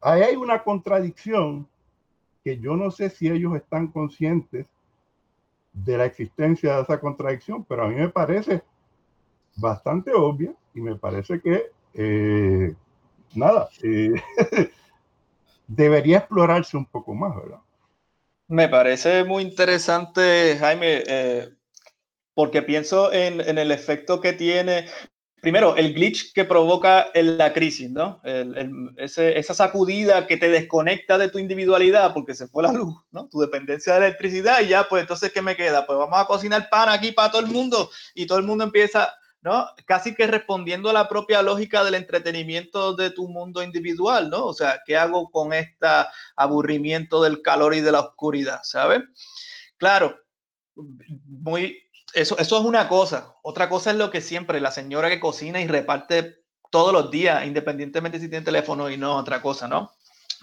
[0.00, 1.66] ahí hay una contradicción
[2.44, 4.66] que yo no sé si ellos están conscientes
[5.72, 8.62] de la existencia de esa contradicción, pero a mí me parece
[9.56, 12.74] bastante obvia y me parece que, eh,
[13.34, 14.14] nada, eh,
[15.66, 17.60] debería explorarse un poco más, ¿verdad?
[18.48, 21.50] Me parece muy interesante, Jaime, eh,
[22.34, 24.86] porque pienso en, en, el efecto que tiene
[25.40, 28.20] primero, el glitch que provoca la crisis, ¿no?
[28.96, 33.28] esa sacudida que te desconecta de tu individualidad porque se fue la luz, ¿no?
[33.28, 35.86] Tu dependencia de electricidad y ya, pues entonces, ¿qué me queda?
[35.86, 39.12] Pues vamos a cocinar pan aquí para todo el mundo y todo el mundo empieza,
[39.48, 39.66] ¿no?
[39.86, 44.44] Casi que respondiendo a la propia lógica del entretenimiento de tu mundo individual, ¿no?
[44.44, 45.86] O sea, ¿qué hago con este
[46.36, 49.00] aburrimiento del calor y de la oscuridad, ¿sabes?
[49.78, 50.18] Claro,
[50.74, 51.78] muy
[52.12, 53.34] eso, eso es una cosa.
[53.42, 57.46] Otra cosa es lo que siempre, la señora que cocina y reparte todos los días,
[57.46, 59.92] independientemente si tiene teléfono y no, otra cosa, ¿no?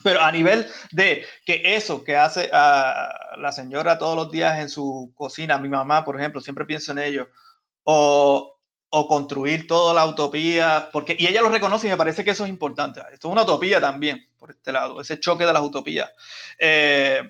[0.04, 4.70] Pero a nivel de que eso que hace a la señora todos los días en
[4.70, 7.30] su cocina, mi mamá, por ejemplo, siempre pienso en ello,
[7.86, 8.55] o,
[8.90, 12.46] o construir toda la utopía, porque, y ella lo reconoce y me parece que eso
[12.46, 13.02] es importante.
[13.12, 16.12] Esto es una utopía también, por este lado, ese choque de las utopías.
[16.58, 17.22] Eh,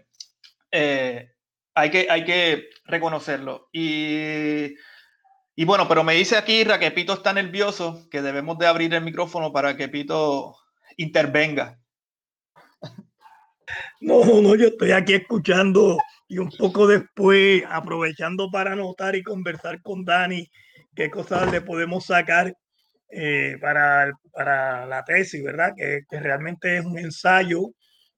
[0.72, 1.32] eh,
[1.74, 3.70] hay que, hay que reconocerlo.
[3.72, 4.76] Y,
[5.56, 9.04] y, bueno, pero me dice aquí que Pito está nervioso, que debemos de abrir el
[9.04, 10.56] micrófono para que Pito
[10.98, 11.80] intervenga.
[14.00, 19.82] No, no, yo estoy aquí escuchando y un poco después aprovechando para anotar y conversar
[19.82, 20.48] con Dani
[20.96, 22.54] qué cosas le podemos sacar
[23.10, 25.74] eh, para, para, la tesis, ¿verdad?
[25.76, 27.72] Que, realmente es un ensayo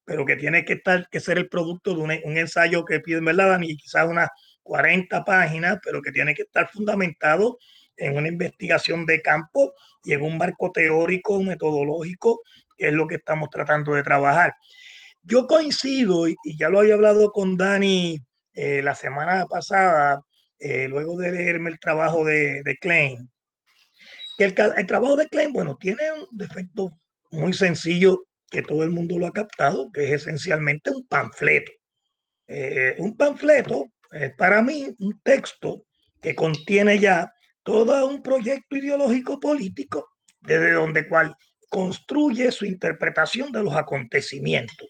[0.08, 3.60] pero que tiene que estar, que ser el producto de un, ensayo que piden, ¿verdad,
[3.62, 4.30] Y quizás unas
[4.64, 7.58] 40 páginas, pero que tiene que estar fundamentado
[7.98, 9.74] en una investigación de campo
[10.06, 12.42] y en un marco teórico, metodológico,
[12.78, 14.54] que es lo que estamos tratando de trabajar.
[15.24, 18.18] Yo coincido, y, ya lo había hablado con Dani
[18.54, 20.22] eh, la semana pasada,
[20.60, 23.30] eh, luego de leerme el trabajo de, de Klein,
[24.38, 26.92] que el, el trabajo de Klein, bueno, tiene un defecto
[27.32, 31.72] muy sencillo que todo el mundo lo ha captado, que es esencialmente un panfleto.
[32.48, 35.84] Eh, un panfleto es para mí un texto
[36.22, 40.08] que contiene ya todo un proyecto ideológico político
[40.40, 41.36] desde donde cual
[41.70, 44.88] construye su interpretación de los acontecimientos.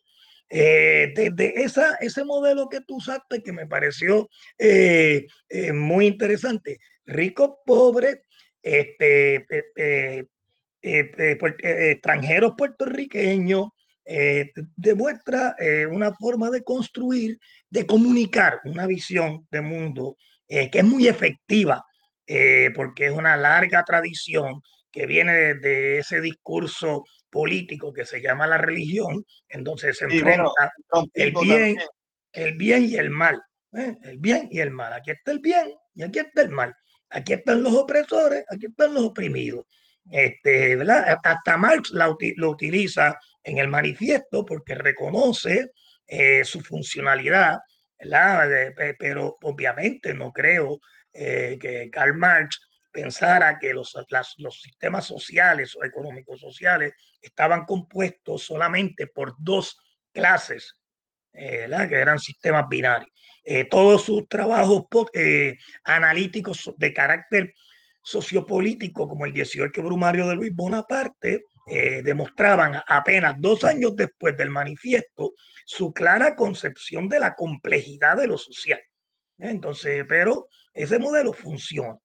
[0.50, 5.28] Eh, desde esa, ese modelo que tú usaste que me pareció eh,
[5.74, 8.24] muy interesante, rico, pobre,
[8.62, 10.26] este, eh,
[10.82, 13.70] eh, eh, extranjeros puertorriqueños,
[14.78, 15.54] demuestra
[15.92, 17.38] una forma de construir,
[17.70, 20.16] de comunicar una visión de mundo
[20.48, 21.84] que es muy efectiva,
[22.74, 24.62] porque es una larga tradición
[24.94, 30.72] que viene de ese discurso político que se llama la religión, entonces se enfrenta
[31.14, 31.78] el, bien,
[32.32, 33.42] el bien y el mal.
[33.72, 34.94] El bien y el mal.
[34.94, 36.74] Aquí está el bien y aquí está el mal.
[37.10, 39.66] Aquí están los opresores, aquí están los oprimidos.
[40.10, 41.20] Este, ¿verdad?
[41.24, 45.72] Hasta Marx lo utiliza en el manifiesto porque reconoce
[46.06, 47.60] eh, su funcionalidad,
[48.00, 48.74] ¿verdad?
[48.98, 50.80] pero obviamente no creo
[51.14, 52.67] eh, que Karl Marx
[53.02, 53.94] pensara que los,
[54.38, 59.78] los sistemas sociales o económicos sociales estaban compuestos solamente por dos
[60.12, 60.76] clases,
[61.34, 63.12] eh, que eran sistemas binarios.
[63.70, 64.86] todos sus trabajos
[65.84, 67.54] analíticos de carácter
[68.02, 74.50] sociopolítico como el 18 Brumario de Luis Bonaparte eh, demostraban apenas dos años después del
[74.50, 75.34] manifiesto
[75.66, 78.80] su clara concepción de la complejidad de lo social.
[79.38, 81.98] Entonces, pero ese modelo funciona.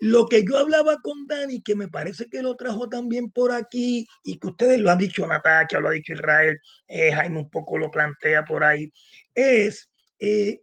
[0.00, 4.06] Lo que yo hablaba con Dani, que me parece que lo trajo también por aquí
[4.22, 7.78] y que ustedes lo han dicho, Natalia, lo ha dicho Israel, eh, Jaime un poco
[7.78, 8.92] lo plantea por ahí,
[9.34, 10.60] es eh,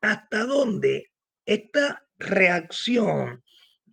[0.00, 1.10] hasta dónde
[1.46, 3.42] esta reacción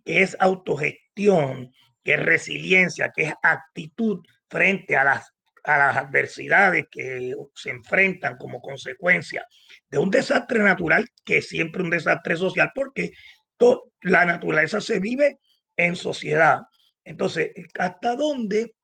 [0.04, 1.72] que es autogestión,
[2.02, 5.32] que es resiliencia, que es actitud frente a las
[5.64, 9.46] a las adversidades que se enfrentan como consecuencia
[9.90, 13.12] de un desastre natural que es siempre un desastre social porque
[14.02, 15.40] la naturaleza se vive
[15.76, 16.60] en sociedad.
[17.04, 18.74] Entonces, ¿hasta dónde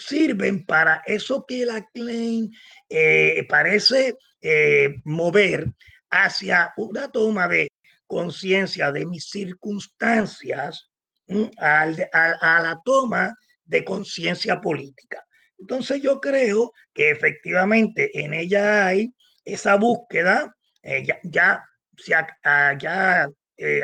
[0.00, 2.50] sirven para eso que la claim
[2.88, 5.66] eh, parece eh, mover
[6.10, 7.68] hacia una toma de
[8.06, 10.90] conciencia de mis circunstancias
[11.58, 15.24] a, la toma de conciencia política.
[15.58, 19.14] Entonces yo creo que efectivamente en ella hay
[19.44, 21.64] esa búsqueda, eh, ya, ya,
[22.78, 23.28] ya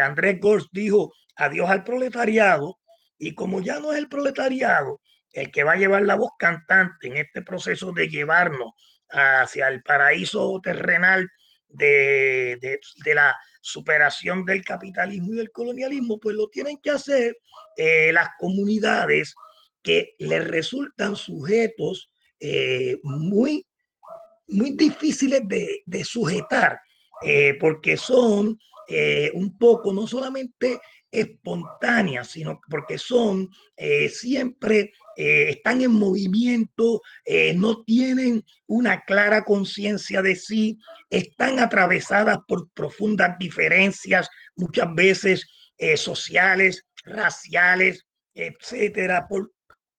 [0.01, 2.78] Andrés Gors dijo adiós al proletariado,
[3.19, 5.01] y como ya no es el proletariado
[5.32, 8.73] el que va a llevar la voz cantante en este proceso de llevarnos
[9.11, 11.28] hacia el paraíso terrenal
[11.69, 12.59] de,
[13.05, 17.36] de, la superación del capitalismo y del colonialismo, pues lo tienen que hacer
[17.77, 19.35] eh, las comunidades
[19.82, 23.66] que les resultan sujetos eh, muy,
[24.48, 26.81] muy difíciles de, de sujetar,
[27.23, 28.59] eh, porque son
[29.34, 30.80] un poco no solamente
[31.10, 39.44] espontáneas, sino porque son eh, siempre, eh, están en movimiento, eh, no tienen una clara
[39.44, 45.46] conciencia de sí, están atravesadas por profundas diferencias, muchas veces
[45.96, 49.52] sociales, raciales, etcétera, por,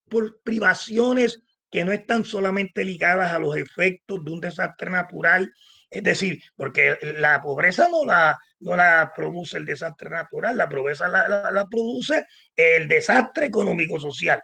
[0.10, 5.54] por privaciones que no están solamente ligadas a los efectos de un desastre natural,
[5.92, 11.08] es decir, porque la pobreza no la, no la produce el desastre natural, la pobreza
[11.08, 12.26] la, produce
[12.56, 14.42] el desastre económico-social,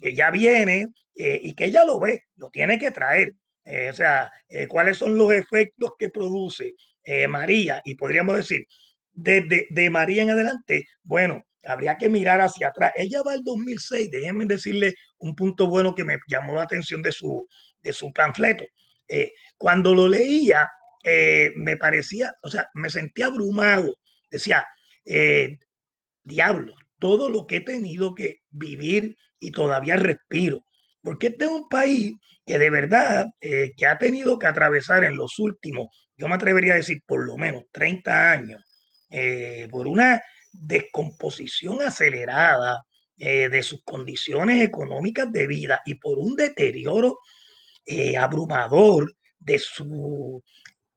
[0.00, 3.34] que ya viene eh, y que ella lo ve, lo tiene que traer.
[3.64, 6.74] Eh, o sea, eh, cuáles son los efectos que produce
[7.28, 8.64] María, y podríamos decir,
[9.12, 12.92] desde de María en adelante, bueno, habría que mirar hacia atrás.
[12.94, 17.10] Ella va al 2006, déjenme decirle un punto bueno que me llamó la atención de
[17.10, 17.48] su,
[17.82, 18.64] de su panfleto.
[19.58, 20.70] cuando lo leía,
[21.02, 23.96] eh, me parecía, o sea, me sentía abrumado.
[24.30, 24.66] Decía,
[25.04, 25.58] eh,
[26.22, 30.64] diablo, todo lo que he tenido que vivir y todavía respiro.
[31.02, 32.14] Porque este es un país
[32.46, 36.74] que de verdad, eh, que ha tenido que atravesar en los últimos, yo me atrevería
[36.74, 38.62] a decir por lo menos 30 años,
[39.70, 40.22] por una
[40.52, 42.82] descomposición acelerada
[43.16, 47.18] de sus condiciones económicas de vida y por un deterioro
[48.16, 50.42] abrumador de su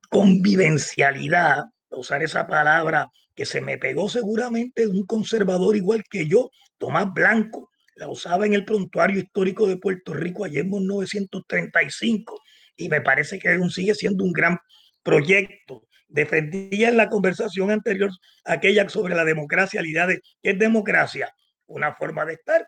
[0.09, 7.13] convivencialidad, usar esa palabra que se me pegó seguramente un conservador igual que yo, Tomás
[7.13, 12.41] Blanco, la usaba en el prontuario histórico de Puerto Rico ayer en 1935
[12.75, 14.57] y me parece que aún sigue siendo un gran
[15.01, 15.87] proyecto.
[16.07, 18.11] Defendía en la conversación anterior
[18.43, 21.33] aquella sobre la democracia, la idea de qué es democracia,
[21.67, 22.67] una forma de estar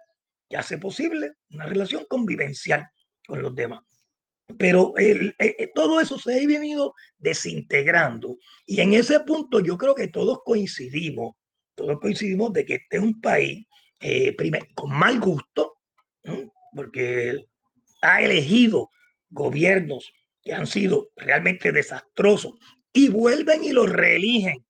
[0.49, 2.87] que hace posible una relación convivencial
[3.27, 3.81] con los demás.
[4.57, 8.37] Pero el, eh, eh, todo eso se ha venido desintegrando.
[8.65, 11.35] Y en ese punto yo creo que todos coincidimos,
[11.75, 13.65] todos coincidimos de que este es un país
[13.99, 14.35] eh,
[14.73, 15.77] con mal gusto,
[16.73, 17.45] porque
[18.01, 18.89] ha elegido
[19.29, 20.11] gobiernos
[20.41, 22.53] que han sido realmente desastrosos
[22.93, 24.65] y vuelven y los reeligen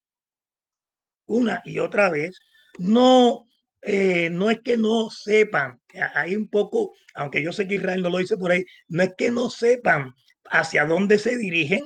[1.28, 2.40] una y otra vez,
[2.80, 3.47] no
[3.82, 5.80] eh, no es que no sepan,
[6.16, 9.14] hay un poco, aunque yo sé que Israel no lo dice por ahí, no es
[9.18, 10.14] que no sepan
[10.46, 11.84] hacia dónde se dirigen,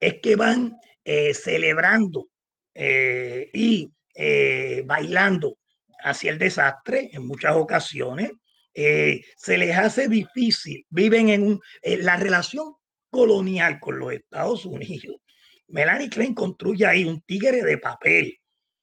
[0.00, 2.28] es que van eh, celebrando
[2.74, 3.90] eh, y
[4.84, 5.58] bailando
[6.00, 8.32] hacia el desastre en muchas ocasiones.
[8.74, 12.74] se les hace difícil, viven en un, la relación
[13.10, 15.16] colonial con los Estados Unidos.
[15.68, 18.37] Melanie Klein construye ahí un tigre de papel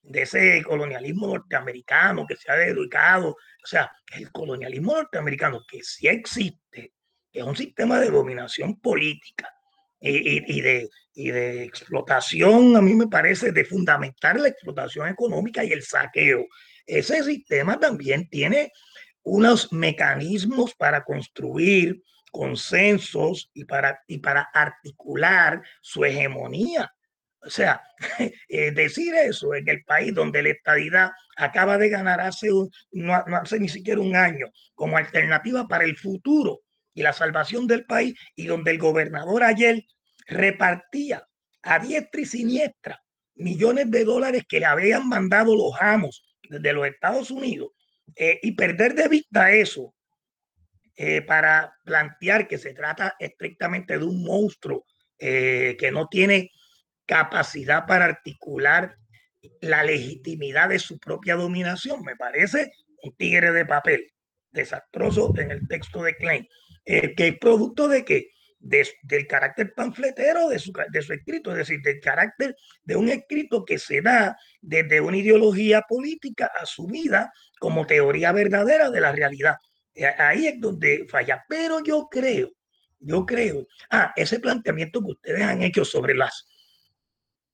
[0.07, 6.07] de ese colonialismo norteamericano que se ha dedicado, o sea, el colonialismo norteamericano que sí
[6.07, 6.93] existe,
[7.31, 9.49] es un sistema de dominación política
[9.99, 15.71] y, de, y de explotación, a mí me parece, de fundamentar la explotación económica y
[15.71, 16.45] el saqueo.
[16.85, 18.71] Ese sistema también tiene
[19.23, 26.94] unos mecanismos para construir consensos y para, y para articular su hegemonía
[27.45, 27.81] o sea,
[28.49, 32.49] eh, decir eso en el país donde la estadidad acaba de ganar hace,
[32.91, 36.61] no, hace ni siquiera un año como alternativa para el futuro
[36.93, 39.83] y la salvación del país y donde el gobernador ayer
[40.27, 41.27] repartía
[41.61, 43.03] a diestra y siniestra
[43.35, 47.69] millones de dólares que le habían mandado los amos de los Estados Unidos
[48.15, 49.93] eh, y perder de vista eso
[50.95, 54.85] eh, para plantear que se trata estrictamente de un monstruo
[55.17, 56.51] que no tiene
[57.05, 58.97] capacidad para articular
[59.61, 62.03] la legitimidad de su propia dominación.
[62.03, 62.71] Me parece
[63.03, 64.11] un tigre de papel,
[64.51, 66.47] desastroso en el texto de Klein.
[66.83, 71.81] que es producto de que del carácter panfletero de su, de su escrito, es decir,
[71.83, 78.31] del carácter de un escrito que se da desde una ideología política asumida como teoría
[78.31, 79.55] verdadera de la realidad.
[80.17, 81.45] Ahí es donde falla.
[81.47, 82.51] Pero yo creo,
[82.99, 86.47] yo creo, ah, ese planteamiento que ustedes han hecho sobre las,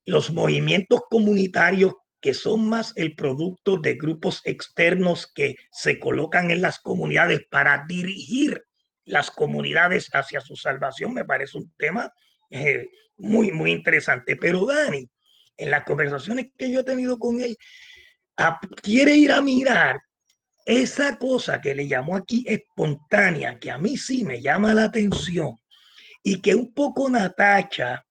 [0.06, 6.62] los movimientos comunitarios que son más el producto de grupos externos que se colocan en
[6.62, 8.64] las comunidades para dirigir
[9.06, 12.14] las comunidades hacia su salvación, me parece un tema
[12.52, 12.88] eh,
[13.18, 14.36] muy, muy interesante.
[14.36, 15.10] Pero Dani,
[15.58, 17.58] en las conversaciones que yo he tenido con él,
[18.82, 20.00] quiere ir a mirar
[20.66, 25.58] esa cosa que le llamó aquí espontánea, que a mí sí me llama la atención
[26.24, 28.06] y que un poco Natacha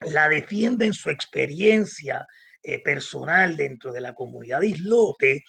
[0.00, 2.26] la defiende en su experiencia
[2.62, 5.44] eh, personal dentro de la comunidad islote,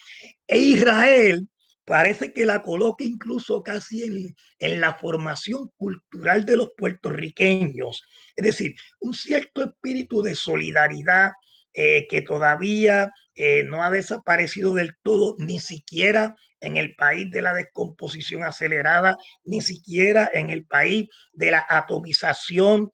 [0.48, 1.48] e Israel
[1.86, 8.04] parece que la coloca incluso casi en, en, la formación cultural de los puertorriqueños.
[8.36, 11.32] Es decir, un cierto espíritu de solidaridad
[11.74, 17.42] eh, que todavía eh, no ha desaparecido del todo, ni siquiera en el país de
[17.42, 22.92] la descomposición acelerada, ni siquiera en el país de la atomización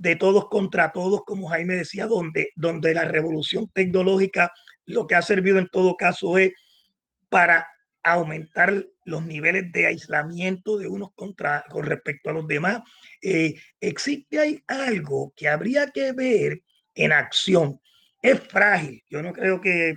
[0.00, 4.50] de todos contra todos, como Jaime decía, donde, donde la revolución tecnológica
[4.86, 6.52] lo que ha servido en todo caso es
[7.28, 7.68] para
[8.02, 12.80] aumentar los niveles de aislamiento de unos contra con respecto a los demás.
[13.20, 16.62] existe hay algo que habría que ver
[16.94, 17.78] en acción.
[18.22, 19.02] Es frágil.
[19.08, 19.94] Yo no creo que,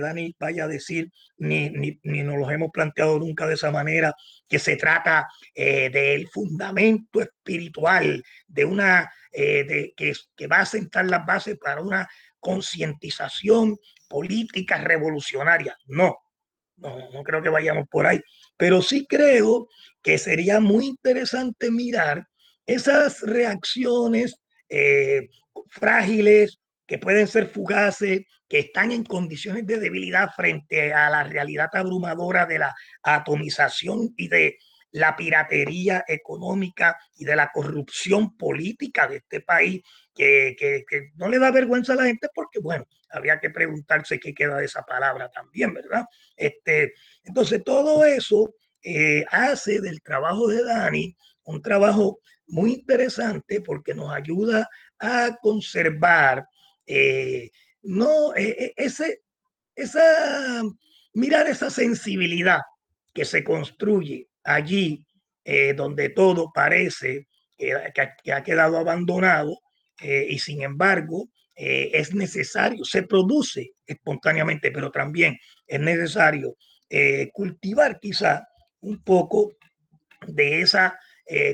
[0.00, 4.14] Dani vaya a decir, ni, ni, ni, nos lo hemos planteado nunca de esa manera,
[4.48, 10.66] que se trata eh, del fundamento espiritual, de una, eh, de, que, que va a
[10.66, 12.08] sentar las bases para una
[12.40, 13.76] concientización
[14.08, 15.76] política revolucionaria.
[15.86, 16.16] No,
[16.76, 18.20] no, no creo que vayamos por ahí.
[18.56, 19.68] Pero sí creo
[20.02, 22.26] que sería muy interesante mirar
[22.66, 25.28] esas reacciones eh,
[25.68, 26.59] frágiles,
[26.90, 32.46] que pueden ser fugaces, que están en condiciones de debilidad frente a la realidad abrumadora
[32.46, 34.58] de la atomización y de
[34.90, 41.38] la piratería económica y de la corrupción política de este país, que, que, no le
[41.38, 45.30] da vergüenza a la gente porque, bueno, habría que preguntarse qué queda de esa palabra
[45.30, 46.06] también, ¿verdad?
[46.34, 52.18] Este, entonces, todo eso eh, hace del trabajo de Dani un trabajo
[52.48, 54.68] muy interesante porque nos ayuda
[54.98, 56.48] a conservar,
[56.92, 57.52] eh,
[57.82, 59.22] no, eh, eh, ese,
[59.76, 60.62] esa,
[61.14, 62.62] mirar esa sensibilidad
[63.14, 65.06] que se construye allí
[65.74, 67.26] donde todo parece
[67.58, 69.58] que, ha quedado abandonado
[70.00, 75.36] y sin embargo es necesario, se produce espontáneamente, pero también
[75.66, 76.56] es necesario
[77.32, 78.46] cultivar quizá
[78.80, 79.56] un poco
[80.28, 80.96] de esa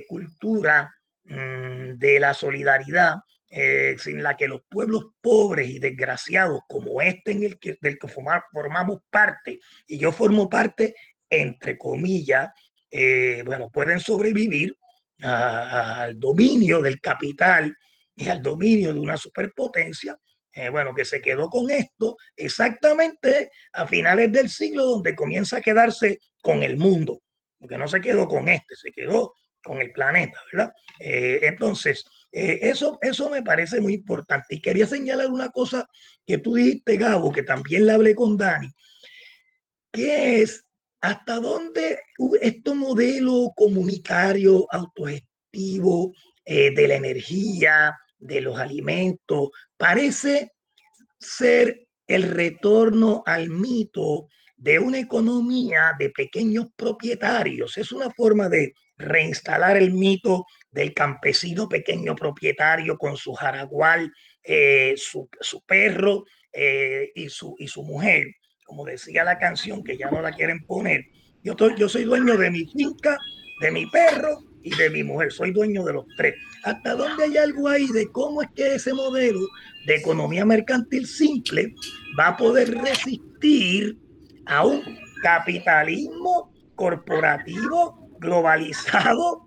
[0.09, 0.93] cultura
[1.25, 3.15] mmm, de la solidaridad
[3.49, 7.99] eh, sin la que los pueblos pobres y desgraciados como este en el que, del
[7.99, 10.95] que formamos parte, y yo formo parte,
[11.31, 12.51] entre comillas,
[12.91, 14.77] eh, bueno, pueden sobrevivir
[15.23, 17.75] al dominio del capital
[18.15, 20.19] y al dominio de una superpotencia,
[20.53, 25.61] eh, bueno, que se quedó con esto exactamente a finales del siglo, donde comienza a
[25.61, 27.23] quedarse con el mundo,
[27.59, 30.73] porque no se quedó con este, se quedó con el planeta, ¿verdad?
[31.01, 34.57] Eh, entonces, eh, eso, eso me parece muy importante.
[34.57, 35.89] Y quería señalar una cosa
[36.27, 38.69] que tú dijiste, Gabo, que también le hablé con Dani,
[39.93, 40.65] que es
[41.01, 42.01] hasta dónde
[42.41, 46.13] este modelo comunitario autogestivo
[46.45, 50.53] eh, de la energía, de los alimentos, parece
[51.19, 57.77] ser el retorno al mito de una economía de pequeños propietarios.
[57.77, 64.13] Es una forma de reinstalar el mito del campesino pequeño propietario con su jaragual,
[64.43, 68.27] eh, su, su, perro eh, y, su, y su mujer.
[68.65, 71.05] Como decía la canción, que ya no la quieren poner.
[71.43, 73.19] Yo, estoy, yo soy dueño de mi finca,
[73.61, 75.31] de mi perro y de mi mujer.
[75.33, 76.35] Soy dueño de los tres.
[76.65, 79.41] ¿Hasta dónde hay algo ahí de cómo es que ese modelo
[79.87, 81.75] de economía mercantil simple
[82.19, 83.97] va a poder resistir
[84.47, 84.83] a un
[85.23, 89.47] capitalismo corporativo globalizado,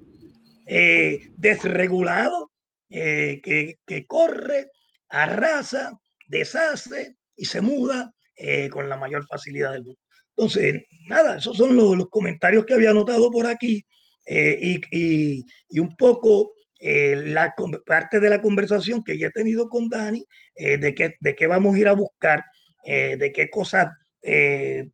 [0.66, 2.52] eh, desregulado,
[2.90, 4.72] eh, que, que, corre,
[5.10, 10.00] arrasa, deshace y se muda eh, con la mayor facilidad del mundo.
[10.36, 13.86] Entonces, nada, esos son los, los comentarios que había anotado por aquí
[14.26, 17.54] y, y, y, un poco la
[17.86, 20.24] parte de la conversación que ya he tenido con Dani,
[20.56, 22.46] de, qué, de qué vamos a ir a buscar,
[22.86, 23.88] de qué cosas,
[24.22, 24.92] de,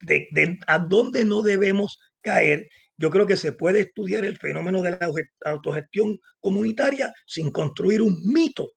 [0.00, 2.68] de, a dónde no debemos caer
[2.98, 5.10] yo creo que se puede estudiar el fenómeno de la
[5.44, 8.72] autogestión comunitaria sin construir un mito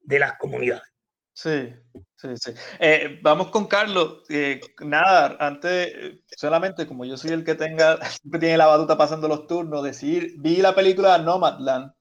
[0.00, 0.84] de las comunidades.
[1.32, 1.74] Sí,
[2.16, 2.52] sí, sí.
[2.78, 4.22] Eh, vamos con Carlos.
[4.28, 5.92] Eh, nada, antes,
[6.36, 10.34] solamente como yo soy el que tenga, siempre tiene la batuta pasando los turnos, decir,
[10.38, 11.92] vi la película Nomadland,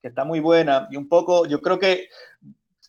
[0.00, 2.08] que está muy buena, y un poco, yo creo que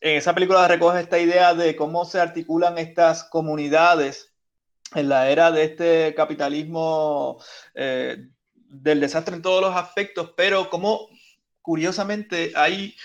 [0.02, 4.34] en esa película recoge esta idea de cómo se articulan estas comunidades
[4.96, 7.42] en la era de este capitalismo
[7.76, 8.18] eh,
[8.54, 11.08] del desastre en todos los aspectos, pero como
[11.62, 12.96] curiosamente hay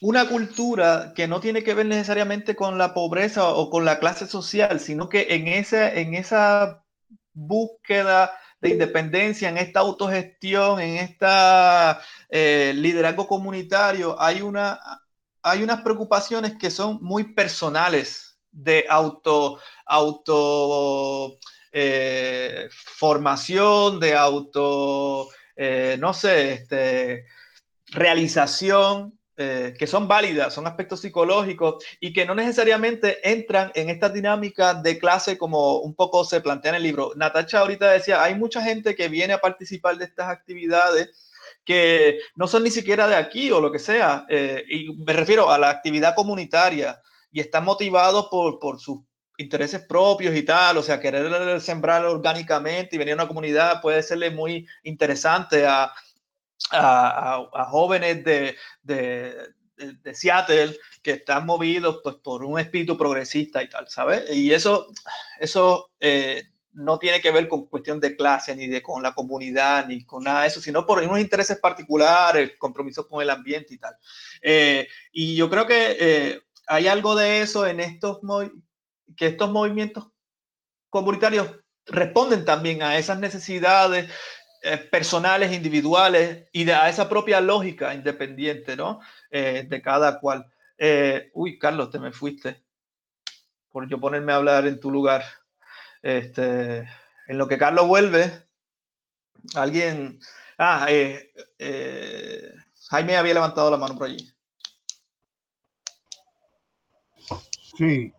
[0.00, 4.26] una cultura que no tiene que ver necesariamente con la pobreza o con la clase
[4.26, 6.84] social, sino que en, ese, en esa
[7.32, 14.80] búsqueda de independencia, en esta autogestión, en este liderazgo comunitario, hay, una,
[15.42, 21.38] hay unas preocupaciones que son muy personales de auto, auto
[21.72, 27.26] eh, formación, de auto, eh, no sé, este,
[27.88, 34.08] realización eh, que son válidas, son aspectos psicológicos y que no necesariamente entran en esta
[34.08, 37.12] dinámica de clase como un poco se plantea en el libro.
[37.16, 41.32] Natacha ahorita decía, hay mucha gente que viene a participar de estas actividades
[41.64, 45.50] que no son ni siquiera de aquí o lo que sea, eh, y me refiero
[45.50, 47.00] a la actividad comunitaria
[47.32, 49.00] y están motivados por, por sus
[49.36, 54.00] intereses propios y tal, o sea, querer sembrar orgánicamente y venir a una comunidad puede
[54.04, 55.92] serle muy interesante a,
[56.70, 59.34] a, jóvenes de, de,
[59.76, 64.24] de, Seattle que están movidos pues, por un espíritu progresista y tal, ¿sabes?
[64.34, 64.86] Y eso,
[65.38, 69.86] eso eh, no tiene que ver con cuestión de clase, ni de con la comunidad,
[69.86, 73.78] ni con nada de eso, sino por unos intereses particulares, compromisos con el ambiente y
[73.78, 73.96] tal.
[74.42, 78.18] Eh, y yo creo que eh, hay algo de eso en estos,
[79.16, 80.08] que estos movimientos
[80.90, 81.48] comunitarios
[81.86, 84.10] responden también a esas necesidades
[84.66, 88.98] eh, personales, individuales y de, a esa propia lógica independiente, ¿no?
[89.30, 90.50] Eh, de cada cual.
[90.78, 92.64] Eh, uy, Carlos, te me fuiste
[93.68, 95.22] por yo ponerme a hablar en tu lugar.
[96.00, 96.88] Este,
[97.26, 98.32] en lo que Carlos vuelve,
[99.54, 100.18] alguien...
[100.56, 100.86] Ah,
[102.88, 104.32] Jaime había levantado la mano por allí.
[107.76, 108.14] Sí.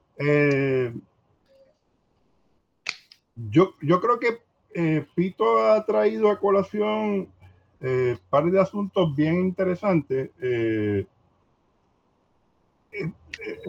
[3.35, 4.44] yo, yo creo que
[4.77, 7.29] eh, Pito ha traído a colación un
[7.79, 10.31] eh, par de asuntos bien interesantes.
[10.41, 11.05] Eh,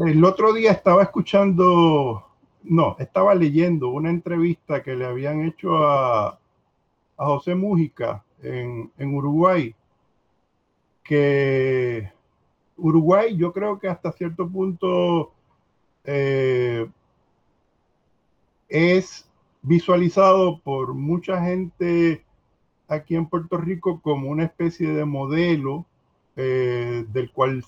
[0.05, 2.27] el otro día estaba escuchando,
[2.65, 6.41] no, estaba leyendo una entrevista que le habían hecho a,
[7.17, 9.77] a José Mújica en, en Uruguay,
[11.05, 12.11] que
[12.77, 15.33] Uruguay yo creo que hasta cierto punto
[18.69, 19.26] es
[19.67, 22.25] visualizado por mucha gente
[22.87, 25.85] aquí en Puerto Rico como una especie de modelo
[26.37, 27.65] eh, del cual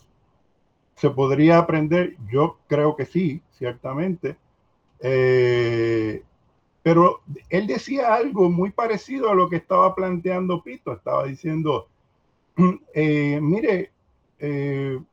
[0.95, 2.16] se podría aprender.
[2.31, 4.37] Yo creo que sí, ciertamente.
[5.01, 6.23] Eh,
[6.85, 7.20] pero
[7.51, 10.93] él decía algo muy parecido a lo que estaba planteando Pito.
[10.93, 11.89] Estaba diciendo,
[12.95, 13.91] eh, mire,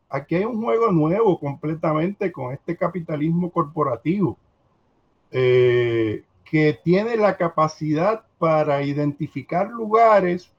[0.07, 4.37] aquí hay un juego nuevo completamente con este capitalismo corporativo
[6.49, 10.51] que tiene la capacidad para identificar lugares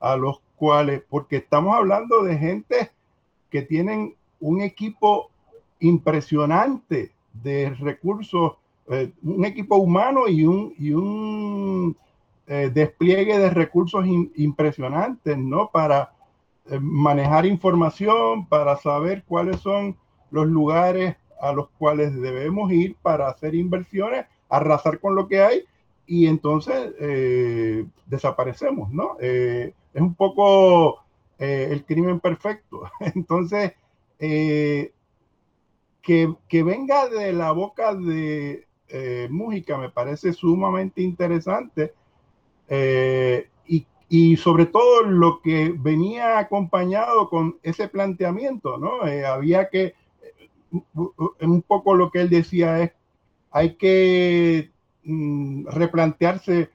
[0.00, 2.90] a los cuales, porque estamos hablando de gente
[3.50, 5.30] que tienen un equipo
[5.80, 8.52] impresionante de recursos,
[8.88, 11.96] eh, un equipo humano y un, y un
[12.46, 14.04] eh, despliegue de recursos
[14.36, 15.70] impresionantes, ¿no?
[15.70, 16.12] Para
[16.66, 19.96] eh, manejar información, para saber cuáles son
[20.30, 25.64] los lugares a los cuales debemos ir para hacer inversiones arrasar con lo que hay
[26.06, 29.16] y entonces eh, desaparecemos, ¿no?
[29.18, 31.02] Eh, es un poco
[31.38, 32.82] eh, el crimen perfecto.
[33.00, 33.72] Entonces,
[34.18, 34.92] que,
[36.02, 38.68] que, venga de la boca de
[39.30, 41.92] Mújica me parece sumamente interesante
[43.66, 49.00] y, y, sobre todo lo que venía acompañado con ese planteamiento, ¿no?
[49.26, 49.94] había que,
[51.40, 52.92] un poco lo que él decía es
[53.52, 54.70] hay que
[55.04, 56.70] mm, replantearse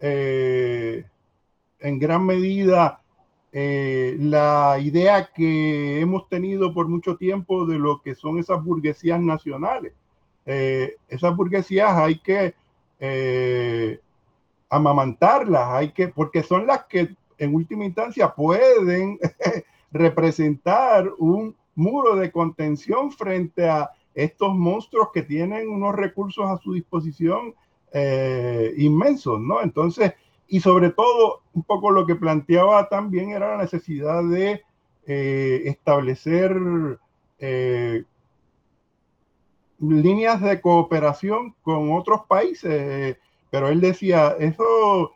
[0.00, 1.04] eh,
[1.78, 3.00] en gran medida
[3.52, 9.20] eh, la idea que hemos tenido por mucho tiempo de lo que son esas burguesías
[9.20, 9.92] nacionales.
[10.44, 12.54] Eh, esas burguesías hay que
[14.68, 19.18] amamantarlas, hay que, porque son las que en última instancia pueden
[19.92, 26.72] representar un muro de contención frente a estos monstruos que tienen unos recursos a su
[26.72, 27.54] disposición
[27.92, 29.62] eh, inmensos, ¿no?
[29.62, 30.14] Entonces,
[30.48, 34.62] y sobre todo, un poco lo que planteaba también era la necesidad de
[35.06, 36.56] eh, establecer
[37.38, 38.04] eh,
[39.80, 43.18] líneas de cooperación con otros países,
[43.50, 45.12] pero él decía, eso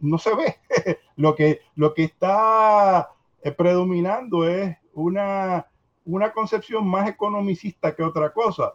[0.00, 0.56] no se ve,
[1.16, 3.10] lo, que, lo que está
[3.56, 5.69] predominando es una,
[6.04, 8.74] una concepción más economicista que otra cosa.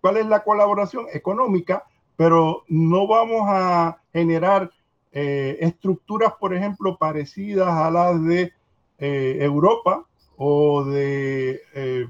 [0.00, 1.84] ¿Cuál es la colaboración económica?
[2.16, 4.70] Pero no vamos a generar
[5.16, 8.52] eh, estructuras, por ejemplo, parecidas a las de
[8.98, 10.04] eh, Europa
[10.36, 12.08] o de eh,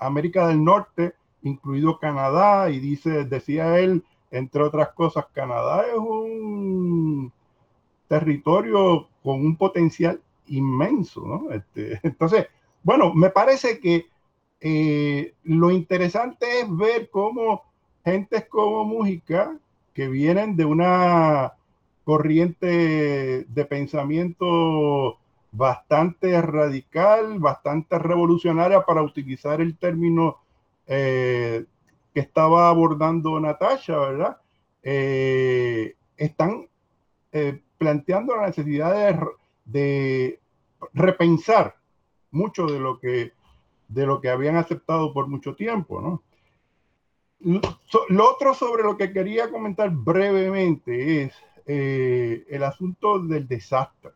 [0.00, 7.32] América del Norte, incluido Canadá, y dice, decía él, entre otras cosas, Canadá es un
[8.08, 11.52] territorio con un potencial inmenso, ¿no?
[11.52, 12.48] Este, entonces,
[12.84, 14.06] bueno, me parece que
[14.60, 17.62] eh, lo interesante es ver cómo
[18.04, 19.58] gentes como Mújica,
[19.94, 21.54] que vienen de una
[22.04, 25.18] corriente de pensamiento
[25.50, 30.36] bastante radical, bastante revolucionaria para utilizar el término
[30.86, 31.64] eh,
[32.12, 34.36] que estaba abordando Natasha, ¿verdad?
[34.82, 36.68] Eh, están
[37.78, 39.18] planteando la necesidad
[39.64, 40.38] de
[40.92, 41.74] repensar
[42.34, 43.32] mucho de lo que
[43.88, 46.22] de lo que habían aceptado por mucho tiempo, ¿no?
[48.08, 51.34] Lo otro sobre lo que quería comentar brevemente es
[51.66, 54.12] eh, el asunto del desastre,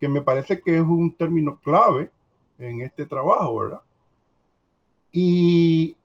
[0.00, 2.10] que me parece que es un término clave
[2.58, 3.80] en este trabajo, ¿verdad?
[5.12, 5.96] Y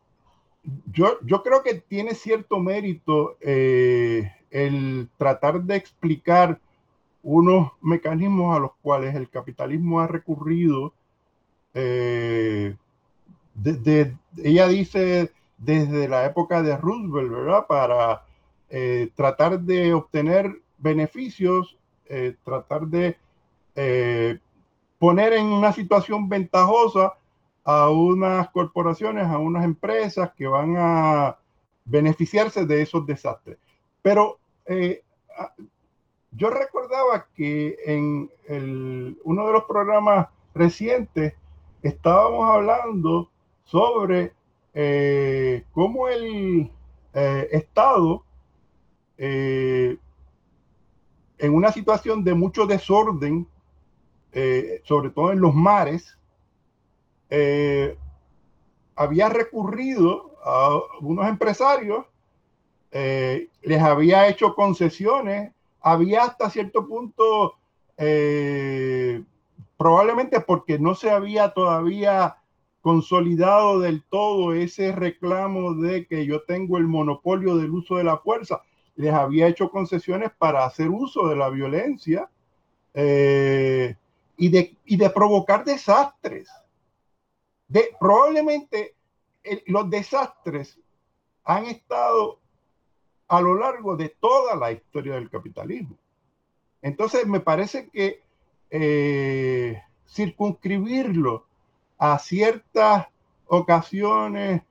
[0.92, 6.60] yo, yo creo que tiene cierto mérito eh, el tratar de explicar
[7.24, 10.94] unos mecanismos a los cuales el capitalismo ha recurrido
[11.74, 12.76] eh,
[14.44, 17.68] ella dice desde la época de Roosevelt, ¿verdad?
[17.68, 18.24] Para
[18.70, 21.78] eh, tratar de obtener beneficios,
[22.08, 23.18] eh, tratar de
[25.00, 27.14] poner en una situación ventajosa
[27.64, 31.38] a unas corporaciones, a unas empresas que van a
[31.86, 33.58] beneficiarse de esos desastres.
[34.02, 34.40] Pero
[36.32, 41.34] yo recordaba que en el, uno de los programas recientes
[41.84, 43.30] estábamos hablando
[43.66, 44.34] sobre
[44.74, 46.72] eh, cómo el
[47.14, 48.24] eh, Estado,
[49.18, 49.98] eh,
[51.38, 53.48] en una situación de mucho desorden,
[54.84, 56.18] sobre todo en los mares,
[58.96, 62.06] había recurrido a unos empresarios,
[62.92, 65.52] les había hecho concesiones,
[65.82, 67.56] había hasta cierto punto
[69.78, 72.38] probablemente porque no se había todavía
[72.82, 78.18] consolidado del todo ese reclamo de que yo tengo el monopolio del uso de la
[78.18, 78.62] fuerza.
[78.96, 82.30] Les había hecho concesiones para hacer uso de la violencia
[82.94, 83.96] eh,
[84.38, 86.50] y, de, de provocar desastres.
[87.68, 88.96] De, probablemente
[89.68, 90.80] los desastres
[91.44, 92.41] han estado
[93.32, 95.98] a lo largo de toda la historia del capitalismo.
[96.82, 98.22] Entonces, me parece que
[98.70, 101.46] eh, circunscribirlo
[101.98, 103.08] a ciertas
[103.48, 104.64] ocasiones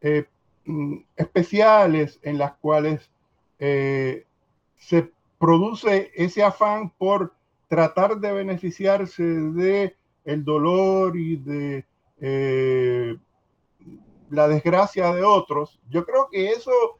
[0.00, 0.26] eh,
[0.64, 3.08] mm, especiales en las cuales
[3.60, 4.26] eh,
[4.76, 7.32] se produce ese afán por
[7.68, 11.86] tratar de beneficiarse de el dolor y de
[14.28, 15.78] la desgracia de otros.
[15.88, 16.97] Yo creo que eso,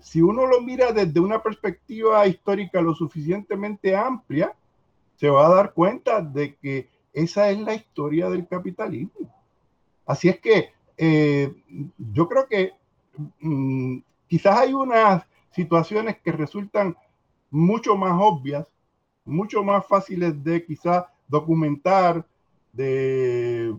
[0.00, 4.54] si uno lo mira desde una perspectiva histórica lo suficientemente amplia,
[5.16, 9.30] se va a dar cuenta de que esa es la historia del capitalismo.
[10.06, 11.52] Así es que eh,
[11.98, 12.72] yo creo que
[13.40, 16.96] mm, quizás hay unas situaciones que resultan
[17.50, 18.66] mucho más obvias,
[19.24, 22.26] mucho más fáciles de quizás documentar,
[22.72, 23.76] de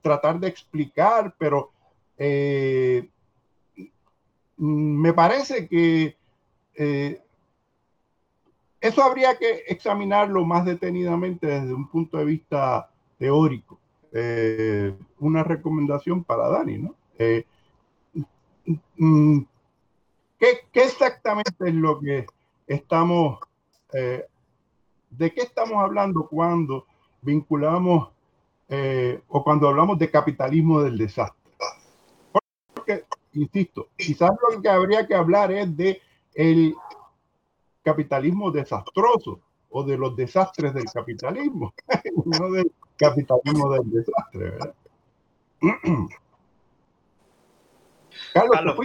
[0.00, 1.70] tratar de explicar, pero
[2.18, 3.08] eh,
[4.62, 6.16] me parece que
[6.76, 7.20] eh,
[8.80, 13.80] eso habría que examinarlo más detenidamente desde un punto de vista teórico.
[14.12, 16.94] Eh, una recomendación para Dani, ¿no?
[17.18, 17.44] Eh,
[18.98, 19.40] mm,
[20.38, 22.26] ¿qué, exactamente es lo que
[22.68, 23.40] estamos,
[23.90, 26.86] de qué estamos hablando cuando
[27.20, 28.10] vinculamos
[29.28, 31.52] o cuando hablamos de capitalismo del desastre?
[32.72, 36.00] Porque, insisto, quizás lo que habría que hablar es de
[36.34, 36.74] el
[37.82, 39.40] capitalismo desastroso
[39.70, 41.74] o de los desastres del capitalismo,
[42.26, 44.74] no del capitalismo del desastre, ¿verdad?
[48.34, 48.76] Carlos,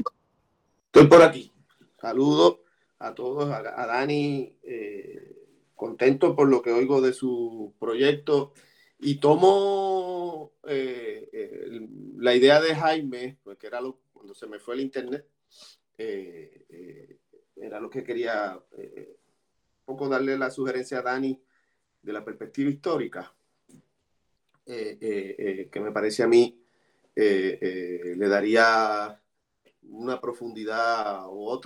[0.85, 1.51] Estoy por aquí.
[1.99, 2.59] Saludos
[2.99, 5.35] a todos, a, Dani, eh,
[5.75, 8.53] contento por lo que oigo de su proyecto
[8.99, 11.87] y tomo eh, eh,
[12.17, 15.25] la idea de Jaime, pues que era lo, cuando se me fue el internet,
[17.55, 21.41] era lo que quería un poco darle la sugerencia a Dani
[22.01, 23.33] de la perspectiva histórica,
[24.65, 26.61] que me parece a mí
[27.15, 29.21] le daría
[29.89, 31.61] una profundidad o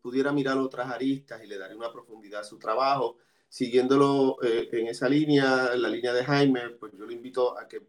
[0.00, 3.18] pudiera mirar otras aristas y le daría una profundidad a su trabajo.
[3.48, 7.68] Siguiéndolo eh, en esa línea, en la línea de Jaime, pues yo le invito a
[7.68, 7.82] que,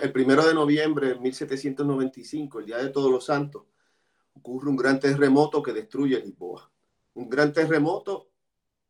[0.00, 3.64] el primero de noviembre de 1795, el Día de Todos los Santos,
[4.34, 6.70] ocurre un gran terremoto que destruye Lisboa.
[7.14, 8.28] Un gran terremoto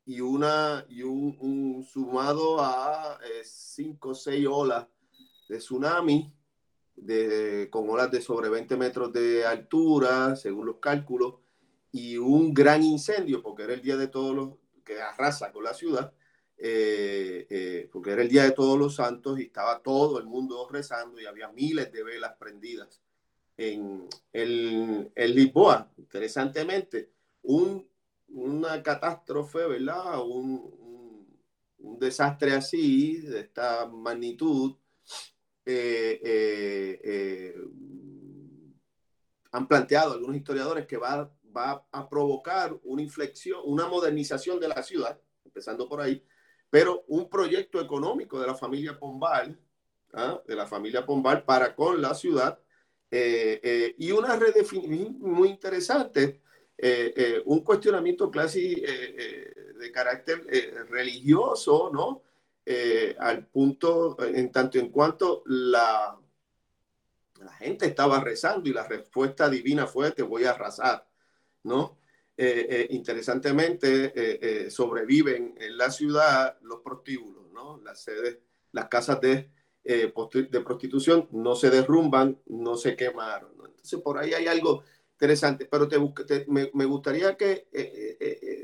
[0.04, 4.86] y, una, y un, sumado a eh, cinco o seis olas
[5.48, 6.32] de tsunami
[6.96, 11.34] de, con olas de sobre 20 metros de altura, según los cálculos,
[11.92, 14.54] y un gran incendio, porque era el día de todos los
[14.84, 16.12] que arrasa con la ciudad,
[16.58, 20.68] eh, eh, porque era el día de todos los santos y estaba todo el mundo
[20.70, 23.00] rezando y había miles de velas prendidas
[23.56, 25.90] en, el, Lisboa.
[25.98, 27.10] Interesantemente,
[27.42, 27.86] un,
[28.28, 30.22] una catástrofe, ¿verdad?
[30.24, 31.40] Un, un,
[31.78, 34.76] un desastre así, de esta magnitud,
[35.68, 37.54] eh, eh, eh,
[39.50, 44.80] han planteado algunos historiadores que va, va a provocar una inflexión, una modernización de la
[44.84, 46.22] ciudad, empezando por ahí,
[46.70, 49.58] pero un proyecto económico de la familia Pombal,
[50.12, 50.40] ¿ah?
[50.46, 52.58] de la familia Pombal para con la ciudad,
[53.08, 56.40] y una redefinición muy interesante,
[57.44, 60.44] un cuestionamiento casi de carácter
[60.90, 62.22] religioso, ¿no?
[62.68, 66.18] Eh, al punto, en tanto en cuanto la,
[67.40, 71.06] la gente estaba rezando y la respuesta divina fue te voy a arrasar,
[71.62, 71.96] ¿no?
[72.38, 77.80] Eh, eh, interesantemente, sobreviven en la ciudad los prostíbulos, ¿no?
[77.82, 78.38] Las sedes,
[78.72, 79.50] las casas de,
[79.82, 83.52] de prostitución no se derrumban, no se quemaron.
[83.64, 84.82] Entonces, por ahí hay algo
[85.12, 85.98] interesante, pero te,
[86.48, 87.68] me, me, gustaría que,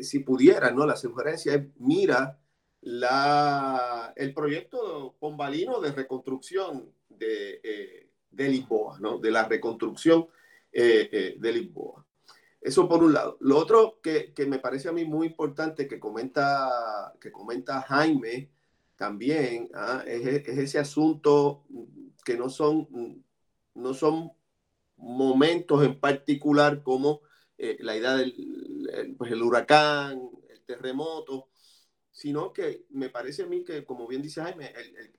[0.02, 0.84] si pudiera, ¿no?
[0.84, 2.38] La sugerencia es, mira
[2.82, 9.18] la, el proyecto pombalino de reconstrucción de, eh, de Lisboa, ¿no?
[9.18, 10.26] de la reconstrucción
[10.72, 12.04] eh, eh, de Lisboa.
[12.62, 13.36] Eso por un lado.
[13.40, 18.50] Lo otro que, que, me parece a mí muy importante que comenta, que comenta Jaime
[18.96, 20.04] también ¿ah?
[20.06, 21.64] es, es, ese asunto
[22.24, 23.24] que no son,
[23.74, 24.30] no son
[24.96, 27.20] momentos en particular como
[27.58, 28.34] la idea del
[29.16, 31.48] pues el huracán, el terremoto,
[32.10, 35.12] sino que me parece a mí que, como bien dice Jaime, el,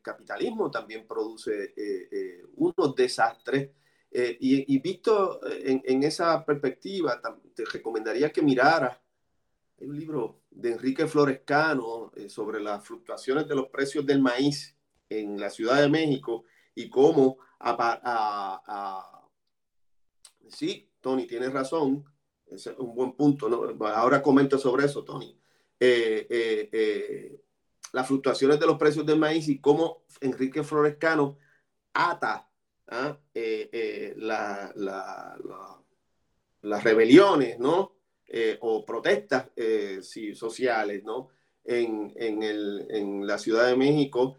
[0.00, 3.70] capitalismo también produce eh, eh, unos desastres.
[4.14, 7.20] Eh, y, visto en, esa perspectiva,
[7.54, 8.98] te recomendaría que miraras
[9.78, 14.76] un libro de Enrique Florescano sobre las fluctuaciones de los precios del maíz
[15.08, 16.44] en la Ciudad de México
[16.74, 17.38] y cómo
[20.48, 22.04] sí, Tony, tienes razón,
[22.46, 23.76] es un buen punto.
[23.86, 25.38] Ahora comento sobre eso, Tony.
[25.80, 27.40] Eh, eh, eh,
[27.92, 31.38] las fluctuaciones de los precios del maíz y cómo Enrique Florescano
[31.92, 32.48] ata
[32.88, 33.18] ¿ah?
[36.62, 37.92] las rebeliones, ¿no?
[38.60, 39.50] o protestas
[40.34, 41.28] sociales, ¿no?
[41.64, 44.38] En, en, la Ciudad de México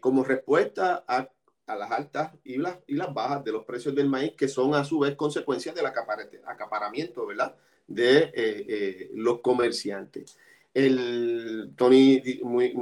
[0.00, 1.28] como respuesta a,
[1.66, 4.74] a, las altas y las, y las bajas de los precios del maíz, que son
[4.74, 7.54] a su vez consecuencias del acaparamiento, ¿verdad?
[7.86, 10.38] de eh, eh, los comerciantes.
[10.76, 12.74] El, Tony muy,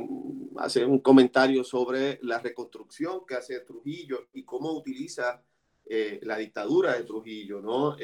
[0.56, 5.40] hace un comentario sobre la reconstrucción que hace Trujillo y cómo utiliza
[5.86, 7.96] eh, la dictadura de Trujillo, ¿no?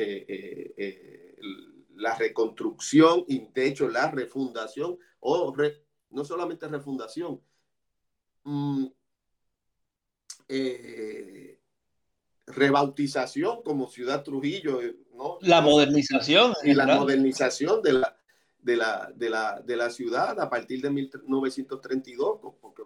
[1.97, 5.53] la reconstrucción y de hecho la refundación, o
[6.11, 7.41] no solamente refundación,
[8.45, 8.87] mm,
[12.47, 14.81] rebautización como ciudad Trujillo,
[15.17, 15.39] ¿no?
[15.41, 16.55] La modernización.
[16.63, 18.20] Y la modernización de la,
[18.63, 22.83] de la, de, la, de la ciudad a partir de 1932, porque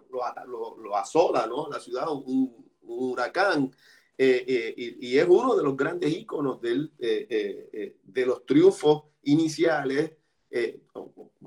[0.47, 1.67] lo, lo, asola, ¿no?
[1.69, 3.71] La ciudad, un, huracán.
[4.17, 10.11] Eh, eh, y, es uno de los grandes íconos del, eh, de los triunfos iniciales,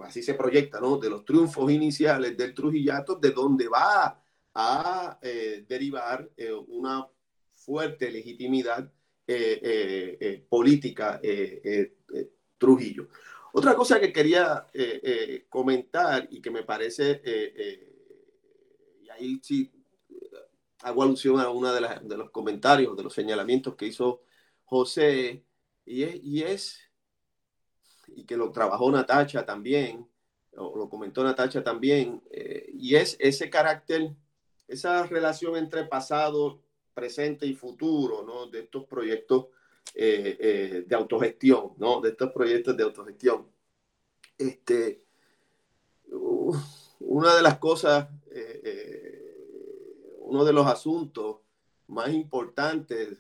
[0.03, 0.99] así se proyecta, ¿no?
[0.99, 4.23] De los triunfos iniciales del Trujillato, de donde va
[4.55, 5.19] a
[5.67, 6.29] derivar
[6.67, 7.09] una
[7.55, 8.93] fuerte legitimidad
[10.49, 11.21] política
[12.59, 13.09] Trujillo.
[13.59, 14.67] Otra cosa que quería
[15.49, 17.23] comentar y que me parece,
[19.03, 19.71] y ahí sí
[20.83, 24.23] hago alusión a uno de, los comentarios, de los señalamientos que hizo
[24.65, 25.45] José,
[25.85, 26.81] y es, y es,
[28.09, 30.09] y que lo trabajó Natacha también,
[30.53, 34.15] lo comentó Natacha también, eh, y es ese carácter,
[34.67, 36.63] esa relación entre pasado,
[36.95, 38.47] presente y futuro, ¿no?
[38.47, 39.47] De estos proyectos
[39.95, 42.01] eh, eh, de autogestión, ¿no?
[42.01, 43.47] De estos proyectos de autogestión.
[44.37, 45.05] Este,
[47.01, 48.09] una de las cosas,
[50.21, 51.39] uno de los asuntos
[51.89, 53.19] más importantes,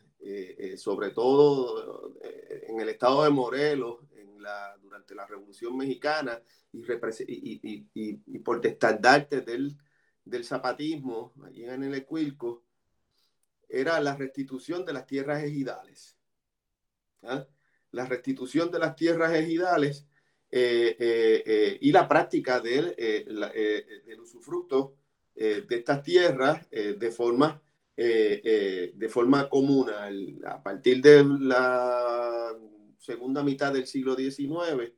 [0.77, 6.41] sobre todo en el estado de Morelos, en la, durante la Revolución Mexicana,
[6.73, 9.77] y, por estandarte del,
[10.25, 12.65] del zapatismo allí en el Ecuilco,
[13.69, 16.18] era la restitución de las tierras ejidales.
[17.23, 17.47] ¿Ah?
[17.93, 20.07] La restitución de las tierras ejidales
[20.51, 24.95] eh, eh, eh, y la práctica del, del usufructo
[25.35, 27.63] de estas tierras de forma
[27.95, 29.91] de forma común
[30.45, 32.57] a partir de la
[32.99, 34.91] segunda mitad del siglo XIX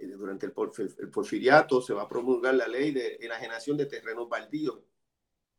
[0.00, 4.80] eh, durante el, porfiriato se va a promulgar la ley de enajenación de terrenos baldíos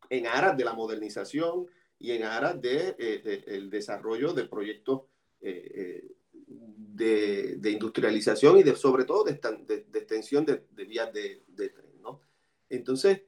[0.09, 1.67] en aras de la modernización
[1.97, 5.03] y en aras del de, el desarrollo de proyectos
[5.43, 11.99] eh, eh, de, industrialización y de, sobre todo de, extensión de, vías de, tren.
[12.01, 12.21] ¿no?
[12.69, 13.23] Entonces,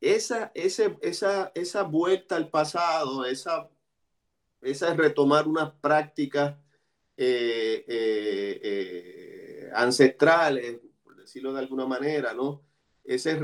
[0.00, 3.70] esa, esa, esa vuelta al pasado, esa,
[4.60, 6.56] esa es retomar unas prácticas
[7.16, 8.10] eh,
[9.72, 12.64] ancestrales, por decirlo de alguna manera, ¿no?
[13.04, 13.38] Esas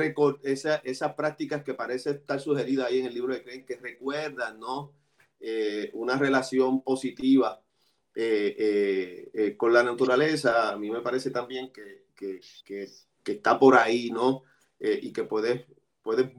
[1.15, 4.93] prácticas que parece estar sugeridas ahí en el libro de Creen, que recuerdan, ¿no?
[5.93, 7.63] Una relación positiva
[8.15, 13.77] eh, eh, con la naturaleza, a mí me parece también que, que, que, está por
[13.77, 14.43] ahí, ¿no?
[14.79, 15.65] y que puedes,
[16.03, 16.33] puedes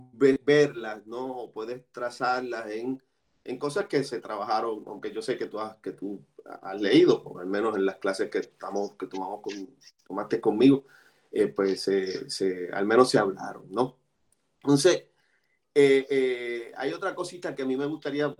[0.44, 1.52] verlas, ¿no?
[1.54, 3.02] puedes trazarlas en,
[3.46, 6.26] en cosas que se trabajaron, aunque yo sé que tú, has, que tú
[6.62, 9.42] has leído, o al menos en las clases que, estamos, que tomamos
[10.06, 10.86] tomaste conmigo,
[11.32, 13.98] eh, pues se, al menos se hablaron, ¿no?
[14.62, 15.08] Entonces,
[15.76, 18.34] eh, eh, hay otra cosita que a mí me gustaría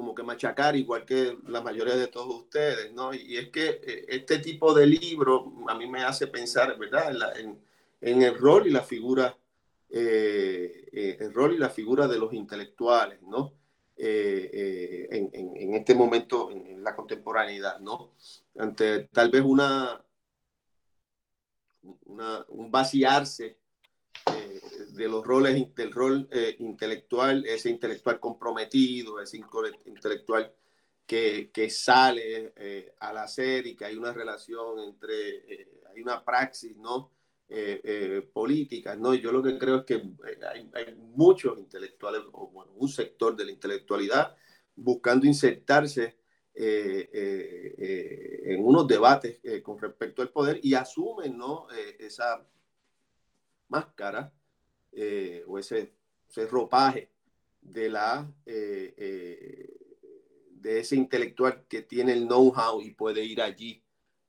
[0.00, 3.12] como que machacar, igual que la mayoría de todos ustedes, ¿no?
[3.12, 7.12] Y es que este tipo de libro a mí me hace pensar, ¿verdad?
[7.38, 9.36] En, el rol y la figura,
[9.90, 13.52] el rol y la figura de los intelectuales, ¿no?
[13.94, 18.14] Eh, eh, en, este momento, en, la contemporaneidad, ¿no?
[18.58, 20.02] Ante tal vez una,
[22.48, 23.58] un vaciarse
[24.34, 24.60] eh,
[25.00, 26.28] de los roles, del rol
[26.58, 29.40] intelectual, ese intelectual comprometido, ese
[29.86, 30.52] intelectual
[31.06, 32.52] que, que sale
[33.00, 37.10] al hacer y que hay una relación entre, hay una praxis, ¿no?
[37.52, 39.12] Eh, eh, políticas, ¿no?
[39.12, 40.38] Yo lo que creo es que eh,
[40.72, 44.36] hay, muchos intelectuales, o bueno, un sector de la intelectualidad
[44.76, 46.16] buscando insertarse
[46.54, 51.66] en unos debates con respecto al poder y asumen, ¿no?
[51.98, 52.46] esa
[53.68, 54.32] máscara
[55.46, 55.92] o ese,
[56.28, 57.10] ese, ropaje
[57.60, 58.30] de la
[60.60, 63.82] de ese intelectual que tiene el know-how y puede ir allí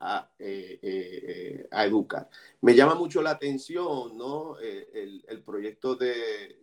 [0.03, 2.27] eh, eh, eh, a, educar.
[2.61, 4.57] Me llama mucho la atención ¿no?
[4.59, 6.59] el, proyecto de,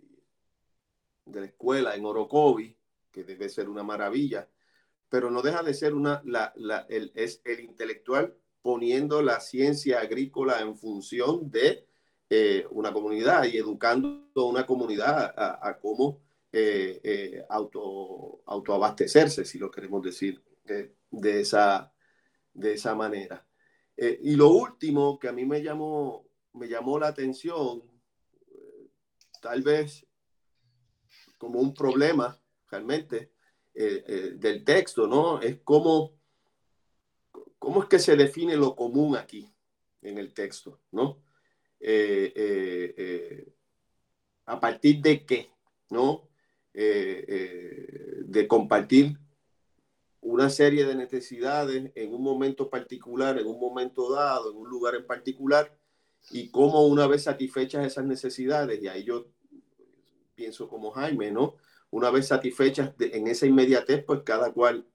[1.24, 2.76] de la escuela en Orocovi,
[3.12, 4.48] que debe ser una maravilla,
[5.08, 6.52] pero no deja de ser una, la,
[6.88, 11.86] el, es el intelectual poniendo la ciencia agrícola en función de
[12.70, 16.20] una comunidad y educando a una comunidad a, cómo
[17.48, 20.42] auto, autoabastecerse, si lo queremos decir
[21.10, 21.92] de esa
[22.58, 23.46] de esa manera.
[23.96, 27.82] Eh, y lo último que a mí me llamó, me llamó la atención,
[28.50, 28.90] eh,
[29.40, 30.06] tal vez
[31.38, 33.32] como un problema realmente
[33.74, 35.40] eh, del texto, ¿no?
[35.40, 36.18] Es cómo,
[37.58, 39.52] cómo es que se define lo común aquí
[40.02, 41.22] en el texto, ¿no?
[44.46, 45.50] A partir de qué,
[45.90, 46.28] ¿no?
[46.72, 49.18] de compartir
[50.20, 54.94] una serie de necesidades en un momento particular, en un momento dado, en un lugar
[54.94, 55.74] en particular,
[56.30, 59.26] y cómo una vez satisfechas esas necesidades, y ahí yo
[60.34, 61.56] pienso como Jaime, ¿no?
[61.90, 64.86] Una vez satisfechas en esa inmediatez, pues cada cual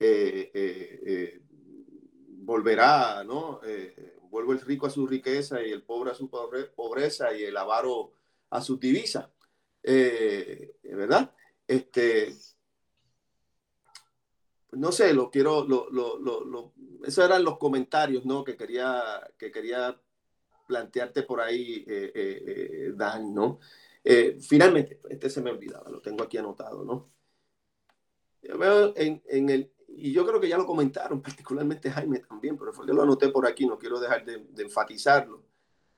[0.00, 1.40] eh, eh, eh,
[2.28, 3.60] volverá, ¿no?
[4.30, 8.12] Vuelve el rico a su riqueza y el pobre a su pobreza y el avaro
[8.50, 9.30] a su divisa,
[9.82, 11.32] ¿verdad?
[11.66, 12.34] Este,
[14.72, 16.74] no sé, lo quiero, lo, lo, lo,
[17.04, 18.44] esos eran los comentarios, ¿no?
[18.44, 19.02] Que quería,
[19.38, 19.98] que quería
[20.66, 23.60] plantearte por ahí, eh, eh, eh Dan, ¿no?
[24.04, 27.10] Eh, finalmente, este se me olvidaba, lo tengo aquí anotado, ¿no?
[28.96, 32.92] En, en el, y yo creo que ya lo comentaron, particularmente Jaime también, pero que
[32.92, 35.42] lo anoté por aquí, no quiero dejar de, enfatizarlo.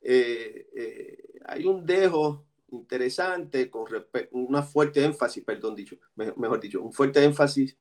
[0.00, 3.84] Eh, eh, hay un dejo interesante con
[4.30, 7.76] una fuerte énfasis, perdón dicho, mejor dicho, un fuerte énfasis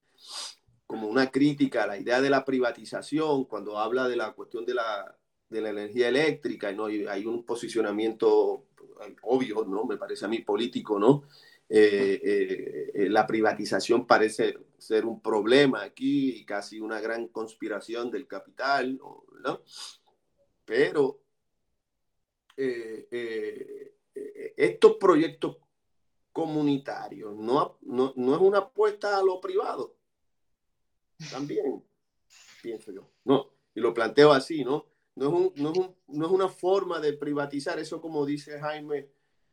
[0.86, 4.74] como una crítica a la idea de la privatización cuando habla de la cuestión de
[4.74, 5.16] la,
[5.48, 6.90] de la energía eléctrica, ¿no?
[6.90, 8.66] Y hay un posicionamiento
[9.22, 9.86] obvio, ¿no?
[9.86, 11.24] Me parece a mí político, ¿no?
[11.72, 18.10] Eh, eh, eh, la privatización parece ser un problema aquí y casi una gran conspiración
[18.10, 19.00] del capital,
[19.44, 19.62] ¿no?
[20.66, 21.22] Pero
[24.58, 25.58] estos proyectos
[26.34, 29.96] comunitarios no, no, no, es una apuesta a lo privado.
[31.32, 31.84] También,
[32.62, 33.10] pienso yo.
[33.24, 34.88] No, y lo planteo así, ¿no?
[35.16, 38.60] No es, un, no, es un, no es una forma de privatizar, eso como dice
[38.60, 39.10] Jaime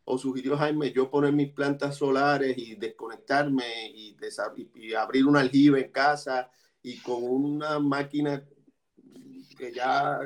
[0.09, 4.17] o sugirió Jaime, yo poner mis plantas solares y desconectarme y,
[4.75, 6.49] y, abrir un aljibe en casa
[6.81, 8.45] y con una máquina
[9.59, 10.21] que ya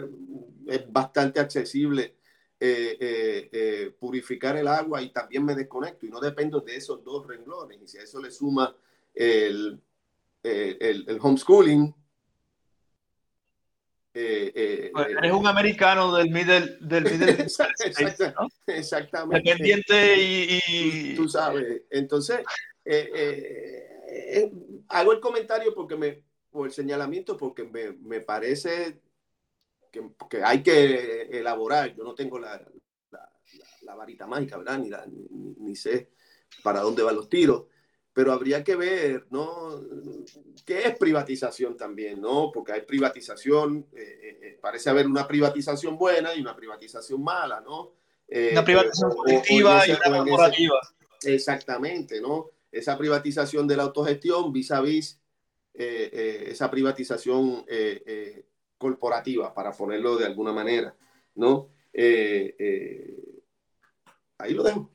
[0.66, 2.16] es bastante accesible,
[2.58, 7.02] eh, eh, eh, purificar el agua y también me desconecto y no dependo de esos
[7.02, 7.80] dos renglones.
[7.80, 8.76] Y si a eso le suma
[9.14, 9.80] el,
[10.42, 11.94] el, el homeschooling,
[14.20, 17.30] eh, eh, pues, eh, eres un americano del middle, del middle
[18.66, 21.82] exactamente, Independiente y, Tú, sabes.
[21.90, 22.40] Entonces,
[24.88, 29.00] hago el comentario porque me, o el señalamiento porque me, me parece
[29.90, 31.94] que, que, hay que elaborar.
[31.94, 32.62] Yo no tengo la,
[33.10, 33.32] la,
[33.82, 34.78] la varita mágica, ¿verdad?
[34.78, 36.10] Ni, ni, ni sé
[36.62, 37.64] para dónde van los tiros
[38.20, 39.80] pero habría que ver, ¿no?
[40.66, 42.50] ¿Qué es privatización también, ¿no?
[42.52, 47.62] Porque hay privatización, eh, eh, eh, parece haber una privatización buena y una privatización mala,
[47.62, 47.94] ¿no?
[48.52, 50.78] una privatización positiva y una corporativa.
[51.22, 52.50] Exactamente, ¿no?
[52.70, 55.18] Esa privatización de la autogestión vis a vis
[55.72, 57.64] esa privatización
[58.76, 60.94] corporativa, para ponerlo de alguna manera,
[61.36, 61.70] ¿no?
[64.36, 64.90] ahí lo dejo.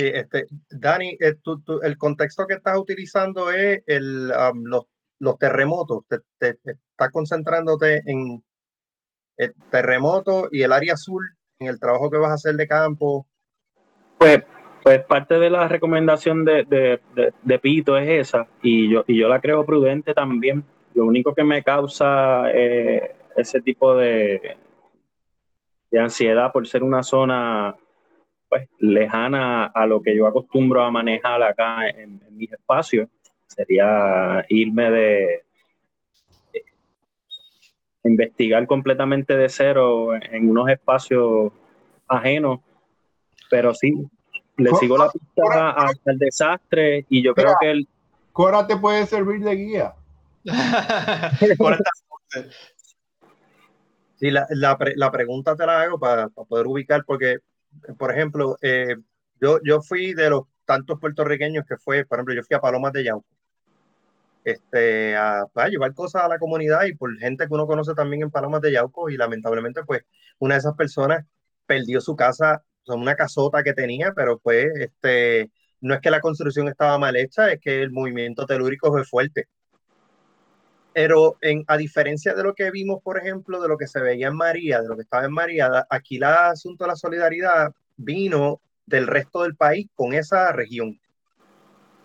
[0.00, 1.34] Sí, este, Dani, eh,
[1.82, 4.86] el contexto que estás utilizando es el, los,
[5.18, 6.04] los, terremotos.
[6.08, 6.22] Te,
[6.64, 8.42] estás concentrándote en
[9.36, 11.22] el terremoto y el área azul,
[11.58, 13.26] en el trabajo que vas a hacer de campo.
[14.16, 14.42] Pues,
[14.82, 19.28] pues parte de la recomendación de, de, de, Pito es esa, y yo, y yo
[19.28, 20.64] la creo prudente también.
[20.94, 24.56] Lo único que me causa eh, ese tipo de,
[25.90, 27.76] de ansiedad por ser una zona
[28.50, 33.08] pues, lejana a lo que yo acostumbro a manejar acá en, mis espacios.
[33.46, 35.44] Sería irme de,
[38.02, 41.52] investigar completamente de cero en unos espacios
[42.08, 42.58] ajenos,
[43.48, 43.94] pero sí,
[44.56, 47.88] le sigo la pista hasta el desastre y yo creo que el...
[48.32, 49.94] Cora te puede servir de guía.
[54.16, 57.40] sí, la, la, la, pregunta te la hago para, para poder ubicar, porque
[57.98, 58.96] por ejemplo, eh,
[59.40, 62.92] yo, yo fui de los tantos puertorriqueños que fue, por ejemplo, yo fui a Palomas
[62.92, 63.26] de Yauco,
[64.44, 68.22] este, a, a, llevar cosas a la comunidad y por gente que uno conoce también
[68.22, 70.02] en Palomas de Yauco y lamentablemente pues
[70.38, 71.24] una de esas personas
[71.66, 76.20] perdió su casa, son una casota que tenía, pero pues este, no es que la
[76.20, 79.48] construcción estaba mal hecha, es que el movimiento telúrico fue fuerte.
[80.92, 81.36] Pero
[81.68, 84.82] a diferencia de lo que vimos, por ejemplo, de lo que se veía en María,
[84.82, 89.42] de lo que estaba en María, aquí el asunto de la solidaridad vino del resto
[89.42, 91.00] del país con esa región.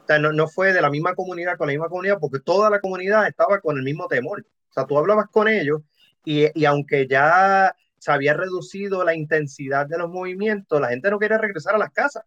[0.04, 2.70] O sea, no, no, fue de la misma comunidad con la misma comunidad, porque toda
[2.70, 4.46] la comunidad estaba con el mismo temor.
[4.70, 5.82] O sea, tú hablabas con ellos
[6.24, 11.18] y, y aunque ya se había reducido la intensidad de los movimientos, la gente no
[11.18, 12.24] quería regresar a las casas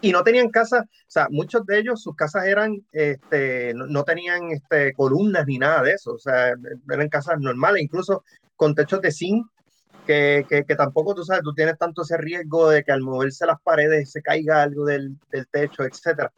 [0.00, 4.50] y no tenían casas, o sea, muchos de ellos, sus casas eran, este, no, tenían
[4.50, 6.54] este, columnas ni nada de eso, o sea,
[6.90, 8.24] eran casas normales, incluso
[8.56, 9.46] con techos de zinc,
[10.06, 13.44] que, que, que, tampoco, tú sabes, tú tienes tanto ese riesgo de que al moverse
[13.44, 16.32] las paredes se caiga algo del, del techo, etcétera.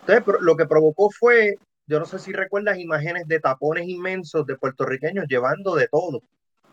[0.00, 4.56] Entonces, lo que provocó fue, yo no sé si recuerdas imágenes de tapones inmensos de
[4.56, 6.22] puertorriqueños llevando de todo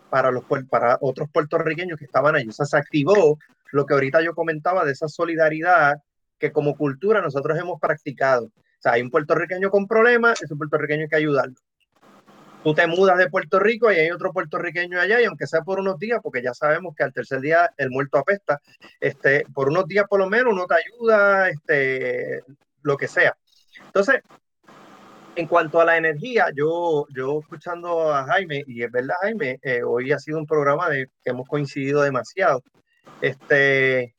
[0.10, 2.50] para, los, para otros puertorriqueños que estaban allí.
[2.50, 3.40] O sea, se activó
[3.72, 5.96] lo que ahorita yo comentaba de esa solidaridad
[6.40, 8.46] que como cultura nosotros hemos practicado.
[8.46, 11.56] O sea, hay un puertorriqueño con problemas, es un puertorriqueño hay que ayudarlo.
[12.64, 15.80] Tú te mudas de Puerto Rico y hay otro puertorriqueño allá, y aunque sea por
[15.80, 18.60] unos días, porque ya sabemos que al tercer día el muerto apesta,
[19.00, 22.44] este, por unos días por lo menos uno te ayuda, este,
[22.82, 23.38] lo que sea.
[23.86, 24.22] Entonces,
[25.36, 29.84] en cuanto a la energía, yo, yo escuchando a Jaime, y es verdad, Jaime, eh,
[29.84, 32.64] hoy ha sido un programa de que hemos coincidido demasiado.
[33.22, 34.15] Este,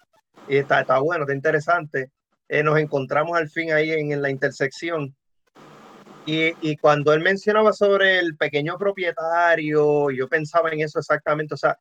[0.49, 2.11] y está, está bueno, está interesante.
[2.49, 5.15] Eh, nos encontramos al fin ahí en, la intersección.
[6.29, 11.79] Y, cuando él mencionaba sobre el pequeño propietario, yo pensaba en eso exactamente, o sea,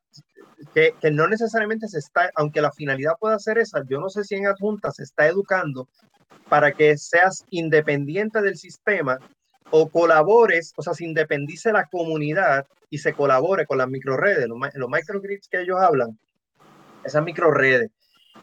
[0.72, 4.22] que, que, no necesariamente se está, aunque la finalidad pueda ser esa, yo no sé
[4.22, 5.88] si en adjunta se está educando
[6.48, 9.18] para que seas independiente del sistema
[9.70, 14.58] o colabores, o sea, se independice la comunidad y se colabore con las microredes, los,
[14.74, 16.16] los microgrids que ellos hablan,
[17.04, 17.90] esas microredes.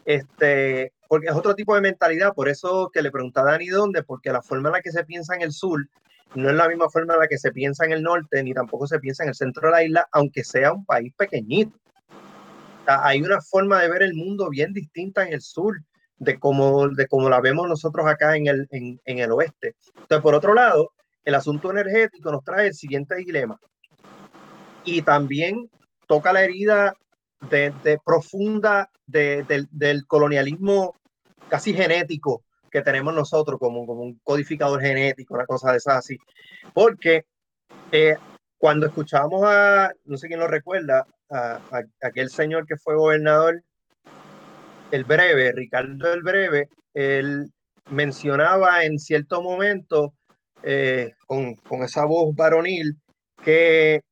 [0.04, 4.02] Este, porque es otro tipo de mentalidad, por eso que le preguntaba a Dani dónde,
[4.02, 5.86] porque la forma en la que se piensa en el sur
[6.34, 8.86] no es la misma forma en la que se piensa en el norte, ni tampoco
[8.86, 11.78] se piensa en el centro de la isla, aunque sea un país pequeñito.
[12.86, 15.76] hay una forma de ver el mundo bien distinta en el sur
[16.18, 19.74] de cómo, de cómo la vemos nosotros acá en el, en el oeste.
[19.96, 20.92] Entonces, por otro lado,
[21.24, 23.58] el asunto energético nos trae el siguiente dilema.
[24.84, 25.70] Y también
[26.06, 26.94] toca la herida
[27.50, 30.94] de, profunda de, del colonialismo
[31.48, 36.18] casi genético que tenemos nosotros como, como un codificador genético, una cosa de esas así.
[36.72, 37.24] Porque
[37.92, 38.16] eh,
[38.58, 41.60] cuando escuchamos a, no sé quién lo recuerda, a,
[42.02, 43.62] aquel señor que fue gobernador,
[44.90, 47.52] el breve, Ricardo el breve, él
[47.90, 50.14] mencionaba en cierto momento,
[50.62, 52.96] eh, con, con, esa voz varonil,
[53.44, 54.02] que,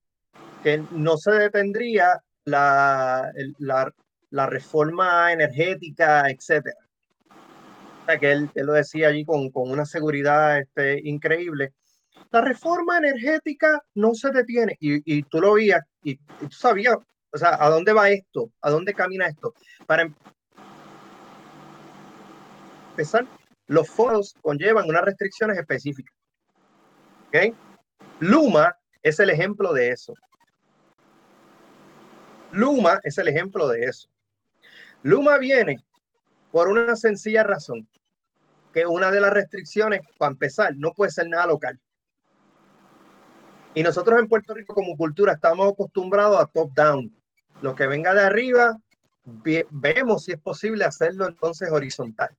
[0.62, 3.92] que no se detendría la, la,
[4.30, 6.76] la reforma energética, etcétera.
[8.02, 11.72] O sea, que él, él, lo decía allí con, con una seguridad este, increíble.
[12.30, 14.76] La reforma energética no se detiene.
[14.80, 16.96] Y, y tú lo veías y, y, tú sabías,
[17.30, 18.50] o sea, ¿a dónde va esto?
[18.60, 19.54] ¿A dónde camina esto?
[19.86, 20.10] Para
[22.90, 23.26] empezar,
[23.66, 26.14] los fondos conllevan unas restricciones específicas.
[27.28, 27.54] ¿Ok?
[28.20, 30.14] Luma es el ejemplo de eso.
[32.52, 34.08] Luma es el ejemplo de eso.
[35.02, 35.82] Luma viene
[36.50, 37.88] por una sencilla razón,
[38.72, 41.80] que una de las restricciones, para empezar, no puede ser nada local.
[43.74, 47.10] Y nosotros en Puerto Rico como cultura estamos acostumbrados a top-down.
[47.62, 48.78] Lo que venga de arriba,
[49.24, 52.36] vemos si es posible hacerlo entonces horizontal.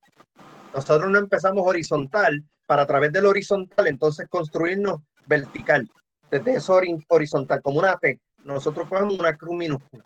[0.76, 5.90] Nosotros no empezamos horizontal para a través del horizontal entonces construirnos vertical.
[6.30, 10.04] Desde eso horizontal, como una T, nosotros cogemos una cruz minúscula.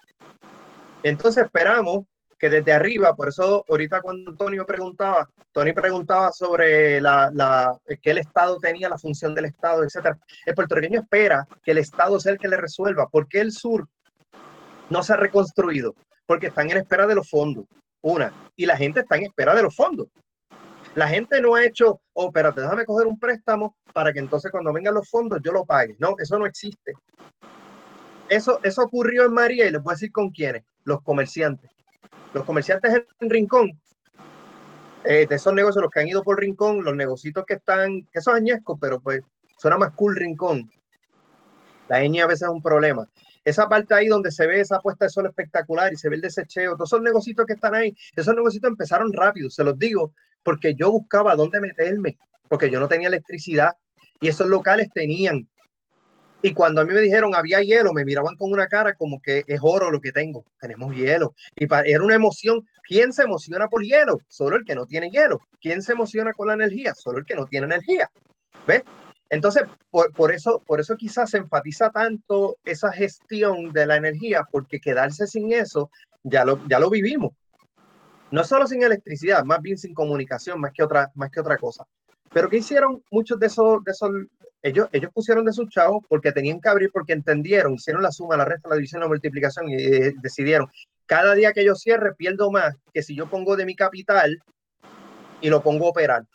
[1.03, 2.05] Entonces esperamos
[2.38, 8.11] que desde arriba, por eso ahorita cuando Antonio preguntaba, Tony preguntaba sobre la, la, que
[8.11, 10.18] el Estado tenía, la función del Estado, etcétera.
[10.45, 13.07] El puertorriqueño espera que el Estado sea el que le resuelva.
[13.07, 13.88] ¿Por qué el sur
[14.89, 15.95] no se ha reconstruido?
[16.26, 17.65] Porque están en espera de los fondos,
[18.01, 20.07] una, y la gente está en espera de los fondos.
[20.95, 24.73] La gente no ha hecho, oh, espérate, déjame coger un préstamo para que entonces cuando
[24.73, 25.95] vengan los fondos yo lo pague.
[25.99, 26.93] No, eso no existe.
[28.30, 31.72] Eso, eso ocurrió en María y les voy a decir con quiénes, los comerciantes
[32.34, 33.80] los comerciantes en Rincón,
[35.04, 38.22] eh, de esos negocios, los que han ido por Rincón, los negocios que están, que
[38.22, 39.22] son añescos, pero pues
[39.58, 40.70] suena más cool Rincón.
[41.88, 43.08] La ñ a veces es un problema.
[43.45, 46.22] Esa parte ahí donde se ve esa puesta de sol espectacular y se ve el
[46.22, 50.14] desecheo, todos esos negocios que están ahí, esos negocios empezaron rápido, se los digo,
[50.44, 52.18] porque yo buscaba dónde meterme,
[52.49, 53.78] porque yo no tenía electricidad
[54.20, 55.48] y esos locales tenían
[56.41, 59.43] y cuando a mí me dijeron había hielo, me miraban con una cara como que
[59.47, 61.34] es oro lo que tengo, tenemos hielo.
[61.55, 62.65] Y era una emoción.
[62.84, 64.19] ¿Quién se emociona por hielo?
[64.27, 65.41] Solo el que no tiene hielo.
[65.59, 66.93] ¿Quién se emociona con la energía?
[66.93, 68.09] Solo el que no tiene energía.
[68.68, 68.84] ¿Ves?
[69.30, 74.47] Entonces, por, por, eso, por eso quizás se enfatiza tanto esa gestión de la energía,
[74.49, 75.91] porque quedarse sin eso,
[76.23, 77.34] ya lo, ya lo vivimos.
[78.31, 81.85] No solo sin electricidad, más bien sin comunicación, más que otra, más que otra cosa.
[82.31, 84.11] Pero ¿qué hicieron muchos de esos, de esos
[84.62, 88.38] ellos, ellos pusieron de sus chavos porque tenían que abrir, porque entendieron, hicieron la suma,
[88.38, 90.68] la resta, la división, la multiplicación y eh, decidieron,
[91.06, 94.42] cada día que yo cierre pierdo más que si yo pongo de mi capital
[95.42, 96.26] y lo pongo a operar.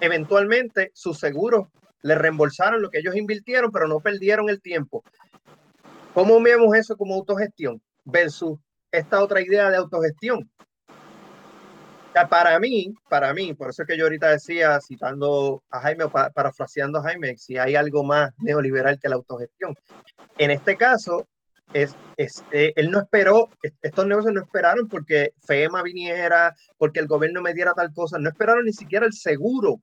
[0.00, 1.68] Eventualmente sus seguros
[2.02, 5.02] le reembolsaron lo que ellos invirtieron, pero no perdieron el tiempo.
[6.14, 8.58] ¿Cómo vemos eso como autogestión versus
[8.92, 10.48] esta otra idea de autogestión?
[12.24, 16.10] Para mí, para mí, por eso es que yo ahorita decía, citando a Jaime o
[16.10, 19.74] parafraseando a Jaime, si hay algo más neoliberal que la autogestión.
[20.38, 21.28] En este caso,
[21.72, 23.50] es, es eh, él no esperó,
[23.82, 28.30] estos negocios no esperaron porque FEMA viniera, porque el gobierno me diera tal cosa, no
[28.30, 29.82] esperaron ni siquiera el seguro.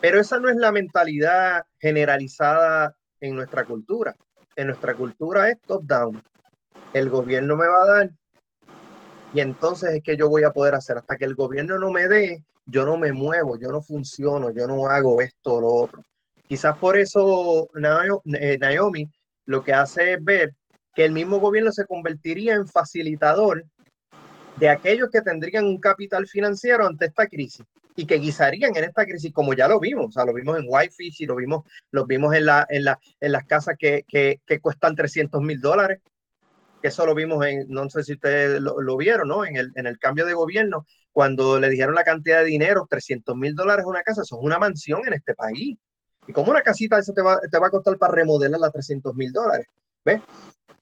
[0.00, 4.16] Pero esa no es la mentalidad generalizada en nuestra cultura.
[4.56, 6.22] En nuestra cultura es top-down.
[6.94, 8.10] El gobierno me va a dar
[9.32, 10.98] y entonces es que yo voy a poder hacer.
[10.98, 14.66] Hasta que el gobierno no me dé, yo no me muevo, yo no funciono, yo
[14.66, 16.04] no hago esto o lo otro.
[16.48, 17.68] Quizás por eso
[18.34, 19.08] eh, Naomi
[19.46, 20.54] lo que hace es ver
[20.94, 23.64] que el mismo gobierno se convertiría en facilitador
[24.56, 27.64] de aquellos que tendrían un capital financiero ante esta crisis.
[27.96, 30.64] y que guisarían en esta crisis, como ya lo vimos, o sea, lo vimos en
[30.66, 34.40] Wi-Fi y lo vimos, lo vimos en, la, en, la, en las casas que, que,
[34.46, 36.00] que cuestan 300 mil dólares,
[36.80, 39.44] que eso lo vimos en, no sé si ustedes lo, vieron, ¿no?
[39.44, 43.36] En el, en el cambio de gobierno, cuando le dijeron la cantidad de dinero, 300
[43.36, 45.76] mil dólares una casa, eso es una mansión en este país.
[46.26, 49.14] ¿Y como una casita eso te va, te va a costar para remodelar las 300
[49.14, 49.66] mil dólares?
[50.04, 50.20] ¿Ves?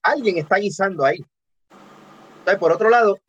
[0.03, 1.23] Alguien está guisando ahí.
[2.39, 3.19] Entonces, por otro lado,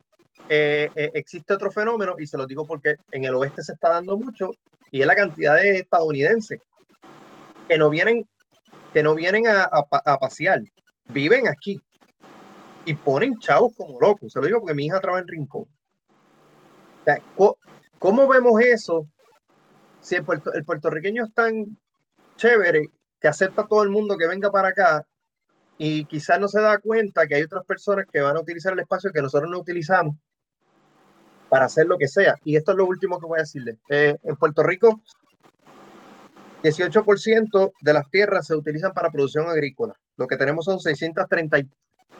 [0.47, 3.89] eh, eh, existe otro fenómeno, y se lo digo porque en el oeste se está
[3.89, 4.51] dando mucho,
[4.91, 6.59] y es la cantidad de estadounidenses
[7.67, 8.27] que no vienen,
[8.93, 10.61] que no vienen a, a pasear,
[11.07, 11.81] viven aquí
[12.85, 14.33] y ponen chavos como locos.
[14.33, 15.65] Se lo digo porque mi hija trabaja en Rincón.
[17.99, 19.07] ¿Cómo vemos eso?
[20.01, 21.77] Si el, puerto, el, puertorriqueño es tan
[22.35, 22.89] chévere
[23.19, 25.05] que acepta a todo el mundo que venga para acá
[25.77, 28.79] y quizás no se da cuenta que hay otras personas que van a utilizar el
[28.79, 30.15] espacio que nosotros no utilizamos
[31.49, 32.35] para hacer lo que sea.
[32.43, 33.77] Y esto es lo último que voy a decirle.
[33.89, 35.01] Eh, en Puerto Rico,
[36.63, 39.93] 18% de las tierras se utilizan para producción agrícola.
[40.17, 41.57] Lo que tenemos son 630,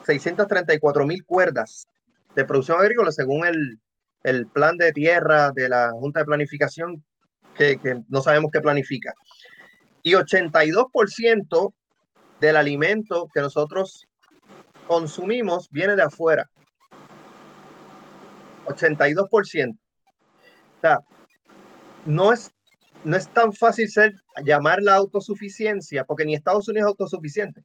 [0.04, 1.86] 634 mil cuerdas
[2.34, 3.80] de producción agrícola según el,
[4.22, 7.04] el, plan de tierra de la Junta de Planificación,
[7.54, 9.12] que, que no sabemos qué planifica.
[10.02, 11.74] Y 82%
[12.40, 14.08] del alimento que nosotros
[14.86, 16.50] consumimos viene de afuera.
[18.66, 19.74] 82%.
[19.74, 21.00] O sea,
[22.04, 22.52] no es,
[23.04, 24.14] no es tan fácil ser,
[24.44, 27.62] llamar la autosuficiencia, porque ni Estados Unidos es autosuficiente.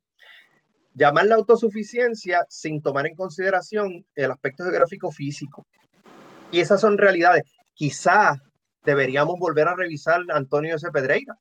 [0.98, 5.68] Llamar la autosuficiencia sin tomar en consideración el aspecto geográfico físico.
[6.52, 7.44] Y esas son realidades.
[7.76, 8.40] Quizás
[8.84, 10.90] deberíamos volver a revisar Antonio S.
[10.92, 11.38] Pedreira.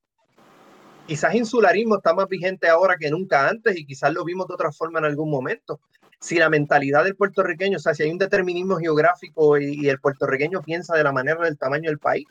[1.07, 4.73] Quizás insularismo está más vigente ahora que nunca antes y quizás lo vimos de otra
[4.73, 5.81] forma en algún momento
[6.21, 10.01] si la mentalidad del puertorriqueño, o sea, si hay un determinismo geográfico y, y, el
[10.01, 12.27] puertorriqueño piensa de la manera del tamaño del país.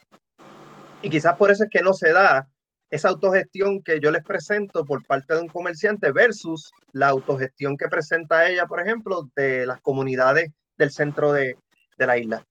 [1.01, 2.47] Y quizás por eso es que no se da
[2.89, 7.87] esa autogestión que yo les presento por parte de un comerciante versus la autogestión que
[7.87, 11.57] presenta ella, por ejemplo, de las comunidades del centro de,
[11.97, 12.45] de la isla.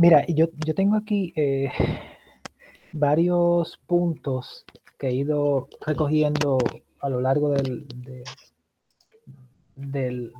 [0.00, 1.70] Mira, yo, yo tengo aquí eh,
[2.92, 4.64] varios puntos
[4.98, 6.58] que he ido recogiendo
[7.00, 7.86] a lo largo del,
[9.76, 10.32] de,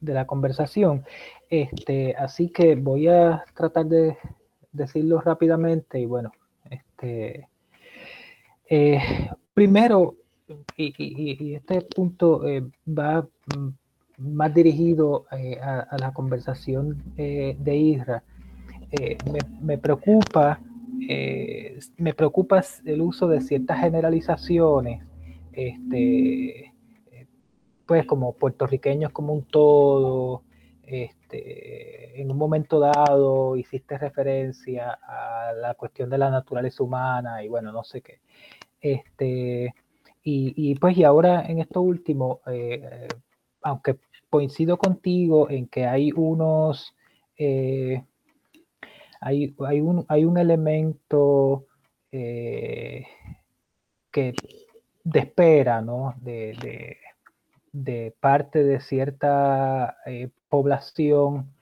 [0.00, 1.04] la conversación.
[1.50, 4.16] Este, así que voy a tratar de
[4.72, 6.32] decirlo rápidamente y bueno,
[6.70, 7.48] este,
[8.68, 9.00] eh,
[9.52, 10.16] primero,
[10.76, 13.26] y, este punto eh, va
[14.18, 18.22] más dirigido eh, a, la conversación de Isra,
[19.30, 20.60] me, me, preocupa,
[21.96, 25.02] me preocupa el uso de ciertas generalizaciones,
[25.52, 26.72] este,
[27.86, 30.42] pues como puertorriqueños como un todo,
[30.84, 37.48] este, en un momento dado hiciste referencia a la cuestión de la naturaleza humana y
[37.48, 38.20] bueno, no sé qué.
[38.80, 39.74] Este,
[40.22, 43.08] y, y pues y ahora en esto último, eh,
[43.62, 43.96] aunque
[44.30, 46.94] coincido contigo en que hay unos,
[47.36, 48.04] eh,
[49.20, 51.66] hay, hay, un, hay un elemento
[52.10, 53.06] eh,
[54.10, 54.34] que
[55.04, 56.14] de espera, ¿no?
[56.20, 56.96] De, de,
[57.72, 59.96] de parte de cierta
[60.54, 61.52] población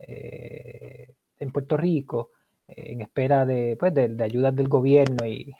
[0.00, 2.30] eh, en Puerto Rico
[2.66, 5.54] eh, en espera de, pues, de, de ayudas del gobierno y,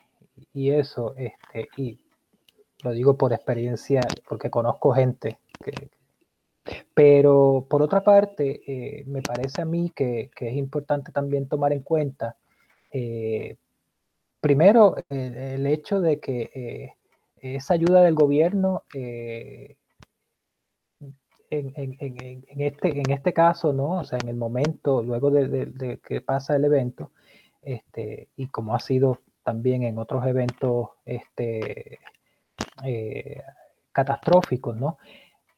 [0.53, 2.01] y, eso, este, y
[2.83, 5.39] lo digo por experiencia, porque conozco gente
[6.95, 11.73] pero por otra parte, eh, me parece a mí que, que, es importante también tomar
[11.73, 12.37] en cuenta,
[12.93, 13.57] eh,
[14.41, 16.95] primero, el, hecho de que
[17.41, 18.83] esa ayuda del gobierno
[21.51, 24.01] en, en, en, en, este, en este caso, ¿no?
[24.01, 27.11] O sea, en el momento, luego de, de, de que pasa el evento,
[27.63, 31.99] este, y como ha sido también en otros eventos este,
[32.85, 33.43] eh,
[33.93, 34.99] catastróficos, ¿no?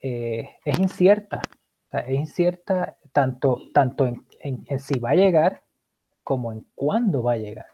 [0.01, 1.43] Eh, es incierta,
[1.86, 5.62] o sea, es incierta tanto, tanto en, en, si va a llegar
[6.24, 7.66] como en cuándo va a llegar.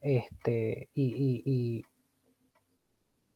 [0.00, 1.84] Este, y, y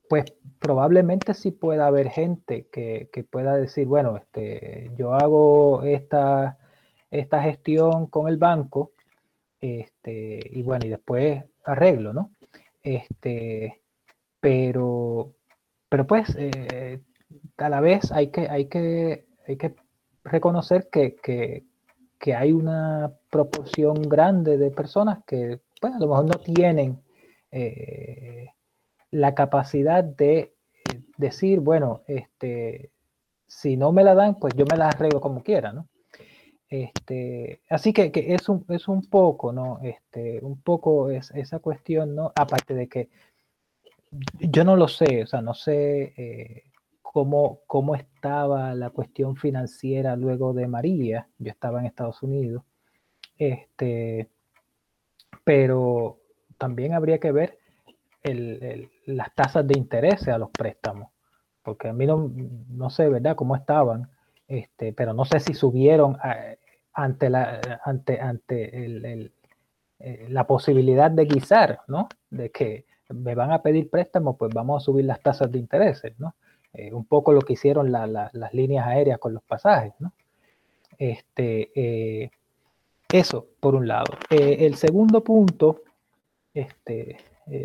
[0.09, 0.25] pues
[0.59, 6.59] probablemente sí pueda haber gente que, que, pueda decir, bueno, este, yo hago esta,
[7.11, 8.93] esta gestión con el banco,
[9.61, 12.31] este, y bueno, y después arreglo, ¿no?
[12.83, 13.81] Este,
[14.41, 15.33] pero,
[15.89, 17.01] pero pues eh,
[17.57, 19.75] a la vez hay que, hay que, hay que
[20.25, 21.65] reconocer que, que,
[22.19, 27.01] que hay una proporción grande de personas que, pues, a lo mejor no tienen
[27.51, 28.49] eh,
[29.11, 30.53] la capacidad de eh,
[31.17, 32.91] decir, bueno, este,
[33.47, 35.89] si no me la dan, pues yo me la arreglo como quiera, ¿no?
[36.69, 39.79] Este, así que, que es, un, es un poco, ¿no?
[39.83, 42.33] Este, un poco es esa cuestión, ¿no?
[42.35, 43.09] Aparte de que
[44.41, 46.65] yo no lo sé, o sea, no sé eh,
[47.03, 51.29] cómo, cómo estaba la cuestión financiera luego de María.
[51.39, 52.63] Yo estaba en Estados Unidos.
[53.39, 54.29] Este,
[55.45, 56.19] pero
[56.59, 57.59] también habría que ver
[58.35, 61.11] las tasas de interés a los préstamos,
[61.63, 62.31] porque a mí no,
[62.69, 64.09] no sé, ¿verdad?, cómo estaban,
[64.49, 66.59] este, pero no sé si subieron eh,
[66.93, 69.31] ante, la, ante, ante
[69.99, 72.09] eh, la posibilidad de guisar, ¿no?
[72.31, 76.19] De que me van a pedir préstamos, pues vamos a subir las tasas de intereses,
[76.19, 76.35] ¿no?
[76.73, 80.13] Eh, un poco lo que hicieron las líneas aéreas con los pasajes, ¿no?
[80.99, 82.31] Este,
[83.13, 84.19] eso, por un lado.
[84.31, 85.83] el segundo punto,
[86.55, 87.19] este,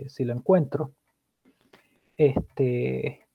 [0.08, 0.92] si lo encuentro,
[2.18, 3.26] este,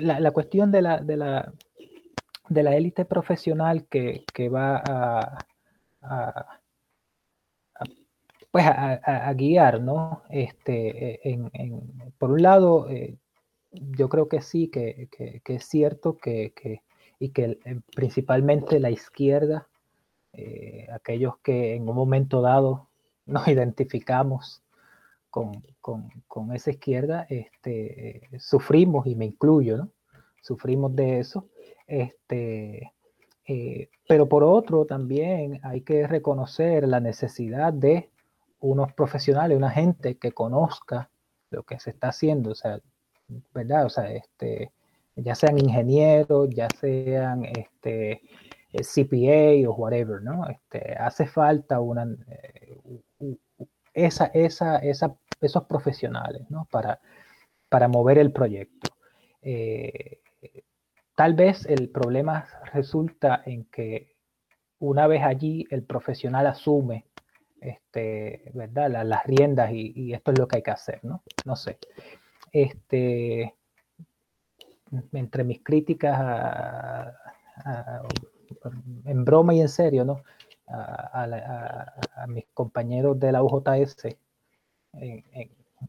[0.00, 1.52] la, cuestión de la, de la,
[2.48, 5.38] de la élite profesional que, va a,
[8.50, 10.22] pues a, guiar, ¿no?
[10.30, 11.50] Este, en,
[12.18, 13.16] por un lado, eh,
[13.70, 15.08] yo creo que sí, que,
[15.44, 16.52] es cierto que,
[17.18, 19.68] y que eh, principalmente la izquierda,
[20.32, 22.88] eh, aquellos que en un momento dado
[23.26, 24.62] nos identificamos
[25.30, 25.62] con,
[26.54, 29.90] esa izquierda, este, sufrimos, y me incluyo, ¿no?
[30.42, 31.48] Sufrimos de eso.
[31.86, 32.92] Este,
[33.46, 38.10] eh, pero por otro, también hay que reconocer la necesidad de
[38.60, 41.10] unos profesionales, una gente que conozca
[41.50, 42.80] lo que se está haciendo, o sea,
[43.54, 43.86] ¿verdad?
[43.86, 44.72] O sea, este,
[45.16, 48.22] ya sean ingenieros, ya sean este,
[48.72, 50.46] eh, CPA o whatever, ¿no?
[50.48, 52.76] Este, hace falta una, eh,
[53.94, 56.42] esa, esos profesionales.
[56.70, 58.90] Para, mover el proyecto.
[61.14, 64.14] Tal vez el problema resulta en que
[64.78, 67.06] una vez allí el profesional asume
[67.60, 71.24] este, las riendas y, esto es lo que hay que hacer, ¿no?
[71.44, 71.78] No sé.
[72.52, 73.52] Este,
[75.12, 77.12] entre mis críticas
[79.04, 80.22] en broma y en serio, ¿no?
[80.70, 84.08] A, mis compañeros de la UJS,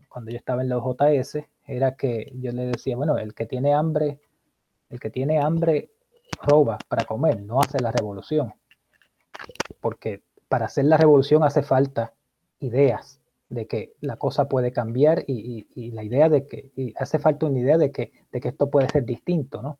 [0.07, 3.73] cuando yo estaba en la UJS, era que yo le decía, bueno, el que tiene
[3.73, 4.19] hambre
[4.89, 5.91] el que tiene hambre
[6.41, 8.53] roba para comer, no hace la revolución.
[9.80, 12.14] Porque para hacer la revolución hace falta
[12.60, 17.60] ideas de que la cosa puede cambiar y, la idea de que hace falta una
[17.60, 19.80] idea de que, de que esto puede ser distinto, ¿no?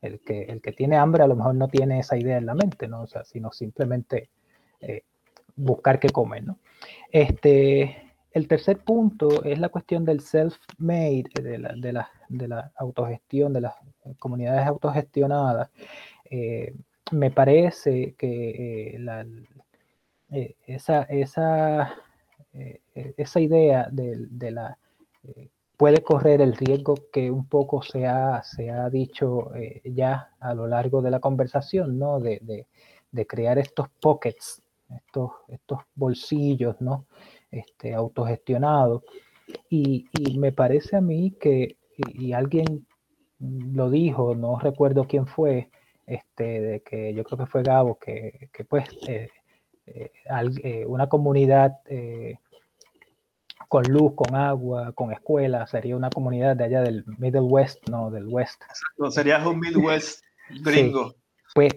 [0.00, 2.54] El que, el que tiene hambre a lo mejor no tiene esa idea en la
[2.54, 3.02] mente, ¿no?
[3.02, 4.30] O sea, sino simplemente
[4.80, 5.02] eh,
[5.56, 6.58] buscar qué comer, ¿no?
[7.10, 12.72] Este, el tercer punto es la cuestión del self-made, de la, de, la, de la,
[12.76, 13.74] autogestión, de las
[14.18, 15.70] comunidades autogestionadas.
[16.30, 16.74] Eh,
[17.10, 19.46] me parece que eh,
[20.30, 21.96] eh, esa, esa,
[22.94, 24.78] esa, idea de, la
[25.76, 29.50] puede correr el riesgo que un poco se ha, se ha dicho
[29.84, 32.20] ya a lo largo de la conversación, ¿no?
[32.20, 32.66] De,
[33.10, 34.62] de crear estos pockets,
[34.96, 37.06] estos, estos bolsillos, ¿no?
[37.50, 39.04] este, autogestionado.
[39.68, 40.08] Y,
[40.38, 41.76] me parece a mí que,
[42.14, 42.86] y, alguien
[43.38, 45.70] lo dijo, no recuerdo quién fue,
[46.06, 49.30] este, de que yo creo que fue Gabo, que, pues eh,
[49.86, 50.10] eh,
[50.62, 51.78] eh, una comunidad
[53.68, 58.10] con luz, con agua, con escuela, sería una comunidad de allá del Middle West, no,
[58.10, 58.62] del West.
[58.98, 60.24] no sería un Midwest
[60.62, 61.14] gringo.
[61.54, 61.72] Pues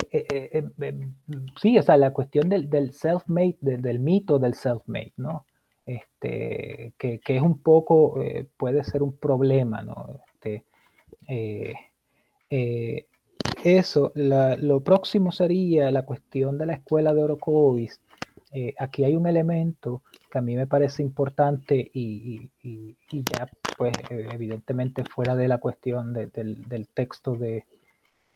[1.62, 5.46] sí, o sea, la cuestión del, del self-made, del mito del self-made, ¿no?
[5.86, 10.20] este, que, es un poco, eh, puede ser un problema, ¿no?
[10.34, 10.66] Este,
[11.28, 11.74] eh,
[12.50, 13.08] eh,
[13.64, 18.02] eso, lo próximo sería la cuestión de la escuela de Orocovis.
[18.78, 22.50] aquí hay un elemento que a mí me parece importante y,
[23.12, 27.66] ya, pues, evidentemente fuera de la cuestión del, texto de,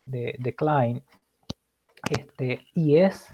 [0.06, 1.02] de, Klein,
[2.10, 3.26] este, y es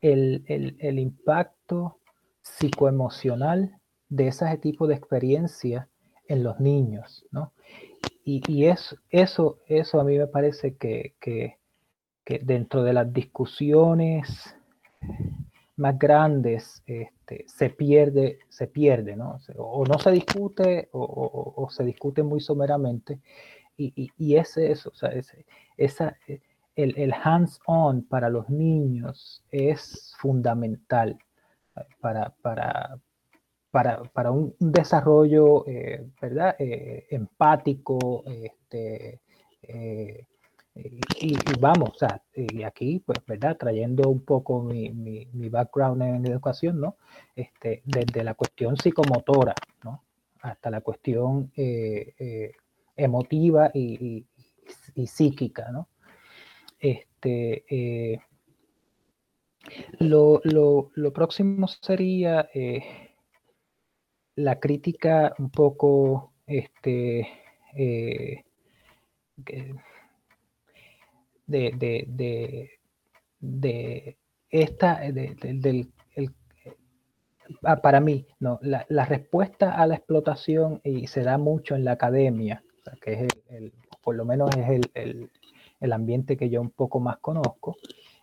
[0.00, 1.98] el, el, impacto
[2.42, 5.88] psicoemocional de ese tipo de experiencia
[6.28, 7.52] en los niños, ¿no?
[8.26, 8.96] Y, eso,
[9.66, 11.14] eso a mí me parece que,
[12.42, 14.56] dentro de las discusiones
[15.76, 19.40] más grandes este, se pierde, se pierde, ¿no?
[19.56, 23.20] O no se discute o, se discute muy someramente.
[23.76, 25.12] Y, y, es eso, o sea,
[25.76, 26.16] esa,
[26.76, 31.18] el, el hands-on para los niños es fundamental
[32.00, 32.98] para, para,
[33.70, 36.56] para, para un, desarrollo, eh, ¿verdad?
[36.58, 39.20] Eh, empático, este,
[39.62, 40.26] eh,
[41.20, 43.56] y, vamos, o y aquí, pues, ¿verdad?
[43.56, 46.96] Trayendo un poco mi, mi, mi background en educación, ¿no?
[47.36, 50.02] Este, desde la cuestión psicomotora, ¿no?
[50.42, 52.52] Hasta la cuestión eh, eh,
[52.96, 54.26] emotiva y,
[54.94, 55.88] y, psíquica, ¿no?
[56.84, 58.18] Este, eh,
[59.98, 62.46] lo, lo, lo, próximo sería
[64.36, 67.26] la crítica un poco, este,
[71.46, 72.70] de, de, de,
[73.40, 74.18] de
[74.50, 75.92] esta, del,
[77.62, 81.84] ah, para mí, no, la, la, respuesta a la explotación y se da mucho en
[81.84, 82.62] la academia,
[83.00, 85.30] que es el, por lo menos es el,
[85.84, 87.76] el, ambiente que yo un poco más conozco,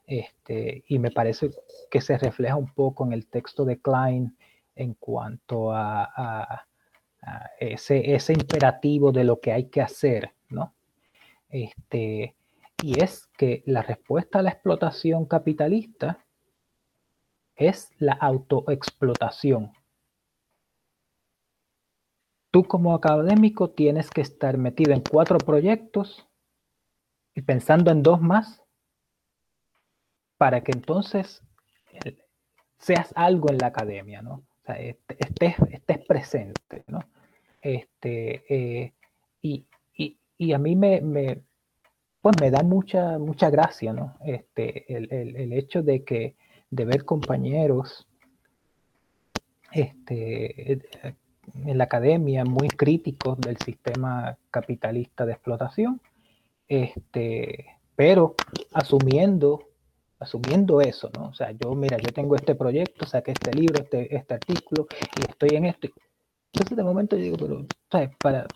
[0.05, 1.51] este, y me parece
[1.89, 4.35] que se refleja un poco en el texto de Klein
[4.75, 6.67] en cuanto a, a,
[7.21, 10.73] a ese, ese imperativo de lo que hay que hacer, ¿no?
[11.49, 12.35] Este,
[12.81, 16.25] y es que la respuesta a la explotación capitalista
[17.55, 19.71] es la autoexplotación.
[22.49, 26.27] Tú como académico tienes que estar metido en cuatro proyectos
[27.33, 28.61] y pensando en dos más
[30.37, 31.41] para que entonces
[32.03, 32.17] eh,
[32.77, 34.33] seas algo en la academia, ¿no?
[34.33, 36.99] O sea, estés, estés presente, ¿no?
[37.61, 38.93] Este, eh,
[39.41, 39.65] y,
[40.37, 41.43] y, a mí me,
[42.21, 44.17] pues me da mucha, mucha gracia, ¿no?
[44.25, 46.35] Este, el, el, el hecho de que,
[46.71, 48.07] de ver compañeros
[49.71, 50.79] este,
[51.65, 56.01] en la academia muy críticos del sistema capitalista de explotación,
[56.79, 58.35] este, pero
[58.73, 59.69] asumiendo,
[60.19, 61.29] asumiendo eso, ¿no?
[61.29, 64.87] O sea, yo, mira, yo tengo este proyecto, saqué este libro, este, este artículo,
[65.17, 65.87] y estoy en esto.
[66.53, 68.09] Entonces, de momento yo digo, pero, ¿sabes?
[68.17, 68.47] Para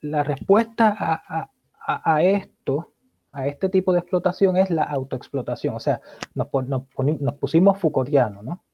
[0.00, 1.50] la respuesta a,
[1.86, 2.92] a, a esto
[3.32, 5.74] a este tipo de explotación es la autoexplotación.
[5.74, 6.00] O sea,
[6.34, 8.64] nos, nos, pusimos Foucaultiano, ¿no?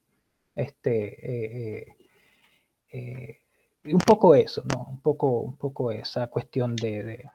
[0.54, 1.96] Este, eh, eh,
[2.92, 4.86] eh, un poco eso, ¿no?
[4.88, 7.28] Un poco, un poco esa cuestión de,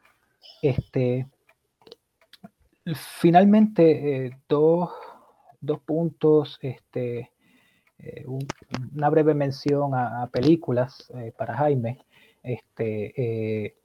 [0.61, 1.27] este.
[2.95, 4.89] Finalmente, dos,
[5.59, 7.31] dos, puntos, este,
[8.93, 12.05] una breve mención a, películas para Jaime.
[12.41, 13.75] Este,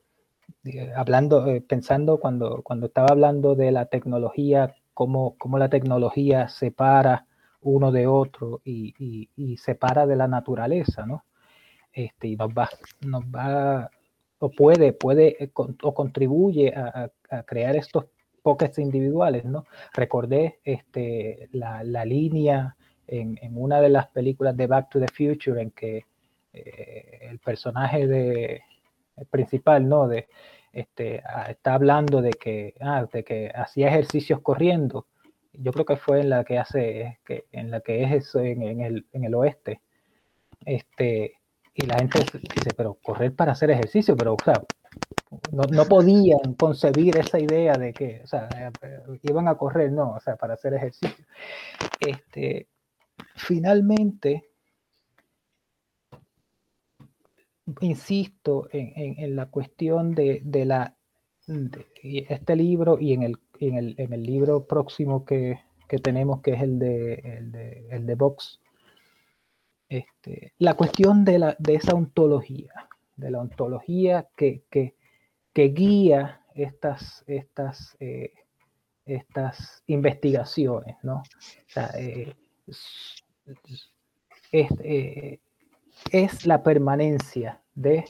[0.96, 7.26] hablando, eh, pensando cuando, cuando estaba hablando de la tecnología, cómo, cómo la tecnología separa
[7.60, 11.24] uno de otro y, y, separa de la naturaleza, ¿no?
[11.92, 12.68] Este, y nos va,
[13.00, 13.90] nos va,
[14.38, 18.06] o puede, puede, eh, o contribuye a, a crear estos
[18.46, 19.64] pockets individuales, ¿no?
[19.92, 22.76] Recordé este, la, la línea
[23.08, 26.06] en, en, una de las películas de Back to the Future en que
[26.52, 28.62] eh, el personaje de,
[29.16, 30.06] el principal, ¿no?
[30.06, 30.28] De,
[30.72, 35.08] este, ah, está hablando de que, ah, de que hacía ejercicios corriendo.
[35.52, 38.62] Yo creo que fue en la que hace, que, en la que es eso en,
[38.62, 39.80] en, el, en el oeste.
[40.64, 41.32] Este,
[41.74, 44.62] y la gente dice, pero correr para hacer ejercicio, pero o sea,
[45.52, 48.48] no, podían concebir esa idea de que, sea,
[48.82, 51.24] eh, iban a correr, no, o sea, para hacer ejercicio.
[52.00, 52.68] Este,
[53.34, 54.50] finalmente,
[57.80, 60.96] insisto en, en, la cuestión de, de la
[62.02, 66.52] este libro y en el, en el, en el libro próximo que, que, tenemos, que
[66.52, 68.60] es el de, el de, el de Vox,
[69.88, 74.94] este, la cuestión de, la, de esa ontología, de la ontología que, que,
[75.52, 78.32] que guía estas, estas, eh,
[79.04, 81.22] estas investigaciones, ¿no?
[81.96, 82.34] Eh,
[84.52, 85.40] es, eh,
[86.10, 88.04] es la permanencia de,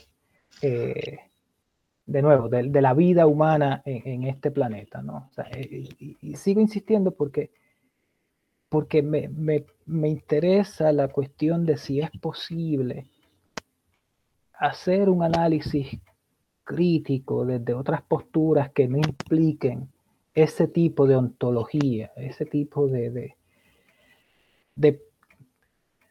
[0.61, 5.29] de nuevo, de, de, la vida humana en, en este planeta, ¿no?
[5.55, 7.51] Y, sigo insistiendo porque,
[8.69, 13.07] porque me, me, me interesa la cuestión de si es posible
[14.59, 15.99] hacer un análisis
[16.63, 19.89] crítico desde otras posturas que no impliquen
[20.33, 23.35] ese tipo de ontología, ese tipo de, de,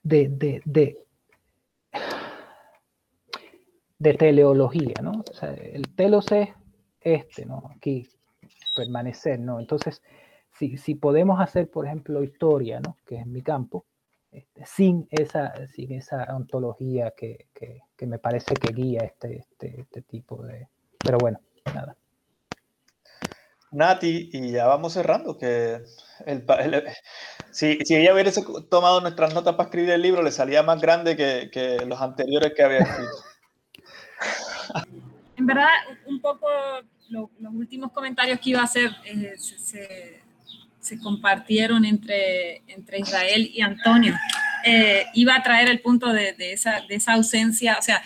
[0.02, 0.99] de, de,
[3.99, 5.23] de teleología, ¿no?
[5.31, 6.49] O sea, el telos es
[7.00, 7.70] este, ¿no?
[7.75, 8.08] Aquí,
[8.75, 9.60] permanecer, ¿no?
[9.60, 10.02] Entonces,
[10.52, 12.97] si, si podemos hacer, por ejemplo, historia, ¿no?
[13.07, 13.84] Que es mi campo,
[14.36, 19.81] este, sin, esa, sin esa ontología que, que, que, me parece que guía este, este,
[19.81, 20.68] este tipo de...
[20.98, 21.40] Pero bueno,
[21.74, 21.97] nada.
[23.70, 25.81] Nati, y ya vamos cerrando, que
[26.26, 26.84] el, el,
[27.50, 31.16] si, si, ella hubiese tomado nuestras notas para escribir el libro, le salía más grande
[31.16, 33.16] que, que los anteriores que había escrito.
[35.36, 35.68] En verdad,
[36.06, 36.47] un poco
[37.08, 40.25] los últimos comentarios que iba a hacer eh, se, se,
[40.98, 44.15] compartieron entre, entre Israel y Antonio.
[44.65, 48.02] Eh, iba a traer el punto de, de, esa, de esa ausencia, o sea,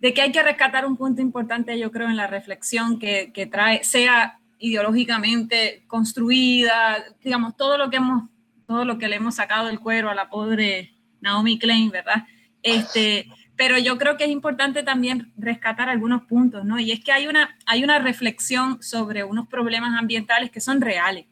[0.00, 3.46] de que hay que rescatar un punto importante, yo creo, en la reflexión que, que
[3.46, 8.28] trae, sea ideológicamente construida, digamos, todo lo que hemos,
[8.66, 12.24] todo lo que le hemos sacado del cuero a la pobre Naomi Klein, ¿verdad?
[12.62, 13.28] Este,
[13.62, 16.80] pero yo creo que es importante también rescatar algunos puntos, ¿no?
[16.80, 21.26] Y es que hay una, hay una reflexión sobre unos problemas ambientales que son reales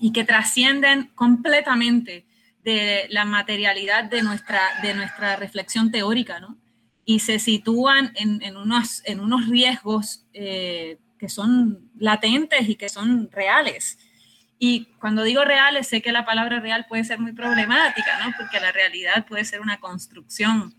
[0.00, 2.24] y que trascienden completamente
[2.64, 6.56] de la materialidad de nuestra, de nuestra reflexión teórica, ¿no?
[7.04, 12.88] Y se sitúan en, en unos, en unos riesgos eh, que son latentes y que
[12.88, 13.98] son reales.
[14.58, 18.32] Y cuando digo reales, sé que la palabra real puede ser muy problemática, ¿no?
[18.38, 20.74] Porque la realidad puede ser una construcción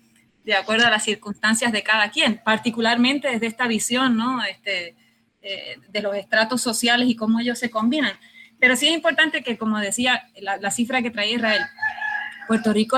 [0.48, 4.42] de acuerdo a las circunstancias de cada quien, particularmente desde esta visión, ¿no?
[4.46, 4.96] Este,
[5.42, 8.14] eh, de los estratos sociales y cómo ellos se combinan.
[8.58, 11.64] Pero sí es importante que, como decía la, cifra que trae Israel,
[12.48, 12.98] Puerto Rico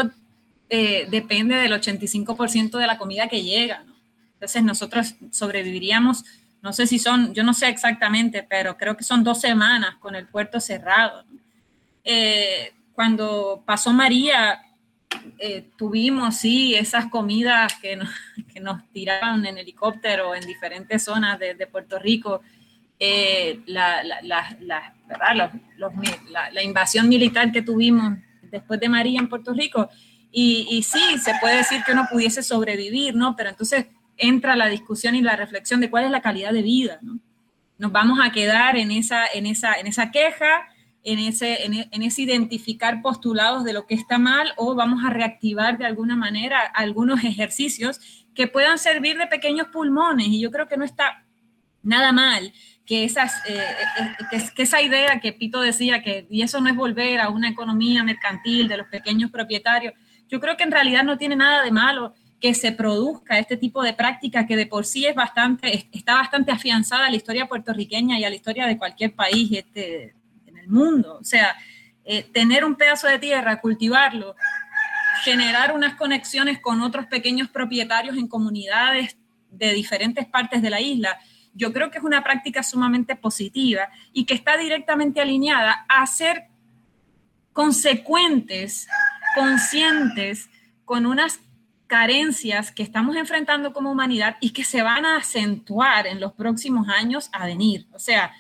[0.70, 3.96] eh, depende del 85% de la comida que llega, ¿no?
[4.34, 6.24] Entonces nosotros sobreviviríamos,
[6.62, 10.14] no sé si son, yo no sé exactamente, pero creo que son dos semanas con
[10.14, 11.26] el puerto cerrado.
[12.04, 14.62] Eh, cuando pasó María,
[15.40, 18.10] eh, tuvimos, sí, esas comidas que nos,
[18.54, 22.42] que nos, tiraban en helicóptero en diferentes zonas de, Puerto Rico,
[23.00, 24.94] eh, la, la, la,
[26.52, 28.18] la, invasión militar que tuvimos
[28.52, 29.90] después de María en Puerto Rico.
[30.32, 33.36] Y, y, sí, se puede decir que uno pudiese sobrevivir, ¿no?
[33.36, 37.00] Pero entonces entra la discusión y la reflexión de cuál es la calidad de vida,
[37.02, 37.20] ¿no?
[37.78, 40.68] Nos vamos a quedar en esa, en esa, en esa queja
[41.04, 45.78] en ese, en, ese identificar postulados de lo que está mal o vamos a reactivar
[45.78, 48.00] de alguna manera algunos ejercicios
[48.36, 50.28] que puedan servir de pequeños pulmones.
[50.28, 51.26] Y yo creo que no está
[51.82, 52.54] nada mal
[52.86, 53.64] que, esas, eh,
[54.32, 57.50] eh, que, esa idea que Pito decía, que y eso no es volver a una
[57.50, 59.94] economía mercantil de los pequeños propietarios,
[60.28, 63.84] yo creo que en realidad no tiene nada de malo que se produzca este tipo
[63.84, 68.18] de práctica que de por sí es bastante, está bastante afianzada a la historia puertorriqueña
[68.20, 70.16] y a la historia de cualquier país este,
[70.70, 71.18] mundo.
[71.20, 71.56] O sea,
[72.06, 74.36] eh, tener un pedazo de tierra, cultivarlo,
[75.24, 79.18] generar unas conexiones con otros pequeños propietarios en comunidades
[79.52, 81.20] de diferentes partes de la isla,
[81.54, 86.48] yo creo que es una práctica sumamente positiva y que está directamente alineada a ser
[87.54, 88.88] consecuentes,
[89.36, 90.50] conscientes
[90.86, 91.40] con unas
[91.88, 96.88] carencias que estamos enfrentando como humanidad y que se van a acentuar en los próximos
[96.88, 97.88] años a venir.
[97.92, 98.32] O sea,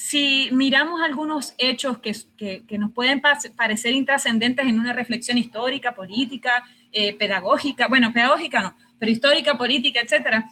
[0.00, 3.20] si miramos algunos hechos que, nos pueden
[3.54, 10.00] parecer intrascendentes en una reflexión histórica, política, eh, pedagógica, bueno, pedagógica no, pero histórica, política,
[10.00, 10.50] etcétera,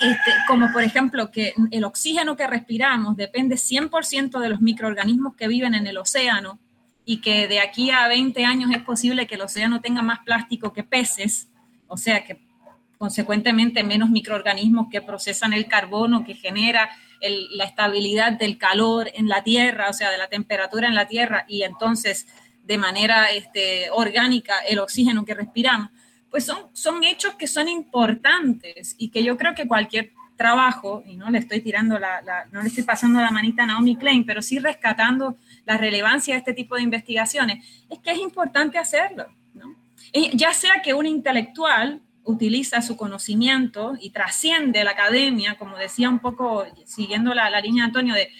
[0.00, 5.46] este, como por ejemplo que el oxígeno que respiramos depende 100% de los microorganismos que
[5.46, 6.58] viven en el océano
[7.04, 10.72] y que de aquí a 20 años es posible que el océano tenga más plástico
[10.72, 11.48] que peces,
[11.86, 12.44] o sea que
[12.98, 19.42] consecuentemente menos microorganismos que procesan el carbono que genera la estabilidad del calor en la
[19.42, 22.26] tierra, o sea, de la temperatura en la tierra y entonces
[22.62, 25.90] de manera este, orgánica el oxígeno que respiramos,
[26.30, 31.16] pues son, son hechos que son importantes y que yo creo que cualquier trabajo, y
[31.16, 34.42] no le estoy tirando la, no le estoy pasando la manita a Naomi Klein, pero
[34.42, 39.76] sí rescatando la relevancia de este tipo de investigaciones, es que es importante hacerlo, ¿no?
[40.32, 46.18] Ya sea que un intelectual utiliza su conocimiento y trasciende la academia, como decía un
[46.18, 48.30] poco, siguiendo la, línea de Antonio, de,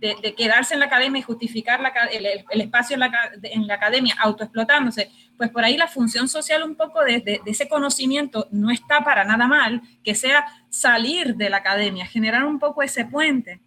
[0.00, 1.80] de, quedarse en la academia y justificar
[2.12, 6.74] el, espacio en la, en la, academia autoexplotándose, pues por ahí la función social un
[6.74, 12.06] poco de, ese conocimiento no está para nada mal, que sea salir de la academia,
[12.06, 13.60] generar un poco ese puente.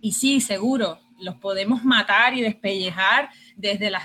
[0.00, 4.04] Y sí, seguro, los podemos matar y despellejar desde, las,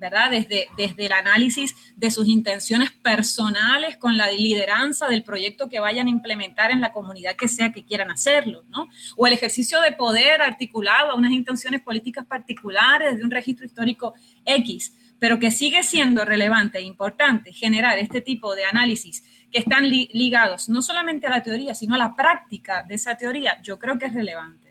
[0.00, 0.30] ¿verdad?
[0.30, 6.06] Desde, desde el análisis de sus intenciones personales con la lideranza del proyecto que vayan
[6.06, 8.88] a implementar en la comunidad que sea que quieran hacerlo, ¿no?
[9.16, 14.14] O el ejercicio de poder articulado a unas intenciones políticas particulares de un registro histórico
[14.44, 19.22] X, pero que sigue siendo relevante e importante generar este tipo de análisis
[19.52, 23.60] que están ligados no solamente a la teoría, sino a la práctica de esa teoría,
[23.62, 24.70] yo creo que es relevante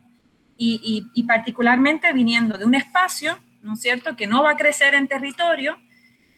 [0.62, 5.08] y, particularmente viniendo de un espacio, ¿no es cierto?, que no va a crecer en
[5.08, 5.78] territorio,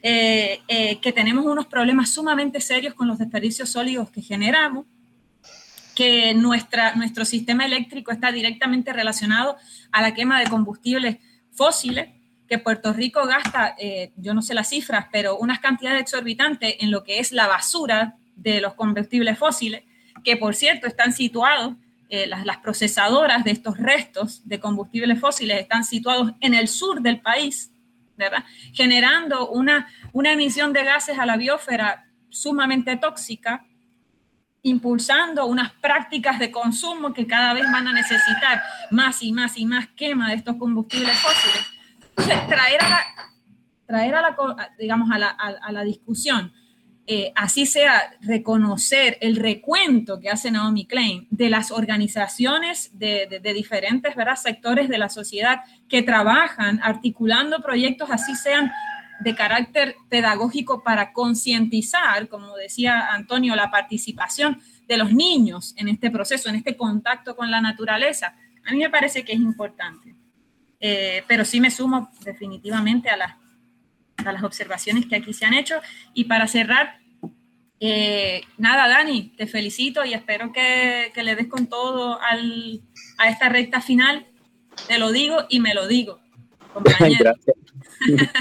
[0.04, 4.86] eh, eh, que tenemos unos problemas sumamente serios con los desperdicios sólidos que generamos,
[5.96, 9.58] que nuestra, nuestro sistema eléctrico está directamente relacionado
[9.92, 11.18] a la quema de combustibles
[11.52, 12.10] fósiles,
[12.48, 16.92] que Puerto Rico gasta, eh, yo no sé las cifras, pero unas cantidades exorbitantes en
[16.92, 19.84] lo que es la basura de los combustibles fósiles,
[20.24, 21.76] que por cierto están situados
[22.14, 27.22] eh, las, procesadoras de estos restos de combustibles fósiles están situados en el sur del
[27.22, 27.72] país,
[28.18, 28.44] ¿verdad?
[28.74, 33.66] Generando una, una emisión de gases a la biosfera sumamente tóxica,
[34.62, 39.66] impulsando unas prácticas de consumo que cada vez van a necesitar más y más y
[39.66, 41.66] más quema de estos combustibles fósiles.
[42.10, 43.06] Entonces, traer a
[43.88, 44.36] traer a la,
[44.78, 46.52] digamos, a la, a la discusión
[47.14, 54.16] eh, así sea reconocer el recuento que hace Naomi Klein de las organizaciones de, diferentes
[54.42, 55.60] sectores de la sociedad
[55.90, 58.72] que trabajan articulando proyectos, así sean
[59.20, 66.12] de carácter pedagógico para concientizar, como decía Antonio, la participación de los niños en este
[66.12, 68.38] proceso, en este contacto con la naturaleza.
[68.66, 70.16] A mí me parece que es importante.
[70.80, 73.36] Eh, pero sí me sumo definitivamente a las
[74.28, 75.82] a las observaciones que aquí se han hecho.
[76.14, 77.01] Y para cerrar,
[77.84, 82.84] eh, nada, Dani, te felicito y espero que, le des con todo al,
[83.18, 84.28] a esta recta final.
[84.88, 86.20] Te lo digo y me lo digo.
[87.00, 87.56] Gracias.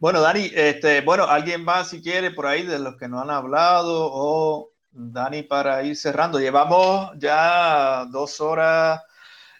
[0.00, 3.30] bueno, Dani, este, bueno, alguien más si quiere por ahí de los que no han
[3.30, 6.40] hablado o Dani para ir cerrando.
[6.40, 9.00] Llevamos ya dos horas,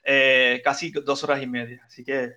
[0.02, 2.32] eh, casi dos horas y media, así que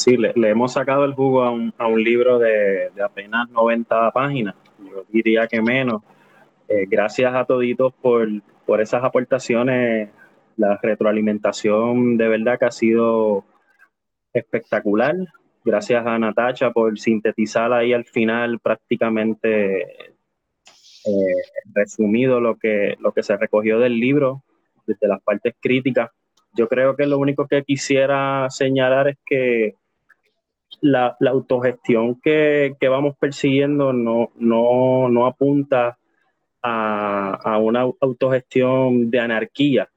[0.00, 5.46] Sí, le, hemos sacado el jugo a un, libro de, apenas 90 páginas, yo diría
[5.46, 6.02] que menos.
[6.68, 8.30] Eh, gracias a toditos por,
[8.80, 10.08] esas aportaciones,
[10.56, 13.44] la retroalimentación de verdad que ha sido
[14.32, 15.16] espectacular.
[15.66, 21.42] Gracias a Natacha por sintetizar ahí al final prácticamente eh,
[21.74, 24.44] resumido lo que se recogió del libro,
[24.86, 26.10] desde las partes críticas.
[26.54, 29.74] Yo creo que lo único que quisiera señalar es que
[30.80, 35.98] la, autogestión que, vamos persiguiendo no, no, apunta
[36.62, 39.88] a, una autogestión de anarquía,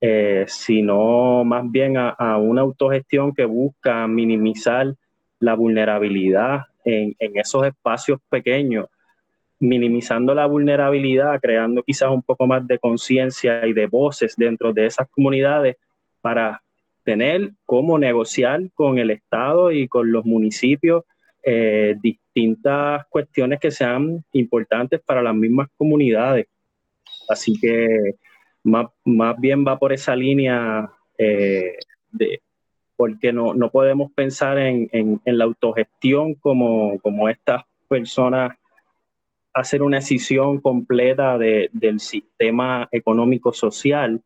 [0.00, 4.94] eh, sino más bien a, una autogestión que busca minimizar
[5.38, 8.86] la vulnerabilidad en, en esos espacios pequeños,
[9.58, 14.86] minimizando la vulnerabilidad, creando quizás un poco más de conciencia y de voces dentro de
[14.86, 15.76] esas comunidades
[16.20, 16.62] para
[17.04, 21.04] tener cómo negociar con el Estado y con los municipios
[21.42, 26.46] eh, distintas cuestiones que sean importantes para las mismas comunidades.
[27.28, 28.14] Así que
[28.62, 28.88] más,
[29.38, 31.76] bien va por esa línea eh,
[32.12, 32.42] de,
[32.96, 38.52] porque no, podemos pensar en, la autogestión como, como estas personas
[39.54, 44.20] hacer una decisión completa del sistema económico-social,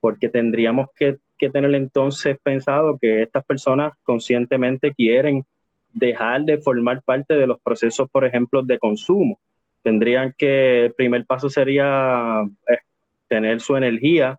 [0.00, 5.44] porque tendríamos que que tener entonces pensado que estas personas conscientemente quieren
[5.92, 9.40] dejar de formar parte de los procesos, por ejemplo, de consumo.
[9.82, 12.78] Tendrían que, el primer paso sería eh,
[13.26, 14.38] tener su energía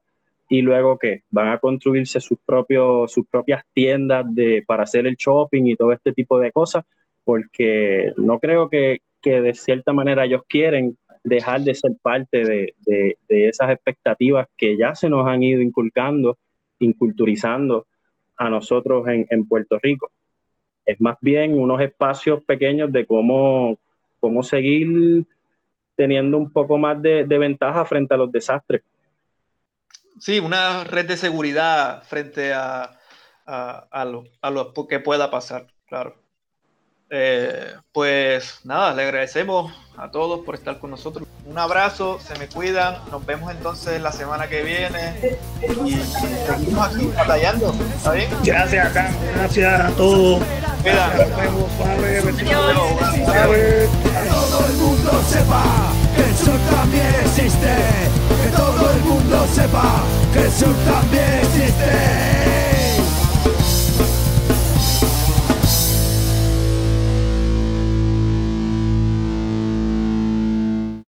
[0.50, 5.16] y luego que van a construirse sus, propios, sus propias tiendas de, para hacer el
[5.16, 6.84] shopping y todo este tipo de cosas,
[7.24, 12.74] porque no creo que, que de cierta manera ellos quieren dejar de ser parte de,
[12.80, 16.38] de, de esas expectativas que ya se nos han ido inculcando
[16.80, 17.88] inculturizando
[18.38, 20.11] a nosotros en, Puerto Rico.
[20.85, 23.77] Es más bien unos espacios pequeños de cómo,
[24.19, 25.25] cómo seguir
[25.95, 28.82] teniendo un poco más de, ventaja frente a los desastres.
[30.19, 32.98] Sí, una red de seguridad frente a,
[33.45, 36.16] a, lo, a lo que pueda pasar, claro.
[37.12, 41.28] Eh, pues nada, le agradecemos a todos por estar con nosotros.
[41.46, 47.12] Un abrazo, se me cuidan, nos vemos entonces la semana que viene y, seguimos aquí
[47.16, 48.30] batallando, ¿está bien?
[48.44, 50.44] Gracias, acá, gracias a todos.
[50.84, 51.08] Cuida.
[51.08, 51.72] Nos vemos,
[52.38, 52.54] Que
[54.30, 55.64] todo el mundo sepa
[56.16, 57.76] que el sol también existe.
[58.44, 62.39] Que todo el mundo sepa que el sol también existe.